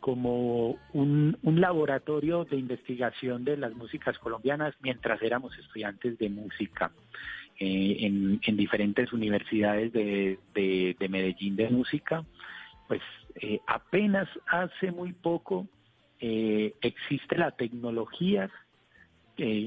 como 0.00 0.78
un, 0.92 1.38
laboratorio 1.42 2.44
de 2.44 2.58
investigación 2.58 3.42
de 3.42 3.56
las 3.56 3.72
músicas 3.72 4.18
colombianas 4.18 4.74
mientras 4.82 5.22
éramos 5.22 5.56
estudiantes 5.58 6.18
de 6.18 6.28
música. 6.28 6.92
Eh, 7.58 7.96
en, 8.00 8.38
en, 8.44 8.56
diferentes 8.58 9.10
universidades 9.14 9.94
de, 9.94 10.38
de, 10.52 11.08
Medellín 11.08 11.56
de 11.56 11.70
música, 11.70 12.22
pues 12.86 13.00
eh, 13.36 13.60
apenas 13.66 14.28
hace 14.46 14.92
muy 14.92 15.14
poco 15.14 15.66
eh, 16.20 16.74
existe 16.82 17.38
la 17.38 17.52
tecnología, 17.52 18.50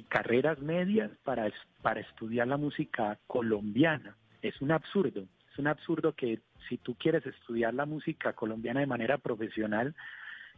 carreras 0.07 0.59
medias 0.59 1.11
para, 1.24 1.51
para 1.82 1.99
estudiar 2.01 2.47
la 2.47 2.57
música 2.57 3.18
colombiana. 3.28 4.15
Es 4.41 4.61
un 4.61 4.72
absurdo, 4.72 5.28
es 5.51 5.59
un 5.59 5.68
absurdo 5.68 6.13
que 6.13 6.39
si 6.70 6.78
tú 6.78 6.95
quieres 6.95 7.26
estudiar 7.26 7.74
la 7.74 7.86
música 7.86 8.34
colombiana 8.34 8.80
de 8.80 8.88
manera 8.88 9.18
profesional, 9.18 9.95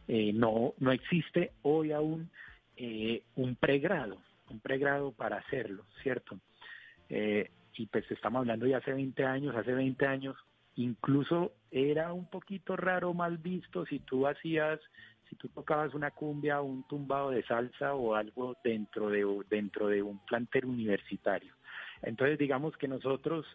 no, 0.08 0.74
no 0.78 0.92
existe 0.92 1.52
hoy 1.62 1.92
aún 1.92 2.30
un 3.36 3.56
pregrado, 3.56 4.18
un 4.50 4.60
pregrado 4.60 5.12
para 5.12 5.38
hacerlo, 5.38 5.84
¿cierto? 6.02 6.38
Eh, 7.10 7.50
y 7.74 7.86
pues 7.86 8.08
estamos 8.10 8.40
hablando 8.40 8.66
de 8.66 8.76
hace 8.76 8.92
20 8.92 9.24
años, 9.24 9.56
hace 9.56 9.72
20 9.72 10.06
años 10.06 10.36
incluso 10.76 11.52
era 11.70 12.12
un 12.12 12.26
poquito 12.26 12.76
raro, 12.76 13.12
mal 13.12 13.38
visto 13.38 13.84
si 13.86 13.98
tú 13.98 14.26
hacías, 14.26 14.80
si 15.30 15.36
tú 15.36 15.48
tocabas 15.48 15.94
una 15.94 16.10
cumbia 16.10 16.60
un 16.60 16.82
tumbado 16.82 17.30
de 17.30 17.44
salsa 17.44 17.94
o 17.94 18.14
algo 18.14 18.56
dentro 18.62 19.08
de, 19.08 19.24
dentro 19.48 19.86
de 19.86 20.02
un 20.02 20.18
plantel 20.26 20.66
universitario. 20.66 21.54
Entonces 22.02 22.38
digamos 22.38 22.76
que 22.76 22.88
nosotros 22.88 23.46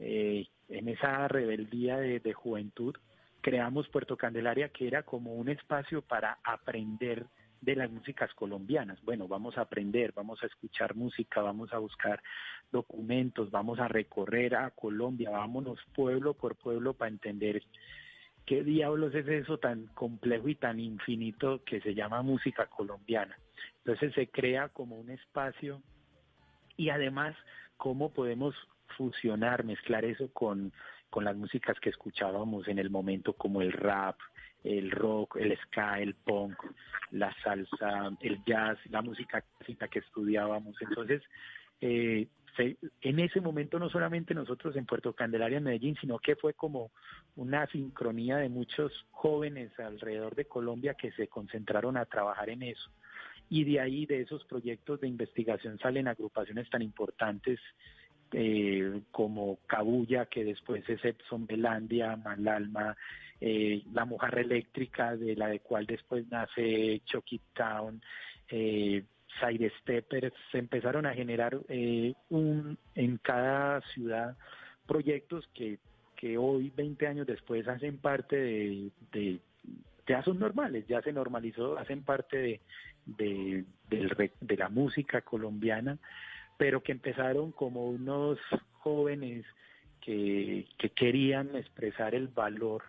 eh, 0.00 0.48
en 0.68 0.88
esa 0.88 1.28
rebeldía 1.28 1.98
de, 1.98 2.18
de 2.18 2.32
juventud 2.32 2.96
creamos 3.40 3.88
Puerto 3.88 4.16
Candelaria 4.16 4.70
que 4.70 4.88
era 4.88 5.04
como 5.04 5.34
un 5.34 5.48
espacio 5.48 6.02
para 6.02 6.38
aprender 6.42 7.26
de 7.60 7.76
las 7.76 7.90
músicas 7.90 8.34
colombianas. 8.34 9.00
Bueno, 9.04 9.28
vamos 9.28 9.56
a 9.56 9.62
aprender, 9.62 10.12
vamos 10.12 10.42
a 10.42 10.46
escuchar 10.46 10.96
música, 10.96 11.40
vamos 11.42 11.72
a 11.72 11.78
buscar 11.78 12.20
documentos, 12.72 13.50
vamos 13.52 13.78
a 13.78 13.86
recorrer 13.86 14.56
a 14.56 14.70
Colombia, 14.70 15.30
vámonos 15.30 15.78
pueblo 15.94 16.34
por 16.34 16.56
pueblo 16.56 16.94
para 16.94 17.10
entender 17.10 17.62
qué 18.46 18.62
diablos 18.62 19.14
es 19.14 19.26
eso 19.28 19.58
tan 19.58 19.86
complejo 19.88 20.48
y 20.48 20.54
tan 20.54 20.80
infinito 20.80 21.62
que 21.64 21.80
se 21.80 21.94
llama 21.94 22.22
música 22.22 22.66
colombiana. 22.66 23.36
Entonces 23.78 24.14
se 24.14 24.28
crea 24.28 24.68
como 24.68 24.96
un 24.96 25.10
espacio 25.10 25.82
y 26.76 26.90
además 26.90 27.36
cómo 27.76 28.12
podemos 28.12 28.54
fusionar, 28.96 29.64
mezclar 29.64 30.04
eso 30.04 30.32
con, 30.32 30.72
con 31.10 31.24
las 31.24 31.36
músicas 31.36 31.78
que 31.80 31.90
escuchábamos 31.90 32.68
en 32.68 32.78
el 32.78 32.90
momento 32.90 33.32
como 33.34 33.62
el 33.62 33.72
rap, 33.72 34.18
el 34.64 34.90
rock, 34.90 35.36
el 35.36 35.58
ska, 35.58 36.00
el 36.00 36.14
punk, 36.14 36.56
la 37.10 37.34
salsa, 37.42 38.10
el 38.20 38.42
jazz, 38.44 38.78
la 38.90 39.02
música 39.02 39.40
clásica 39.40 39.88
que 39.88 39.98
estudiábamos. 39.98 40.76
Entonces, 40.80 41.22
eh, 41.80 42.28
en 42.58 43.18
ese 43.18 43.40
momento 43.40 43.78
no 43.78 43.88
solamente 43.88 44.34
nosotros 44.34 44.76
en 44.76 44.86
Puerto 44.86 45.12
Candelaria, 45.14 45.58
en 45.58 45.64
Medellín, 45.64 45.96
sino 46.00 46.18
que 46.18 46.36
fue 46.36 46.54
como 46.54 46.90
una 47.36 47.66
sincronía 47.68 48.36
de 48.36 48.48
muchos 48.48 48.92
jóvenes 49.10 49.70
alrededor 49.78 50.34
de 50.34 50.44
Colombia 50.44 50.94
que 50.94 51.12
se 51.12 51.28
concentraron 51.28 51.96
a 51.96 52.04
trabajar 52.04 52.50
en 52.50 52.62
eso. 52.62 52.90
Y 53.48 53.64
de 53.64 53.80
ahí, 53.80 54.06
de 54.06 54.22
esos 54.22 54.44
proyectos 54.44 55.00
de 55.00 55.08
investigación, 55.08 55.78
salen 55.78 56.08
agrupaciones 56.08 56.68
tan 56.70 56.82
importantes 56.82 57.60
eh, 58.32 59.02
como 59.10 59.58
Cabulla, 59.66 60.26
que 60.26 60.44
después 60.44 60.88
es 60.88 61.04
Epson 61.04 61.46
Belandia, 61.46 62.16
Malalma, 62.16 62.96
eh, 63.40 63.82
La 63.92 64.04
Mujer 64.04 64.38
Eléctrica, 64.38 65.16
de 65.16 65.36
la 65.36 65.48
de 65.48 65.60
cual 65.60 65.84
después 65.84 66.26
nace 66.30 67.02
Chucky 67.04 67.40
Town, 67.52 68.00
eh, 68.48 69.04
Side 69.40 69.72
Steppers, 69.80 70.32
se 70.50 70.58
empezaron 70.58 71.06
a 71.06 71.14
generar 71.14 71.58
eh, 71.68 72.14
un, 72.30 72.78
en 72.94 73.18
cada 73.18 73.80
ciudad 73.92 74.36
proyectos 74.86 75.48
que, 75.54 75.78
que 76.16 76.38
hoy, 76.38 76.72
20 76.76 77.06
años 77.06 77.26
después, 77.26 77.66
hacen 77.68 77.98
parte 77.98 78.36
de, 79.12 79.40
ya 80.06 80.22
son 80.22 80.38
normales, 80.38 80.86
ya 80.86 81.00
se 81.02 81.12
normalizó, 81.12 81.78
hacen 81.78 82.02
parte 82.02 82.60
de, 83.06 83.64
de, 83.88 84.56
la 84.56 84.68
música 84.68 85.22
colombiana 85.22 85.98
pero 86.56 86.82
que 86.82 86.92
empezaron 86.92 87.50
como 87.50 87.86
unos 87.86 88.38
jóvenes 88.78 89.44
que, 90.00 90.66
que 90.78 90.90
querían 90.90 91.56
expresar 91.56 92.14
el 92.14 92.28
valor 92.28 92.82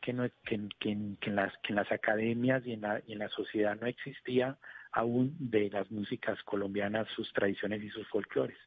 que, 0.00 0.12
no, 0.12 0.28
que, 0.44 0.68
que, 0.80 0.90
en 0.90 1.36
las, 1.36 1.56
que 1.58 1.72
en 1.72 1.76
las 1.76 1.92
academias 1.92 2.66
y 2.66 2.72
en, 2.72 2.80
la, 2.80 3.00
y 3.06 3.12
en 3.12 3.20
la 3.20 3.28
sociedad 3.28 3.78
no 3.80 3.86
existía 3.86 4.56
aún 4.92 5.34
de 5.38 5.70
las 5.70 5.90
músicas 5.90 6.42
colombianas, 6.44 7.08
sus 7.16 7.32
tradiciones 7.32 7.82
y 7.82 7.90
sus 7.90 8.06
folclores. 8.08 8.58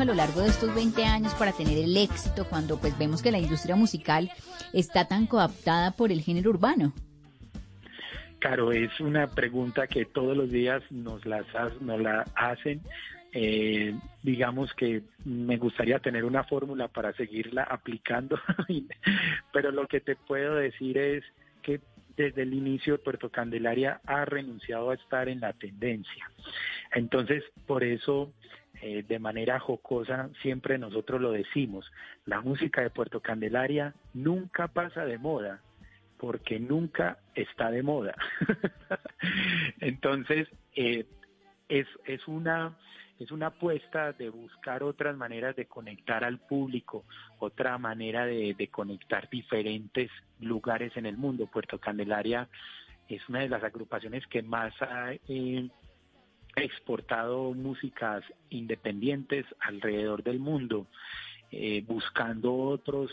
A 0.00 0.04
lo 0.06 0.14
largo 0.14 0.40
de 0.40 0.48
estos 0.48 0.74
20 0.74 1.04
años 1.04 1.34
para 1.34 1.52
tener 1.52 1.76
el 1.76 1.94
éxito 1.94 2.46
cuando 2.48 2.80
pues 2.80 2.98
vemos 2.98 3.22
que 3.22 3.30
la 3.30 3.38
industria 3.38 3.76
musical 3.76 4.30
está 4.72 5.06
tan 5.06 5.26
coaptada 5.26 5.90
por 5.90 6.10
el 6.10 6.22
género 6.22 6.50
urbano? 6.50 6.94
Claro, 8.38 8.72
es 8.72 8.98
una 9.00 9.26
pregunta 9.26 9.86
que 9.86 10.06
todos 10.06 10.34
los 10.34 10.50
días 10.50 10.82
nos, 10.90 11.26
las, 11.26 11.44
nos 11.82 12.00
la 12.00 12.24
hacen. 12.34 12.80
Eh, 13.32 13.94
digamos 14.22 14.72
que 14.72 15.02
me 15.26 15.58
gustaría 15.58 15.98
tener 15.98 16.24
una 16.24 16.44
fórmula 16.44 16.88
para 16.88 17.12
seguirla 17.12 17.64
aplicando, 17.64 18.40
pero 19.52 19.70
lo 19.70 19.86
que 19.86 20.00
te 20.00 20.16
puedo 20.16 20.54
decir 20.54 20.96
es 20.96 21.24
que 21.62 21.80
desde 22.16 22.42
el 22.42 22.54
inicio 22.54 23.02
Puerto 23.02 23.28
Candelaria 23.28 24.00
ha 24.06 24.24
renunciado 24.24 24.90
a 24.90 24.94
estar 24.94 25.28
en 25.28 25.40
la 25.40 25.52
tendencia. 25.52 26.30
Entonces, 26.92 27.44
por 27.66 27.84
eso 27.84 28.32
eh, 28.82 29.04
de 29.06 29.18
manera 29.18 29.60
jocosa, 29.60 30.30
siempre 30.40 30.78
nosotros 30.78 31.20
lo 31.20 31.32
decimos, 31.32 31.90
la 32.24 32.40
música 32.40 32.80
de 32.80 32.88
Puerto 32.88 33.20
Candelaria 33.20 33.94
nunca 34.14 34.68
pasa 34.68 35.04
de 35.04 35.18
moda, 35.18 35.60
porque 36.16 36.58
nunca 36.58 37.18
está 37.34 37.70
de 37.70 37.82
moda. 37.82 38.14
Entonces, 39.80 40.48
eh, 40.74 41.04
es, 41.68 41.86
es, 42.06 42.26
una, 42.26 42.76
es 43.18 43.30
una 43.30 43.48
apuesta 43.48 44.12
de 44.12 44.30
buscar 44.30 44.82
otras 44.82 45.14
maneras 45.14 45.56
de 45.56 45.66
conectar 45.66 46.24
al 46.24 46.38
público, 46.38 47.04
otra 47.38 47.76
manera 47.76 48.24
de, 48.24 48.68
conectar 48.70 49.28
diferentes 49.28 50.10
lugares 50.40 50.96
en 50.96 51.04
el 51.04 51.18
mundo. 51.18 51.46
Puerto 51.46 51.78
Candelaria 51.78 52.48
es 53.08 53.28
una 53.28 53.40
de 53.40 53.50
las 53.50 53.62
agrupaciones 53.62 54.26
que 54.26 54.42
más 54.42 54.72
ha 54.80 55.12
eh, 55.28 55.68
exportado 56.56 57.52
músicas 57.54 58.22
independientes 58.50 59.46
alrededor 59.60 60.22
del 60.22 60.38
mundo, 60.38 60.86
eh, 61.50 61.82
buscando 61.86 62.54
otros 62.54 63.10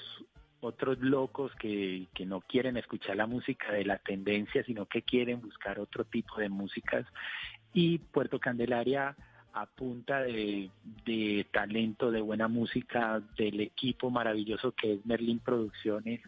otros 0.60 0.98
locos 1.00 1.54
que, 1.56 2.08
que 2.16 2.26
no 2.26 2.42
quieren 2.42 2.78
escuchar 2.78 3.16
la 3.16 3.28
música 3.28 3.72
de 3.72 3.86
la 3.86 4.00
tendencia, 4.00 4.64
sino 4.64 4.88
que 4.88 5.04
quieren 5.04 5.40
buscar 5.40 5.80
otro 5.80 6.04
tipo 6.04 6.38
de 6.38 6.50
músicas. 6.50 7.06
Y 7.74 8.00
Puerto 8.00 8.40
Candelaria 8.40 9.16
a 9.54 9.66
punta 9.66 10.22
de, 10.22 10.70
de, 11.06 11.48
talento, 11.52 12.12
de 12.12 12.22
buena 12.22 12.48
música, 12.48 13.22
del 13.38 13.60
equipo 13.62 14.12
maravilloso 14.12 14.72
que 14.72 14.94
es 14.94 15.06
Merlin 15.06 15.40
Producciones, 15.40 16.22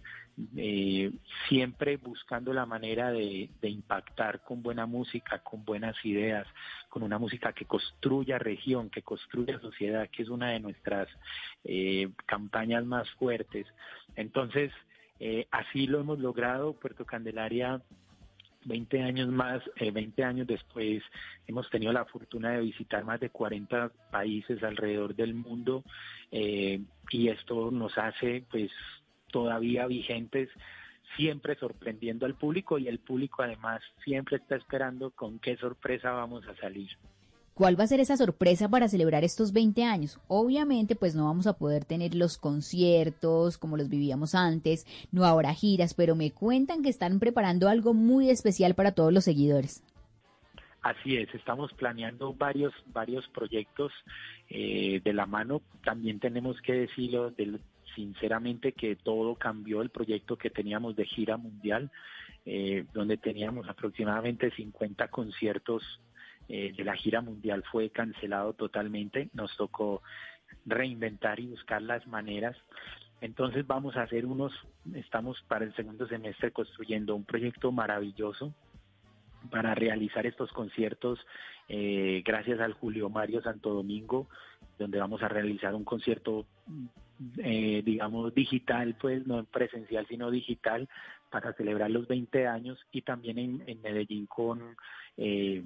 eh, 0.55 1.11
siempre 1.47 1.97
buscando 1.97 2.53
la 2.53 2.65
manera 2.65 3.11
de, 3.11 3.49
impactar 3.61 4.41
con 4.41 4.61
buena 4.61 4.85
música, 4.85 5.39
con 5.39 5.65
buenas 5.65 5.95
ideas, 6.05 6.47
con 6.87 7.03
una 7.03 7.17
música 7.17 7.53
que 7.53 7.65
construya 7.65 8.37
región, 8.37 8.89
que 8.89 9.01
construya 9.01 9.59
sociedad, 9.59 10.09
que 10.09 10.23
es 10.23 10.29
una 10.29 10.51
de 10.51 10.59
nuestras 10.59 11.07
eh, 11.63 12.09
campañas 12.25 12.85
más 12.85 13.09
fuertes. 13.11 13.67
Entonces, 14.15 14.71
eh, 15.19 15.47
así 15.51 15.87
lo 15.87 15.99
hemos 15.99 16.19
logrado. 16.19 16.73
Puerto 16.73 17.05
Candelaria 17.05 17.81
20 18.65 19.01
años 19.01 19.29
más, 19.29 19.61
20 19.79 20.23
años 20.23 20.47
después, 20.47 21.01
hemos 21.47 21.69
tenido 21.69 21.93
la 21.93 22.05
fortuna 22.05 22.51
de 22.51 22.61
visitar 22.61 23.03
más 23.05 23.19
de 23.19 23.29
40 23.29 23.89
países 24.11 24.61
alrededor 24.63 25.15
del 25.15 25.33
mundo 25.33 25.83
y 26.31 27.29
esto 27.29 27.71
nos 27.71 27.97
hace 27.97 28.43
pues 28.51 28.69
todavía 29.31 29.87
vigentes, 29.87 30.49
siempre 31.15 31.55
sorprendiendo 31.55 32.25
al 32.25 32.35
público 32.35 32.77
y 32.77 32.87
el 32.87 32.99
público 32.99 33.43
además 33.43 33.81
siempre 34.03 34.37
está 34.37 34.55
esperando 34.55 35.11
con 35.11 35.39
qué 35.39 35.57
sorpresa 35.57 36.11
vamos 36.11 36.47
a 36.47 36.55
salir. 36.57 36.89
¿Cuál 37.59 37.77
va 37.77 37.83
a 37.83 37.87
ser 37.87 37.99
esa 37.99 38.15
sorpresa 38.15 38.69
para 38.69 38.87
celebrar 38.87 39.25
estos 39.25 39.51
20 39.51 39.83
años? 39.83 40.17
Obviamente, 40.29 40.95
pues 40.95 41.13
no 41.13 41.25
vamos 41.25 41.45
a 41.45 41.57
poder 41.57 41.83
tener 41.83 42.15
los 42.15 42.37
conciertos 42.37 43.57
como 43.57 43.75
los 43.75 43.89
vivíamos 43.89 44.33
antes, 44.33 44.85
no 45.11 45.25
ahora 45.25 45.53
giras, 45.53 45.93
pero 45.93 46.15
me 46.15 46.31
cuentan 46.31 46.83
que 46.83 46.89
están 46.89 47.19
preparando 47.19 47.67
algo 47.67 47.93
muy 47.93 48.29
especial 48.29 48.75
para 48.75 48.93
todos 48.93 49.11
los 49.11 49.25
seguidores. 49.25 49.83
Así 50.81 51.17
es, 51.17 51.27
estamos 51.35 51.73
planeando 51.73 52.33
varios 52.33 52.73
varios 52.93 53.27
proyectos 53.27 53.91
eh, 54.49 55.01
de 55.03 55.13
la 55.13 55.25
mano. 55.25 55.61
También 55.83 56.21
tenemos 56.21 56.61
que 56.61 56.71
decirlo 56.71 57.31
del 57.31 57.59
sinceramente 57.99 58.71
que 58.71 58.95
todo 58.95 59.35
cambió 59.35 59.81
el 59.81 59.89
proyecto 59.89 60.37
que 60.37 60.49
teníamos 60.49 60.95
de 60.95 61.05
gira 61.05 61.35
mundial, 61.35 61.91
eh, 62.45 62.85
donde 62.93 63.17
teníamos 63.17 63.67
aproximadamente 63.67 64.51
50 64.51 65.09
conciertos 65.09 65.83
eh, 66.47 66.73
de 66.77 66.83
la 66.85 66.95
gira 66.95 67.19
mundial 67.19 67.61
fue 67.69 67.89
cancelado 67.89 68.53
totalmente, 68.53 69.29
nos 69.33 69.55
tocó 69.57 70.01
reinventar 70.65 71.41
y 71.41 71.47
buscar 71.47 71.81
las 71.81 72.07
maneras. 72.07 72.55
Entonces 73.19 73.67
vamos 73.67 73.97
a 73.97 74.03
hacer 74.03 74.25
unos, 74.25 74.53
estamos 74.95 75.41
para 75.49 75.65
el 75.65 75.75
segundo 75.75 76.07
semestre 76.07 76.51
construyendo 76.51 77.15
un 77.15 77.25
proyecto 77.25 77.73
maravilloso 77.73 78.53
para 79.51 79.75
realizar 79.75 80.25
estos 80.25 80.51
conciertos 80.53 81.19
eh, 81.71 82.23
gracias 82.25 82.59
al 82.59 82.73
Julio 82.73 83.09
Mario 83.09 83.43
Santo 83.43 83.71
Domingo, 83.71 84.27
donde 84.79 84.99
vamos 84.99 85.21
a 85.21 85.27
realizar 85.27 85.75
un 85.75 85.83
concierto 85.83 86.47
eh, 87.37 87.81
digamos, 87.83 88.33
digital, 88.33 88.95
pues 88.99 89.27
no 89.27 89.43
presencial, 89.43 90.07
sino 90.07 90.31
digital, 90.31 90.87
para 91.29 91.53
celebrar 91.53 91.91
los 91.91 92.07
20 92.07 92.47
años 92.47 92.79
y 92.91 93.01
también 93.01 93.61
en, 93.67 93.81
Medellín 93.81 94.25
con, 94.25 94.77
eh, 95.17 95.63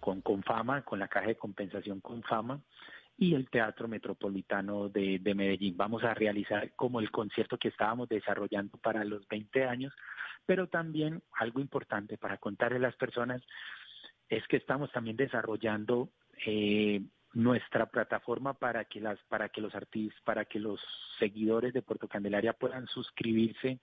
con 0.00 0.22
Confama, 0.22 0.82
con 0.82 0.98
la 0.98 1.08
caja 1.08 1.28
de 1.28 1.36
compensación 1.36 2.00
Confama 2.00 2.60
y 3.18 3.34
el 3.34 3.48
Teatro 3.50 3.88
Metropolitano 3.88 4.88
de, 4.88 5.18
de, 5.18 5.34
Medellín. 5.34 5.76
Vamos 5.76 6.02
a 6.02 6.14
realizar 6.14 6.72
como 6.76 7.00
el 7.00 7.10
concierto 7.10 7.58
que 7.58 7.68
estábamos 7.68 8.08
desarrollando 8.08 8.78
para 8.78 9.04
los 9.04 9.28
20 9.28 9.64
años, 9.64 9.92
pero 10.46 10.66
también 10.68 11.22
algo 11.38 11.60
importante 11.60 12.16
para 12.16 12.38
contarle 12.38 12.78
a 12.78 12.80
las 12.80 12.96
personas 12.96 13.42
es 14.28 14.46
que 14.48 14.56
estamos 14.56 14.90
también 14.92 15.16
desarrollando 15.16 16.10
eh, 16.46 17.02
nuestra 17.36 17.84
plataforma 17.84 18.54
para 18.54 18.86
que 18.86 18.98
las 18.98 19.18
para 19.28 19.50
que 19.50 19.60
los 19.60 19.74
artistas 19.74 20.18
para 20.24 20.46
que 20.46 20.58
los 20.58 20.80
seguidores 21.18 21.74
de 21.74 21.82
Puerto 21.82 22.08
Candelaria 22.08 22.54
puedan 22.54 22.86
suscribirse 22.86 23.78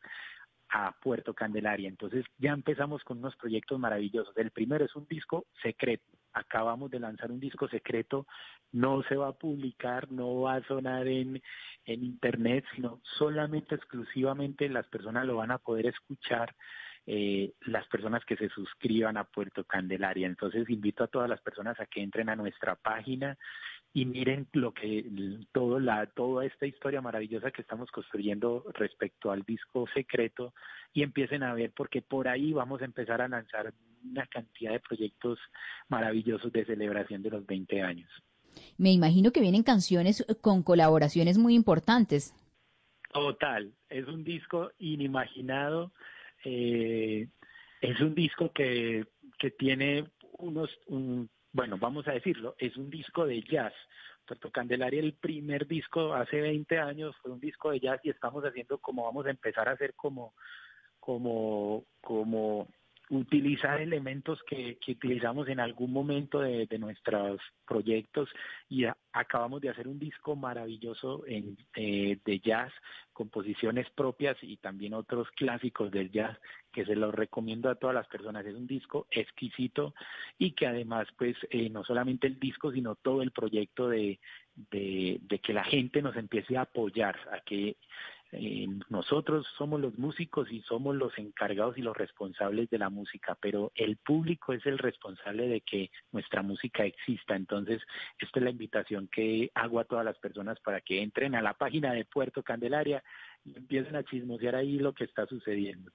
a 0.70 0.92
Puerto 1.00 1.36
Candelaria. 1.36 1.88
Entonces 1.88 2.26
ya 2.40 2.52
empezamos 2.52 3.04
con 3.04 3.20
unos 3.20 3.36
proyectos 3.36 3.80
maravillosos. 3.80 4.36
El 4.38 4.50
primero 4.50 4.84
es 4.86 4.96
un 4.96 5.06
disco 5.06 5.46
secreto. 5.62 6.04
Acabamos 6.34 6.90
de 6.90 7.00
lanzar 7.00 7.32
un 7.32 7.40
disco 7.40 7.68
secreto. 7.68 8.26
No 8.72 9.04
se 9.04 9.16
va 9.16 9.28
a 9.28 9.38
publicar, 9.38 10.12
no 10.12 10.42
va 10.42 10.56
a 10.56 10.64
sonar 10.64 11.08
en, 11.08 11.40
en 11.86 12.04
internet, 12.04 12.66
sino 12.74 13.02
solamente 13.20 13.76
exclusivamente 13.76 14.68
las 14.68 14.88
personas 14.88 15.28
lo 15.28 15.36
van 15.36 15.52
a 15.52 15.60
poder 15.60 15.86
escuchar 15.86 16.56
eh, 17.06 17.54
las 17.66 17.86
personas 17.88 18.24
que 18.26 18.38
se 18.38 18.50
suscriban 18.50 19.18
a 19.18 19.26
Puerto 19.26 19.66
Candelaria. 19.66 20.28
Entonces 20.28 20.70
invito 20.70 21.04
a 21.04 21.08
todas 21.08 21.30
las 21.30 21.42
personas 21.42 21.80
a 21.80 21.86
que 21.86 22.02
entren 22.02 22.30
a 22.30 22.36
nuestra 22.36 22.76
página 22.76 23.38
y 23.94 24.06
miren 24.06 24.48
lo 24.54 24.74
que 24.74 25.06
todo 25.52 25.80
la 25.80 26.08
toda 26.08 26.46
esta 26.46 26.66
historia 26.66 27.02
maravillosa 27.02 27.52
que 27.52 27.62
estamos 27.62 27.92
construyendo 27.92 28.66
respecto 28.74 29.32
al 29.32 29.44
disco 29.44 29.86
secreto 29.94 30.54
y 30.94 31.04
empiecen 31.04 31.44
a 31.44 31.54
ver 31.54 31.72
porque 31.76 32.02
por 32.02 32.28
ahí 32.28 32.54
vamos 32.54 32.82
a 32.82 32.86
empezar 32.86 33.22
a 33.22 33.28
lanzar 33.28 33.74
una 34.04 34.26
cantidad 34.28 34.72
de 34.72 34.80
proyectos 34.80 35.40
maravillosos 35.90 36.52
de 36.52 36.66
celebración 36.66 37.22
de 37.22 37.30
los 37.30 37.46
20 37.46 37.82
años. 37.82 38.10
Me 38.78 38.92
imagino 38.92 39.32
que 39.32 39.42
vienen 39.42 39.64
canciones 39.64 40.26
con 40.42 40.64
colaboraciones 40.64 41.38
muy 41.38 41.54
importantes. 41.54 42.34
Total, 43.12 43.72
es 43.90 44.08
un 44.08 44.24
disco 44.24 44.72
inimaginado, 44.80 45.92
eh, 46.44 47.28
es 47.82 48.00
un 48.00 48.16
disco 48.16 48.52
que, 48.52 49.06
que 49.38 49.52
tiene 49.52 50.10
unos, 50.38 50.70
un, 50.88 51.30
bueno, 51.52 51.78
vamos 51.78 52.08
a 52.08 52.14
decirlo, 52.14 52.56
es 52.58 52.76
un 52.78 52.90
disco 52.90 53.26
de 53.26 53.42
jazz. 53.44 53.74
Puerto 54.26 54.52
Candelaria, 54.52 55.02
el 55.02 55.14
primer 55.16 55.68
disco 55.68 56.14
hace 56.14 56.40
20 56.40 56.80
años 56.80 57.16
fue 57.22 57.32
un 57.32 57.40
disco 57.40 57.72
de 57.72 57.82
jazz 57.82 58.00
y 58.04 58.10
estamos 58.10 58.44
haciendo 58.46 58.78
como 58.80 59.04
vamos 59.04 59.26
a 59.26 59.32
empezar 59.32 59.68
a 59.68 59.74
hacer 59.74 59.94
como, 59.96 60.34
como, 61.00 61.86
como 62.02 62.70
utilizar 63.10 63.82
elementos 63.82 64.42
que, 64.44 64.78
utilizamos 64.88 65.48
en 65.50 65.60
algún 65.60 65.92
momento 65.92 66.40
de, 66.40 66.68
nuestros 66.80 67.40
proyectos 67.68 68.30
y 68.70 68.86
acabamos 69.12 69.62
de 69.62 69.70
hacer 69.70 69.88
un 69.88 70.00
disco 70.00 70.36
maravilloso 70.36 71.24
eh, 71.28 72.18
de 72.24 72.40
jazz, 72.40 72.72
composiciones 73.12 73.90
propias 73.92 74.38
y 74.42 74.58
también 74.58 74.94
otros 74.94 75.30
clásicos 75.32 75.92
del 75.92 76.12
jazz 76.12 76.38
que 76.72 76.86
se 76.86 76.96
los 76.96 77.14
recomiendo 77.14 77.70
a 77.70 77.76
todas 77.76 77.94
las 77.94 78.08
personas. 78.08 78.46
Es 78.46 78.56
un 78.56 78.68
disco 78.68 79.08
exquisito 79.12 79.94
y 80.38 80.52
que 80.52 80.68
además 80.68 81.08
pues 81.18 81.36
eh, 81.52 81.70
no 81.70 81.84
solamente 81.84 82.28
el 82.28 82.40
disco 82.40 82.72
sino 82.72 82.96
todo 82.96 83.22
el 83.22 83.32
proyecto 83.32 83.88
de, 83.90 84.20
de, 84.72 85.20
de 85.22 85.40
que 85.40 85.54
la 85.54 85.64
gente 85.64 86.02
nos 86.02 86.16
empiece 86.16 86.58
a 86.58 86.62
apoyar, 86.62 87.18
a 87.32 87.42
que 87.42 87.78
eh, 88.36 88.68
nosotros 88.90 89.46
somos 89.58 89.80
los 89.80 89.98
músicos 89.98 90.52
y 90.52 90.62
somos 90.62 90.96
los 90.96 91.18
encargados 91.18 91.78
y 91.78 91.82
los 91.82 91.96
responsables 91.96 92.70
de 92.70 92.80
la 92.80 92.90
música, 92.90 93.38
pero 93.40 93.72
el 93.76 93.98
público 93.98 94.54
es 94.54 94.66
el 94.66 94.80
responsable 94.80 95.48
de 95.48 95.62
que 95.62 95.92
nuestra 96.12 96.42
música 96.42 96.84
exista. 96.86 97.36
Entonces, 97.36 97.82
esta 98.18 98.40
es 98.40 98.44
la 98.44 98.50
invitación 98.50 99.08
que 99.08 99.52
hago 99.54 99.80
a 99.80 99.86
todas 99.86 100.04
las 100.04 100.18
personas 100.18 100.60
para 100.62 100.82
que 100.82 101.02
entren 101.02 101.36
a 101.36 101.42
la 101.42 101.54
página 101.54 101.94
de 101.94 102.06
Puerto 102.06 102.42
Candelaria 102.42 103.04
y 103.46 103.56
empiecen 103.56 103.96
a 103.96 104.04
chismosear 104.04 104.56
ahí 104.56 104.80
lo 104.80 104.94
que 104.94 105.04
está 105.04 105.26
sucediendo. 105.28 105.92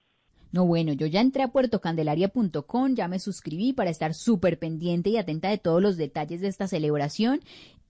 No, 0.51 0.64
bueno, 0.64 0.93
yo 0.93 1.07
ya 1.07 1.20
entré 1.20 1.43
a 1.43 1.49
puertocandelaria.com, 1.49 2.95
ya 2.95 3.09
me 3.09 3.18
suscribí 3.18 3.74
para 3.74 3.91
estar 3.91 4.14
súper 4.14 4.59
pendiente 4.59 5.11
y 5.11 5.18
atenta 5.18 5.51
de 5.51 5.59
todos 5.59 5.82
los 5.82 5.97
detalles 5.97 6.41
de 6.41 6.49
esta 6.49 6.68
celebración 6.68 7.41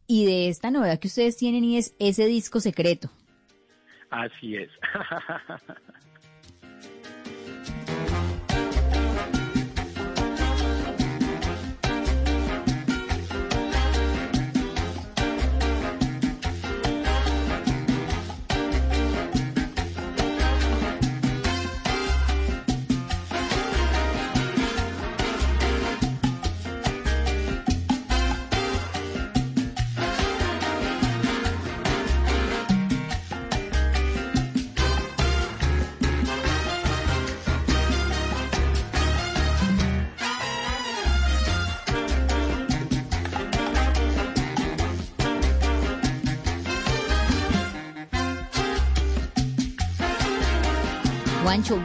y 0.08 0.24
de 0.24 0.48
esta 0.48 0.70
novedad 0.70 0.98
que 0.98 1.06
ustedes 1.06 1.36
tienen 1.36 1.62
y 1.64 1.76
es 1.76 1.94
ese 2.00 2.26
disco 2.26 2.60
secreto. 2.60 3.10
Así 4.10 4.56
es. 4.56 4.70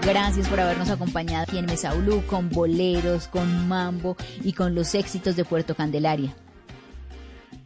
Gracias 0.06 0.48
por 0.50 0.60
habernos 0.60 0.92
acompañado 0.92 1.46
aquí 1.48 1.58
en 1.58 1.66
Mesaulú 1.66 2.24
con 2.28 2.48
boleros, 2.50 3.28
con 3.28 3.68
mambo 3.68 4.16
y 4.44 4.54
con 4.54 4.76
los 4.76 4.94
éxitos 4.94 5.36
de 5.36 5.46
Puerto 5.46 5.74
Candelaria. 5.74 6.32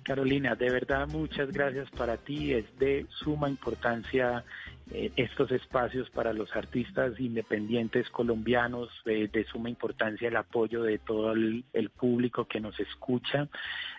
Carolina, 0.04 0.56
de 0.56 0.72
verdad 0.72 1.06
muchas 1.10 1.52
gracias 1.52 1.90
para 1.90 2.16
ti. 2.16 2.54
Es 2.54 2.66
de 2.80 3.06
suma 3.10 3.50
importancia 3.50 4.46
estos 4.92 5.52
espacios 5.52 6.10
para 6.12 6.32
los 6.34 6.56
artistas 6.56 7.20
independientes 7.20 8.10
colombianos, 8.10 8.90
eh, 9.06 9.30
de 9.32 9.44
suma 9.46 9.70
importancia 9.70 10.30
el 10.30 10.36
apoyo 10.36 10.84
de 10.84 10.98
todo 11.00 11.34
el, 11.34 11.64
público 11.98 12.46
que 12.46 12.60
nos 12.60 12.80
escucha. 12.80 13.48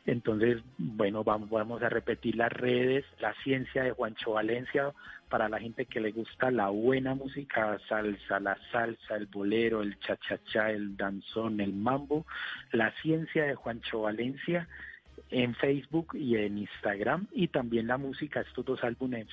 Entonces, 0.07 0.63
bueno, 0.79 1.25
vamos, 1.25 1.51
vamos 1.51 1.83
a 1.83 1.89
repetir 1.89 2.37
las 2.37 2.53
redes, 2.53 3.05
la 3.19 3.35
ciencia 3.43 3.83
de 3.83 3.93
Juancho 3.93 4.33
Valencia, 4.33 4.93
para 5.29 5.49
la 5.49 5.59
gente 5.59 5.85
que 5.87 6.01
le 6.01 6.13
gusta 6.13 6.51
la 6.51 6.69
buena 6.69 7.15
música, 7.15 7.79
salsa, 7.89 8.41
la 8.41 8.57
salsa, 8.73 9.17
el 9.17 9.27
bolero, 9.27 9.83
el 9.83 9.99
cha-cha-cha, 10.01 10.71
el 10.71 10.97
danzón, 10.97 11.61
el 11.61 11.73
mambo, 11.73 12.25
la 12.73 12.93
ciencia 13.03 13.45
de 13.45 13.55
Juancho 13.55 14.03
Valencia 14.03 14.69
en 15.31 15.55
Facebook 15.55 16.15
y 16.15 16.37
en 16.37 16.59
Instagram 16.59 17.27
y 17.33 17.49
también 17.49 17.87
la 17.87 17.99
música, 17.99 18.41
estos 18.41 18.65
dos 18.65 18.83
álbumes 18.83 19.27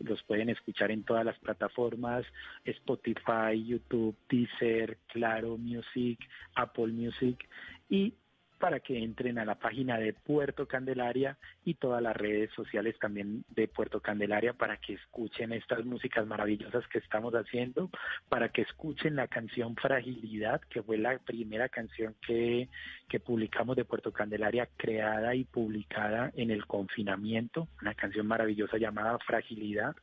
los 0.00 0.22
pueden 0.24 0.48
escuchar 0.48 0.90
en 0.90 1.04
todas 1.04 1.24
las 1.24 1.38
plataformas, 1.38 2.24
Spotify, 2.64 3.64
YouTube, 3.64 4.16
Deezer, 4.28 4.98
Claro 5.08 5.56
Music, 5.56 6.18
Apple 6.54 6.88
Music 6.88 7.48
y 7.88 8.14
para 8.58 8.80
que 8.80 8.98
entren 8.98 9.38
a 9.38 9.44
la 9.44 9.54
página 9.54 9.98
de 9.98 10.12
Puerto 10.12 10.66
Candelaria 10.66 11.36
y 11.64 11.74
todas 11.74 12.02
las 12.02 12.16
redes 12.16 12.50
sociales 12.52 12.96
también 12.98 13.44
de 13.48 13.68
Puerto 13.68 14.00
Candelaria 14.00 14.52
para 14.52 14.76
que 14.76 14.94
escuchen 14.94 15.52
estas 15.52 15.84
músicas 15.84 16.26
maravillosas 16.26 16.86
que 16.88 16.98
estamos 16.98 17.34
haciendo, 17.34 17.90
para 18.28 18.48
que 18.50 18.62
escuchen 18.62 19.16
la 19.16 19.28
canción 19.28 19.76
Fragilidad, 19.76 20.60
que 20.62 20.82
fue 20.82 20.98
la 20.98 21.18
primera 21.18 21.68
canción 21.68 22.14
que, 22.26 22.68
que 23.08 23.20
publicamos 23.20 23.76
de 23.76 23.84
Puerto 23.84 24.12
Candelaria, 24.12 24.68
creada 24.76 25.34
y 25.34 25.44
publicada 25.44 26.32
en 26.34 26.50
el 26.50 26.66
confinamiento, 26.66 27.68
una 27.80 27.94
canción 27.94 28.26
maravillosa 28.26 28.78
llamada 28.78 29.18
Fragilidad, 29.20 29.94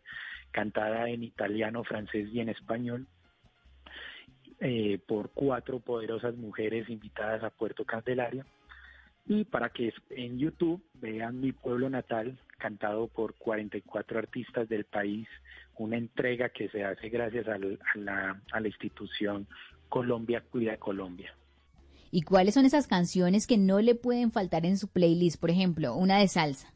cantada 0.52 1.10
en 1.10 1.24
italiano, 1.24 1.84
francés 1.84 2.30
y 2.32 2.40
en 2.40 2.50
español 2.50 3.08
eh, 4.60 5.00
por 5.06 5.32
cuatro 5.32 5.80
poderosas 5.80 6.36
mujeres 6.36 6.90
invitadas 6.90 7.44
a 7.44 7.50
Puerto 7.50 7.84
Candelaria 7.86 8.46
y 9.28 9.44
para 9.44 9.70
que 9.70 9.94
en 10.12 10.38
YouTube 10.38 10.84
vean 10.94 11.42
mi 11.42 11.52
pueblo 11.52 11.90
natal 11.90 12.38
cantado 12.58 13.08
por 13.08 13.34
44 13.36 14.20
artistas 14.20 14.70
del 14.70 14.86
país, 14.86 15.28
una 15.78 15.98
entrega 15.98 16.50
que 16.50 16.70
se 16.70 16.84
hace 16.84 17.10
gracias 17.10 17.48
a 17.48 17.58
la, 17.96 18.42
a 18.52 18.60
la 18.60 18.68
institución 18.68 19.48
Colombia 19.90 20.42
Cuida 20.42 20.78
Colombia. 20.78 21.34
¿Y 22.12 22.22
cuáles 22.22 22.54
son 22.54 22.66
esas 22.66 22.88
canciones 22.88 23.48
que 23.48 23.58
no 23.58 23.82
le 23.82 23.96
pueden 23.96 24.32
faltar 24.32 24.66
en 24.66 24.78
su 24.78 24.88
playlist? 24.88 25.40
Por 25.40 25.50
ejemplo, 25.50 25.96
una 25.96 26.20
de 26.20 26.28
salsa. 26.28 26.72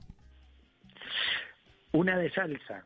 Una 1.94 2.18
de 2.18 2.30
salsa 2.32 2.84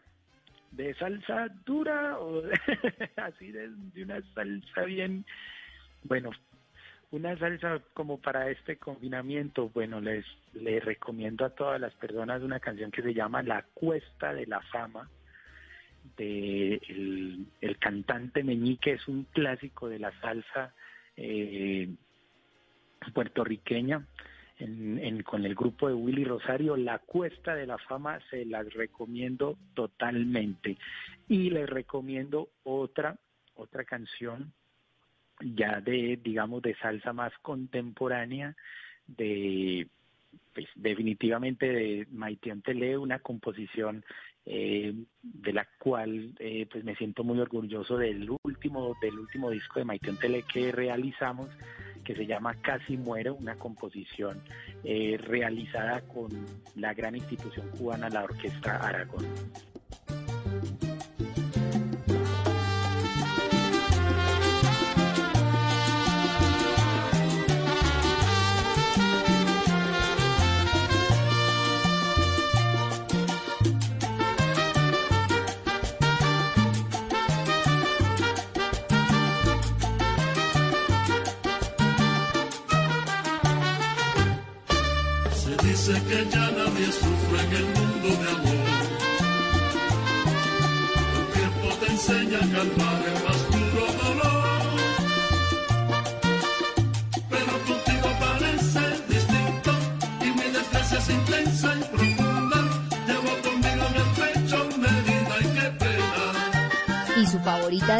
de 0.76 0.94
salsa 0.96 1.50
dura 1.66 2.20
o 2.20 2.44
así 3.18 3.52
de, 3.52 3.70
una 4.02 4.22
salsa 4.34 4.84
bien, 4.84 5.26
bueno, 6.04 6.32
Una 7.12 7.38
salsa 7.38 7.80
como 7.94 8.20
para 8.20 8.50
este 8.50 8.78
confinamiento, 8.78 9.70
bueno, 9.70 10.02
les, 10.02 10.26
les 10.54 10.84
recomiendo 10.84 11.46
a 11.46 11.52
todas 11.52 11.80
las 11.80 11.94
personas 11.94 12.42
una 12.42 12.60
canción 12.60 12.90
que 12.90 13.04
se 13.04 13.14
llama 13.14 13.44
La 13.44 13.64
Cuesta 13.74 14.34
de 14.34 14.48
la 14.48 14.62
Fama, 14.62 15.08
de 16.18 16.82
el, 17.62 17.78
cantante 17.78 18.44
Meñique, 18.44 18.94
es 18.94 19.08
un 19.08 19.26
clásico 19.26 19.88
de 19.88 20.00
la 20.00 20.12
salsa 20.22 20.74
eh, 21.16 21.90
puertorriqueña. 23.14 24.06
Con 25.24 25.46
el 25.46 25.56
grupo 25.56 25.88
de 25.88 25.94
Willy 25.94 26.24
Rosario, 26.24 26.78
La 26.78 27.00
Cuesta 27.00 27.56
de 27.56 27.68
la 27.68 27.78
Fama, 27.78 28.20
se 28.30 28.46
las 28.46 28.72
recomiendo 28.74 29.58
totalmente. 29.74 30.78
Y 31.28 31.50
les 31.50 31.70
recomiendo 31.70 32.50
otra, 32.64 33.18
otra 33.56 33.84
canción 33.84 34.54
ya 35.40 35.82
de, 35.82 36.20
digamos, 36.24 36.62
de 36.62 36.76
salsa 36.76 37.14
más 37.14 37.34
contemporánea, 37.42 38.56
de 39.08 39.88
pues, 40.54 40.68
definitivamente 40.76 41.68
de 41.68 42.08
Maite 42.12 42.56
Tele, 42.64 42.98
una 42.98 43.20
composición 43.20 44.04
eh, 44.46 44.94
de 45.22 45.54
la 45.54 45.68
cual 45.80 46.34
eh, 46.40 46.68
pues 46.70 46.84
me 46.84 46.96
siento 46.96 47.24
muy 47.24 47.40
orgulloso 47.40 47.98
del 47.98 48.30
último, 48.44 48.96
del 49.02 49.20
último 49.20 49.50
disco 49.50 49.80
de 49.80 49.86
Maite 49.86 50.12
Tele 50.14 50.44
que 50.44 50.72
realizamos, 50.72 51.50
que 52.04 52.16
se 52.16 52.26
llama 52.26 52.56
Casi 52.62 52.98
Muero, 52.98 53.36
una 53.36 53.56
composición 53.56 54.42
eh, 54.84 55.18
realizada 55.20 56.02
con 56.02 56.30
la 56.76 56.94
gran 56.94 57.16
institución 57.16 57.70
cubana, 57.78 58.10
la 58.10 58.24
Orquesta 58.24 58.78
Aragón. 58.78 59.26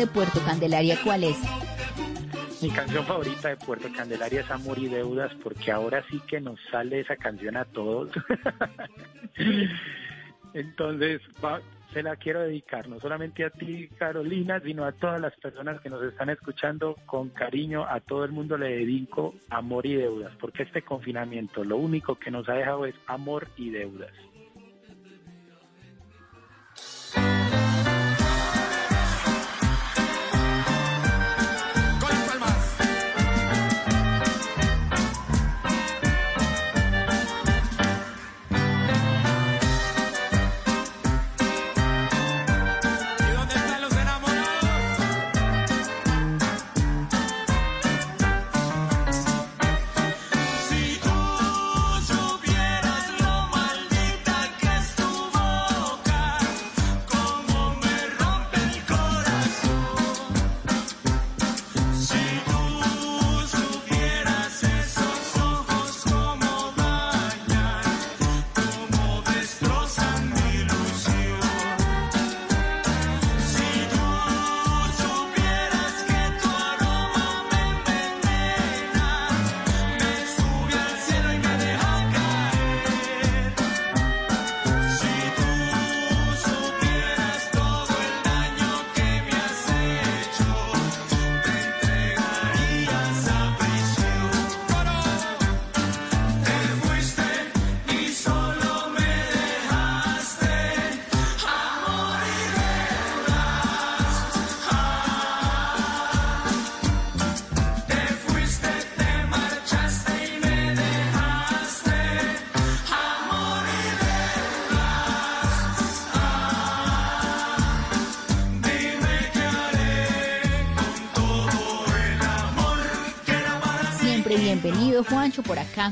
De 0.04 0.08
Puerto 0.08 0.42
Candelaria 0.42 0.98
cuál 1.02 1.24
es? 1.24 1.38
Mi 2.62 2.70
canción 2.70 3.06
favorita 3.06 3.48
de 3.48 3.56
Puerto 3.56 3.88
Candelaria 3.96 4.42
es 4.42 4.52
Amor 4.52 4.78
y 4.78 4.90
Deudas, 4.90 5.32
porque 5.42 5.72
ahora 5.72 6.04
sí 6.10 6.20
que 6.28 6.42
nos 6.42 6.60
sale 6.70 7.00
esa 7.00 7.16
canción 7.16 7.56
a 7.56 7.64
todos. 7.64 8.10
Entonces, 10.54 11.22
se 11.94 12.04
la 12.04 12.18
quiero 12.18 12.42
dedicar 12.42 12.90
no 12.90 13.00
solamente 13.00 13.46
a 13.46 13.50
ti, 13.50 13.88
Carolina, 13.98 14.60
sino 14.60 14.84
a 14.84 14.92
todas 14.92 15.22
las 15.22 15.34
personas 15.38 15.80
que 15.80 15.90
nos 15.90 16.04
están 16.04 16.30
escuchando 16.30 16.98
con 17.06 17.30
cariño. 17.30 17.86
A 17.88 18.02
todo 18.02 18.26
el 18.26 18.34
mundo 18.34 18.58
le 18.58 18.76
dedico 18.80 19.34
amor 19.50 19.86
y 19.86 19.96
deudas, 19.96 20.34
porque 20.38 20.64
este 20.64 20.82
confinamiento 20.82 21.64
lo 21.64 21.78
único 21.78 22.16
que 22.16 22.30
nos 22.30 22.50
ha 22.50 22.56
dejado 22.56 22.86
es 22.86 22.96
amor 23.08 23.48
y 23.56 23.70
deudas. 23.70 24.12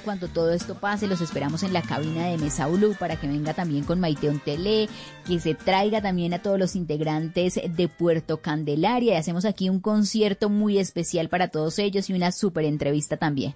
Cuando 0.04 0.28
todo 0.28 0.54
esto 0.54 0.76
pase. 0.80 1.08
Los 1.08 1.22
esperamos 1.22 1.64
en 1.64 1.74
la 1.74 1.82
cabina 1.82 2.28
de 2.28 2.38
Mesa 2.38 2.68
Blue 2.68 2.96
para 3.00 3.20
que 3.20 3.28
venga 3.28 3.54
también 3.54 3.84
con 3.84 4.00
Maiteon 4.00 4.40
Tele, 4.40 4.88
que 5.26 5.40
se 5.40 5.56
traiga 5.56 6.02
también 6.02 6.34
a 6.34 6.42
todos 6.42 6.60
los 6.60 6.76
integrantes 6.76 7.60
de 7.68 7.88
Puerto 7.88 8.38
Candelaria 8.42 9.14
y 9.14 9.18
hacemos 9.18 9.46
aquí 9.46 9.70
un 9.70 9.80
concierto 9.80 10.50
muy 10.50 10.78
especial 10.78 11.30
para 11.30 11.48
todos 11.48 11.80
ellos 11.80 12.10
y 12.10 12.14
una 12.14 12.32
súper 12.32 12.66
entrevista 12.66 13.18
también. 13.18 13.54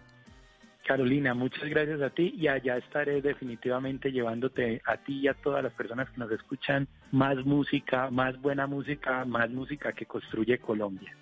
Carolina, 0.88 1.34
muchas 1.34 1.68
gracias 1.70 2.02
a 2.02 2.10
ti 2.10 2.34
y 2.38 2.48
allá 2.48 2.78
estaré 2.78 3.22
definitivamente 3.22 4.12
llevándote 4.12 4.82
a 4.86 4.98
ti 4.98 5.22
y 5.22 5.28
a 5.28 5.34
todas 5.34 5.64
las 5.64 5.74
personas 5.74 6.10
que 6.10 6.20
nos 6.20 6.32
escuchan 6.32 6.88
más 7.12 7.44
música, 7.46 8.10
más 8.12 8.40
buena 8.42 8.68
música, 8.68 9.26
más 9.26 9.50
música 9.50 9.94
que 9.94 10.06
construye 10.06 10.60
Colombia. 10.60 11.16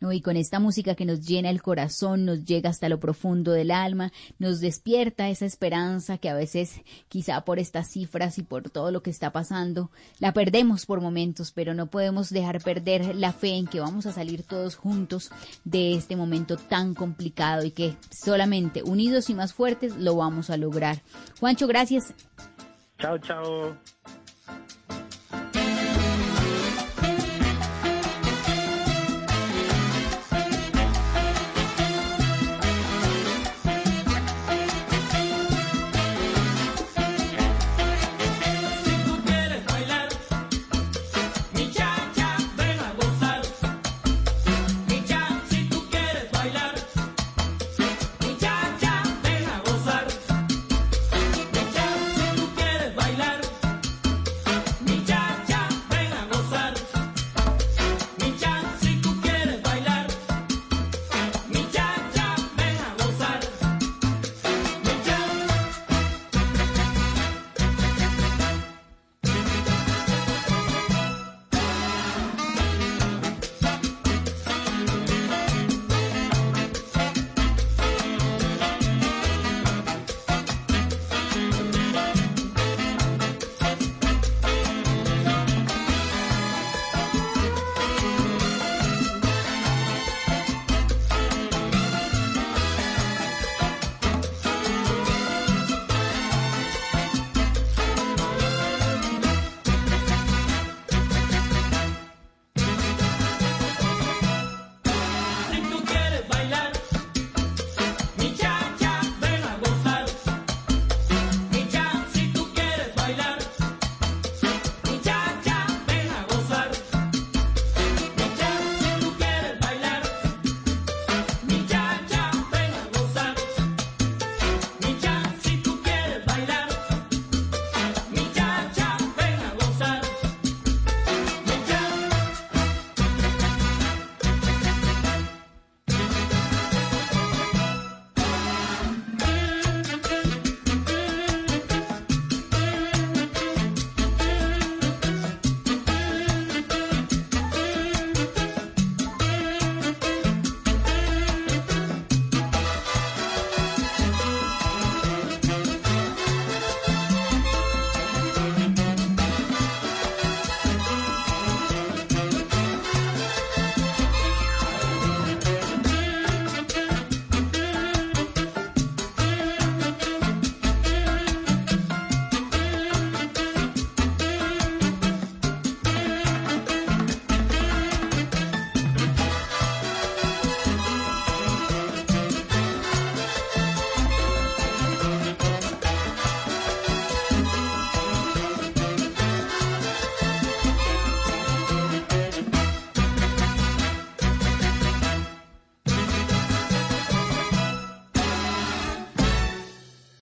Y 0.00 0.20
con 0.20 0.36
esta 0.36 0.60
música 0.60 0.94
que 0.94 1.04
nos 1.06 1.26
llena 1.26 1.50
el 1.50 1.62
corazón, 1.62 2.24
nos 2.24 2.44
llega 2.44 2.70
hasta 2.70 2.88
lo 2.88 3.00
profundo 3.00 3.52
del 3.52 3.70
alma, 3.70 4.12
nos 4.38 4.60
despierta 4.60 5.28
esa 5.28 5.46
esperanza 5.46 6.18
que 6.18 6.28
a 6.28 6.34
veces 6.34 6.82
quizá 7.08 7.44
por 7.44 7.58
estas 7.58 7.90
cifras 7.90 8.38
y 8.38 8.42
por 8.42 8.70
todo 8.70 8.90
lo 8.90 9.02
que 9.02 9.10
está 9.10 9.32
pasando, 9.32 9.90
la 10.18 10.32
perdemos 10.32 10.86
por 10.86 11.00
momentos, 11.00 11.52
pero 11.52 11.74
no 11.74 11.86
podemos 11.86 12.30
dejar 12.30 12.62
perder 12.62 13.14
la 13.16 13.32
fe 13.32 13.56
en 13.56 13.66
que 13.66 13.80
vamos 13.80 14.06
a 14.06 14.12
salir 14.12 14.42
todos 14.42 14.76
juntos 14.76 15.30
de 15.64 15.94
este 15.94 16.16
momento 16.16 16.56
tan 16.56 16.94
complicado 16.94 17.64
y 17.64 17.70
que 17.70 17.96
solamente 18.10 18.82
unidos 18.82 19.30
y 19.30 19.34
más 19.34 19.54
fuertes 19.54 19.96
lo 19.96 20.16
vamos 20.16 20.50
a 20.50 20.56
lograr. 20.56 21.02
Juancho, 21.40 21.66
gracias. 21.66 22.14
Chao, 22.98 23.18
chao. 23.18 23.76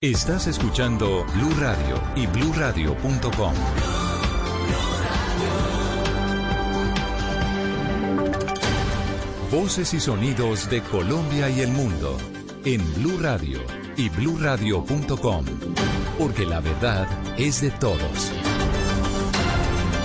Estás 0.03 0.47
escuchando 0.47 1.25
Blue 1.33 1.53
Radio 1.61 1.95
y 2.13 2.27
bluradio.com. 2.27 3.53
Voces 9.49 9.93
y 9.93 10.01
sonidos 10.01 10.69
de 10.69 10.81
Colombia 10.81 11.49
y 11.49 11.61
el 11.61 11.71
mundo 11.71 12.17
en 12.65 12.81
Blue 12.95 13.17
Radio 13.21 13.61
y 13.95 14.09
bluradio.com, 14.09 15.45
porque 16.19 16.45
la 16.45 16.59
verdad 16.59 17.07
es 17.37 17.61
de 17.61 17.71
todos. 17.71 18.42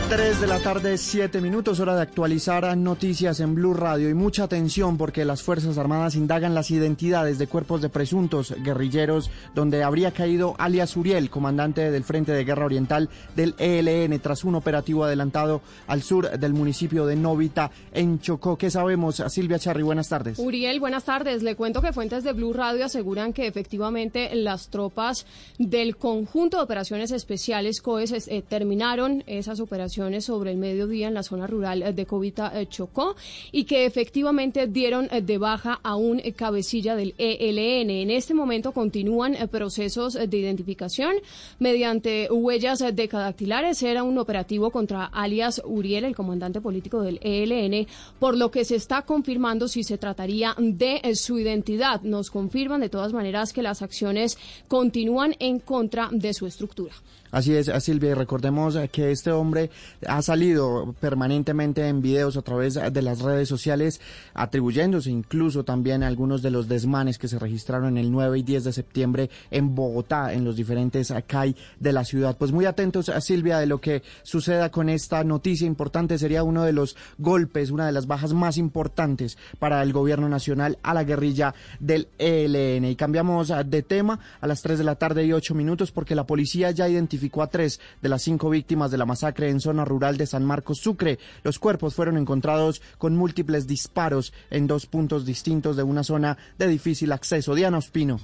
3 0.08 0.40
de 0.40 0.46
la 0.46 0.58
tarde, 0.60 0.96
7 0.96 1.42
minutos, 1.42 1.80
hora 1.80 1.94
de 1.94 2.00
actualizar 2.00 2.74
noticias 2.78 3.40
en 3.40 3.54
Blue 3.54 3.74
Radio 3.74 4.08
y 4.08 4.14
mucha 4.14 4.44
atención 4.44 4.96
porque 4.96 5.26
las 5.26 5.42
Fuerzas 5.42 5.76
Armadas 5.76 6.14
indagan 6.14 6.54
las 6.54 6.70
identidades 6.70 7.36
de 7.36 7.46
cuerpos 7.46 7.82
de 7.82 7.90
presuntos 7.90 8.54
guerrilleros 8.64 9.30
donde 9.54 9.82
habría 9.82 10.12
caído 10.12 10.54
alias 10.58 10.96
Uriel, 10.96 11.28
comandante 11.28 11.90
del 11.90 12.04
Frente 12.04 12.32
de 12.32 12.44
Guerra 12.44 12.64
Oriental 12.64 13.10
del 13.36 13.54
ELN, 13.58 14.18
tras 14.20 14.44
un 14.44 14.54
operativo 14.54 15.04
adelantado 15.04 15.60
al 15.86 16.02
sur 16.02 16.38
del 16.38 16.54
municipio 16.54 17.04
de 17.04 17.14
Novita 17.14 17.70
en 17.92 18.18
Chocó. 18.18 18.56
¿Qué 18.56 18.70
sabemos? 18.70 19.22
Silvia 19.28 19.58
Charri, 19.58 19.82
buenas 19.82 20.08
tardes. 20.08 20.38
Uriel, 20.38 20.80
buenas 20.80 21.04
tardes. 21.04 21.42
Le 21.42 21.54
cuento 21.54 21.82
que 21.82 21.92
fuentes 21.92 22.24
de 22.24 22.32
Blue 22.32 22.54
Radio 22.54 22.86
aseguran 22.86 23.34
que 23.34 23.46
efectivamente 23.46 24.34
las 24.34 24.70
tropas 24.70 25.26
del 25.58 25.98
conjunto 25.98 26.56
de 26.56 26.62
operaciones 26.62 27.10
especiales 27.10 27.82
COES 27.82 28.28
eh, 28.28 28.42
terminaron 28.48 29.22
esas 29.26 29.60
operaciones 29.60 29.97
sobre 30.20 30.52
el 30.52 30.58
mediodía 30.58 31.08
en 31.08 31.14
la 31.14 31.24
zona 31.24 31.48
rural 31.48 31.92
de 31.92 32.06
Covita 32.06 32.52
eh, 32.54 32.66
Chocó 32.68 33.16
y 33.50 33.64
que 33.64 33.84
efectivamente 33.84 34.68
dieron 34.68 35.08
eh, 35.10 35.22
de 35.22 35.38
baja 35.38 35.80
a 35.82 35.96
un 35.96 36.20
eh, 36.20 36.32
cabecilla 36.34 36.94
del 36.94 37.14
ELN. 37.18 37.90
En 37.90 38.10
este 38.12 38.32
momento 38.32 38.70
continúan 38.70 39.34
procesos 39.50 40.14
de 40.14 40.36
identificación 40.36 41.16
mediante 41.58 42.28
huellas 42.30 42.78
decadactilares. 42.94 43.82
Era 43.82 44.04
un 44.04 44.18
operativo 44.18 44.70
contra 44.70 45.06
alias 45.06 45.60
Uriel, 45.64 46.04
el 46.04 46.14
comandante 46.14 46.60
político 46.60 47.02
del 47.02 47.18
ELN, 47.20 47.88
por 48.20 48.36
lo 48.36 48.52
que 48.52 48.64
se 48.64 48.76
está 48.76 49.02
confirmando 49.02 49.66
si 49.66 49.82
se 49.82 49.98
trataría 49.98 50.54
de 50.58 51.00
su 51.16 51.40
identidad. 51.40 52.02
Nos 52.02 52.30
confirman 52.30 52.80
de 52.80 52.88
todas 52.88 53.12
maneras 53.12 53.52
que 53.52 53.62
las 53.62 53.82
acciones 53.82 54.38
continúan 54.68 55.34
en 55.40 55.58
contra 55.58 56.08
de 56.12 56.32
su 56.34 56.46
estructura. 56.46 56.94
Así 57.30 57.54
es, 57.54 57.70
Silvia, 57.84 58.10
y 58.10 58.14
recordemos 58.14 58.78
que 58.90 59.10
este 59.10 59.30
hombre 59.30 59.70
ha 60.06 60.22
salido 60.22 60.94
permanentemente 60.98 61.86
en 61.86 62.00
videos 62.00 62.36
a 62.38 62.42
través 62.42 62.74
de 62.74 63.02
las 63.02 63.20
redes 63.20 63.48
sociales, 63.48 64.00
atribuyéndose 64.32 65.10
incluso 65.10 65.62
también 65.64 66.02
a 66.02 66.06
algunos 66.06 66.40
de 66.40 66.50
los 66.50 66.68
desmanes 66.68 67.18
que 67.18 67.28
se 67.28 67.38
registraron 67.38 67.98
el 67.98 68.10
9 68.10 68.38
y 68.38 68.42
10 68.42 68.64
de 68.64 68.72
septiembre 68.72 69.30
en 69.50 69.74
Bogotá, 69.74 70.32
en 70.32 70.44
los 70.44 70.56
diferentes 70.56 71.12
CAI 71.26 71.54
de 71.78 71.92
la 71.92 72.04
ciudad. 72.04 72.36
Pues 72.38 72.50
muy 72.50 72.64
atentos, 72.64 73.10
a 73.10 73.20
Silvia, 73.20 73.58
de 73.58 73.66
lo 73.66 73.78
que 73.78 74.02
suceda 74.22 74.70
con 74.70 74.88
esta 74.88 75.22
noticia 75.22 75.66
importante. 75.66 76.18
Sería 76.18 76.42
uno 76.42 76.64
de 76.64 76.72
los 76.72 76.96
golpes, 77.18 77.70
una 77.70 77.84
de 77.86 77.92
las 77.92 78.06
bajas 78.06 78.32
más 78.32 78.56
importantes 78.56 79.36
para 79.58 79.82
el 79.82 79.92
gobierno 79.92 80.28
nacional 80.30 80.78
a 80.82 80.94
la 80.94 81.04
guerrilla 81.04 81.54
del 81.78 82.08
ELN. 82.18 82.86
Y 82.86 82.96
cambiamos 82.96 83.52
de 83.66 83.82
tema 83.82 84.18
a 84.40 84.46
las 84.46 84.62
3 84.62 84.78
de 84.78 84.84
la 84.84 84.94
tarde 84.94 85.26
y 85.26 85.32
8 85.32 85.54
minutos 85.54 85.92
porque 85.92 86.14
la 86.14 86.26
policía 86.26 86.70
ya 86.70 86.88
identificó 86.88 87.17
a 87.42 87.46
tres 87.46 87.80
de 88.00 88.08
las 88.08 88.22
cinco 88.22 88.50
víctimas 88.50 88.90
de 88.90 88.98
la 88.98 89.06
masacre 89.06 89.50
en 89.50 89.60
zona 89.60 89.84
rural 89.84 90.16
de 90.16 90.26
San 90.26 90.44
Marcos 90.44 90.78
Sucre. 90.78 91.18
Los 91.42 91.58
cuerpos 91.58 91.94
fueron 91.94 92.16
encontrados 92.16 92.80
con 92.98 93.16
múltiples 93.16 93.66
disparos 93.66 94.32
en 94.50 94.66
dos 94.66 94.86
puntos 94.86 95.26
distintos 95.26 95.76
de 95.76 95.82
una 95.82 96.04
zona 96.04 96.38
de 96.58 96.68
difícil 96.68 97.12
acceso. 97.12 97.54
Diana 97.54 97.78
Ospino. 97.78 98.20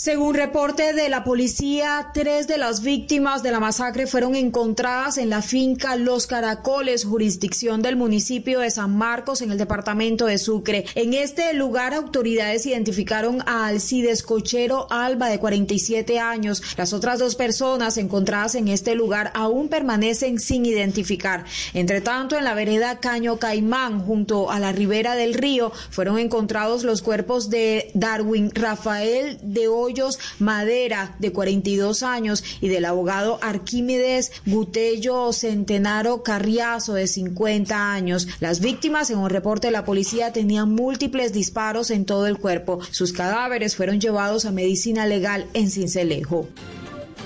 Según 0.00 0.34
reporte 0.34 0.94
de 0.94 1.10
la 1.10 1.24
policía, 1.24 2.08
tres 2.14 2.48
de 2.48 2.56
las 2.56 2.80
víctimas 2.80 3.42
de 3.42 3.50
la 3.50 3.60
masacre 3.60 4.06
fueron 4.06 4.34
encontradas 4.34 5.18
en 5.18 5.28
la 5.28 5.42
finca 5.42 5.94
Los 5.96 6.26
Caracoles, 6.26 7.04
jurisdicción 7.04 7.82
del 7.82 7.96
municipio 7.96 8.60
de 8.60 8.70
San 8.70 8.96
Marcos, 8.96 9.42
en 9.42 9.52
el 9.52 9.58
departamento 9.58 10.24
de 10.24 10.38
Sucre. 10.38 10.86
En 10.94 11.12
este 11.12 11.52
lugar, 11.52 11.92
autoridades 11.92 12.64
identificaron 12.64 13.42
a 13.44 13.66
Alcides 13.66 14.22
Cochero 14.22 14.86
Alba, 14.88 15.28
de 15.28 15.38
47 15.38 16.18
años. 16.18 16.62
Las 16.78 16.94
otras 16.94 17.18
dos 17.18 17.36
personas 17.36 17.98
encontradas 17.98 18.54
en 18.54 18.68
este 18.68 18.94
lugar 18.94 19.30
aún 19.34 19.68
permanecen 19.68 20.40
sin 20.40 20.64
identificar. 20.64 21.44
Entre 21.74 22.00
tanto, 22.00 22.38
en 22.38 22.44
la 22.44 22.54
vereda 22.54 23.00
Caño 23.00 23.38
Caimán, 23.38 24.00
junto 24.00 24.50
a 24.50 24.60
la 24.60 24.72
ribera 24.72 25.14
del 25.14 25.34
río, 25.34 25.70
fueron 25.90 26.18
encontrados 26.18 26.84
los 26.84 27.02
cuerpos 27.02 27.50
de 27.50 27.90
Darwin 27.92 28.50
Rafael 28.54 29.38
de 29.42 29.68
Hoy 29.68 29.89
Madera, 30.38 31.16
de 31.18 31.32
42 31.32 32.02
años, 32.02 32.44
y 32.60 32.68
del 32.68 32.84
abogado 32.84 33.38
Arquímedes 33.42 34.32
Gutello 34.46 35.32
Centenaro 35.32 36.22
Carriazo, 36.22 36.94
de 36.94 37.06
50 37.06 37.92
años. 37.92 38.28
Las 38.40 38.60
víctimas, 38.60 39.08
según 39.08 39.30
reporte 39.30 39.68
de 39.68 39.72
la 39.72 39.84
policía, 39.84 40.32
tenían 40.32 40.74
múltiples 40.74 41.32
disparos 41.32 41.90
en 41.90 42.04
todo 42.04 42.26
el 42.26 42.38
cuerpo. 42.38 42.80
Sus 42.90 43.12
cadáveres 43.12 43.76
fueron 43.76 44.00
llevados 44.00 44.44
a 44.44 44.50
medicina 44.50 45.06
legal 45.06 45.46
en 45.54 45.70
Cincelejo. 45.70 46.48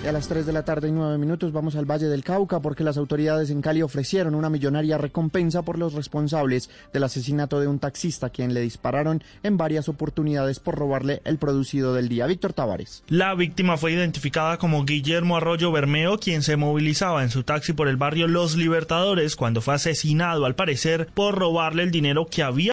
A 0.06 0.12
las 0.12 0.28
3 0.28 0.44
de 0.44 0.52
la 0.52 0.66
tarde 0.66 0.88
y 0.88 0.92
9 0.92 1.16
minutos 1.16 1.50
vamos 1.50 1.76
al 1.76 1.90
Valle 1.90 2.08
del 2.08 2.22
Cauca 2.22 2.60
porque 2.60 2.84
las 2.84 2.98
autoridades 2.98 3.48
en 3.48 3.62
Cali 3.62 3.80
ofrecieron 3.80 4.34
una 4.34 4.50
millonaria 4.50 4.98
recompensa 4.98 5.62
por 5.62 5.78
los 5.78 5.94
responsables 5.94 6.68
del 6.92 7.04
asesinato 7.04 7.58
de 7.58 7.68
un 7.68 7.78
taxista 7.78 8.28
quien 8.28 8.52
le 8.52 8.60
dispararon 8.60 9.22
en 9.42 9.56
varias 9.56 9.88
oportunidades 9.88 10.60
por 10.60 10.74
robarle 10.74 11.22
el 11.24 11.38
producido 11.38 11.94
del 11.94 12.10
día. 12.10 12.26
Víctor 12.26 12.52
Tavares. 12.52 13.02
La 13.08 13.34
víctima 13.34 13.78
fue 13.78 13.92
identificada 13.92 14.58
como 14.58 14.84
Guillermo 14.84 15.38
Arroyo 15.38 15.72
Bermeo, 15.72 16.18
quien 16.18 16.42
se 16.42 16.56
movilizaba 16.56 17.22
en 17.22 17.30
su 17.30 17.42
taxi 17.42 17.72
por 17.72 17.88
el 17.88 17.96
barrio 17.96 18.28
Los 18.28 18.56
Libertadores 18.56 19.36
cuando 19.36 19.62
fue 19.62 19.74
asesinado 19.74 20.44
al 20.44 20.54
parecer 20.54 21.08
por 21.14 21.34
robarle 21.38 21.82
el 21.82 21.90
dinero 21.90 22.26
que 22.26 22.42
había 22.42 22.72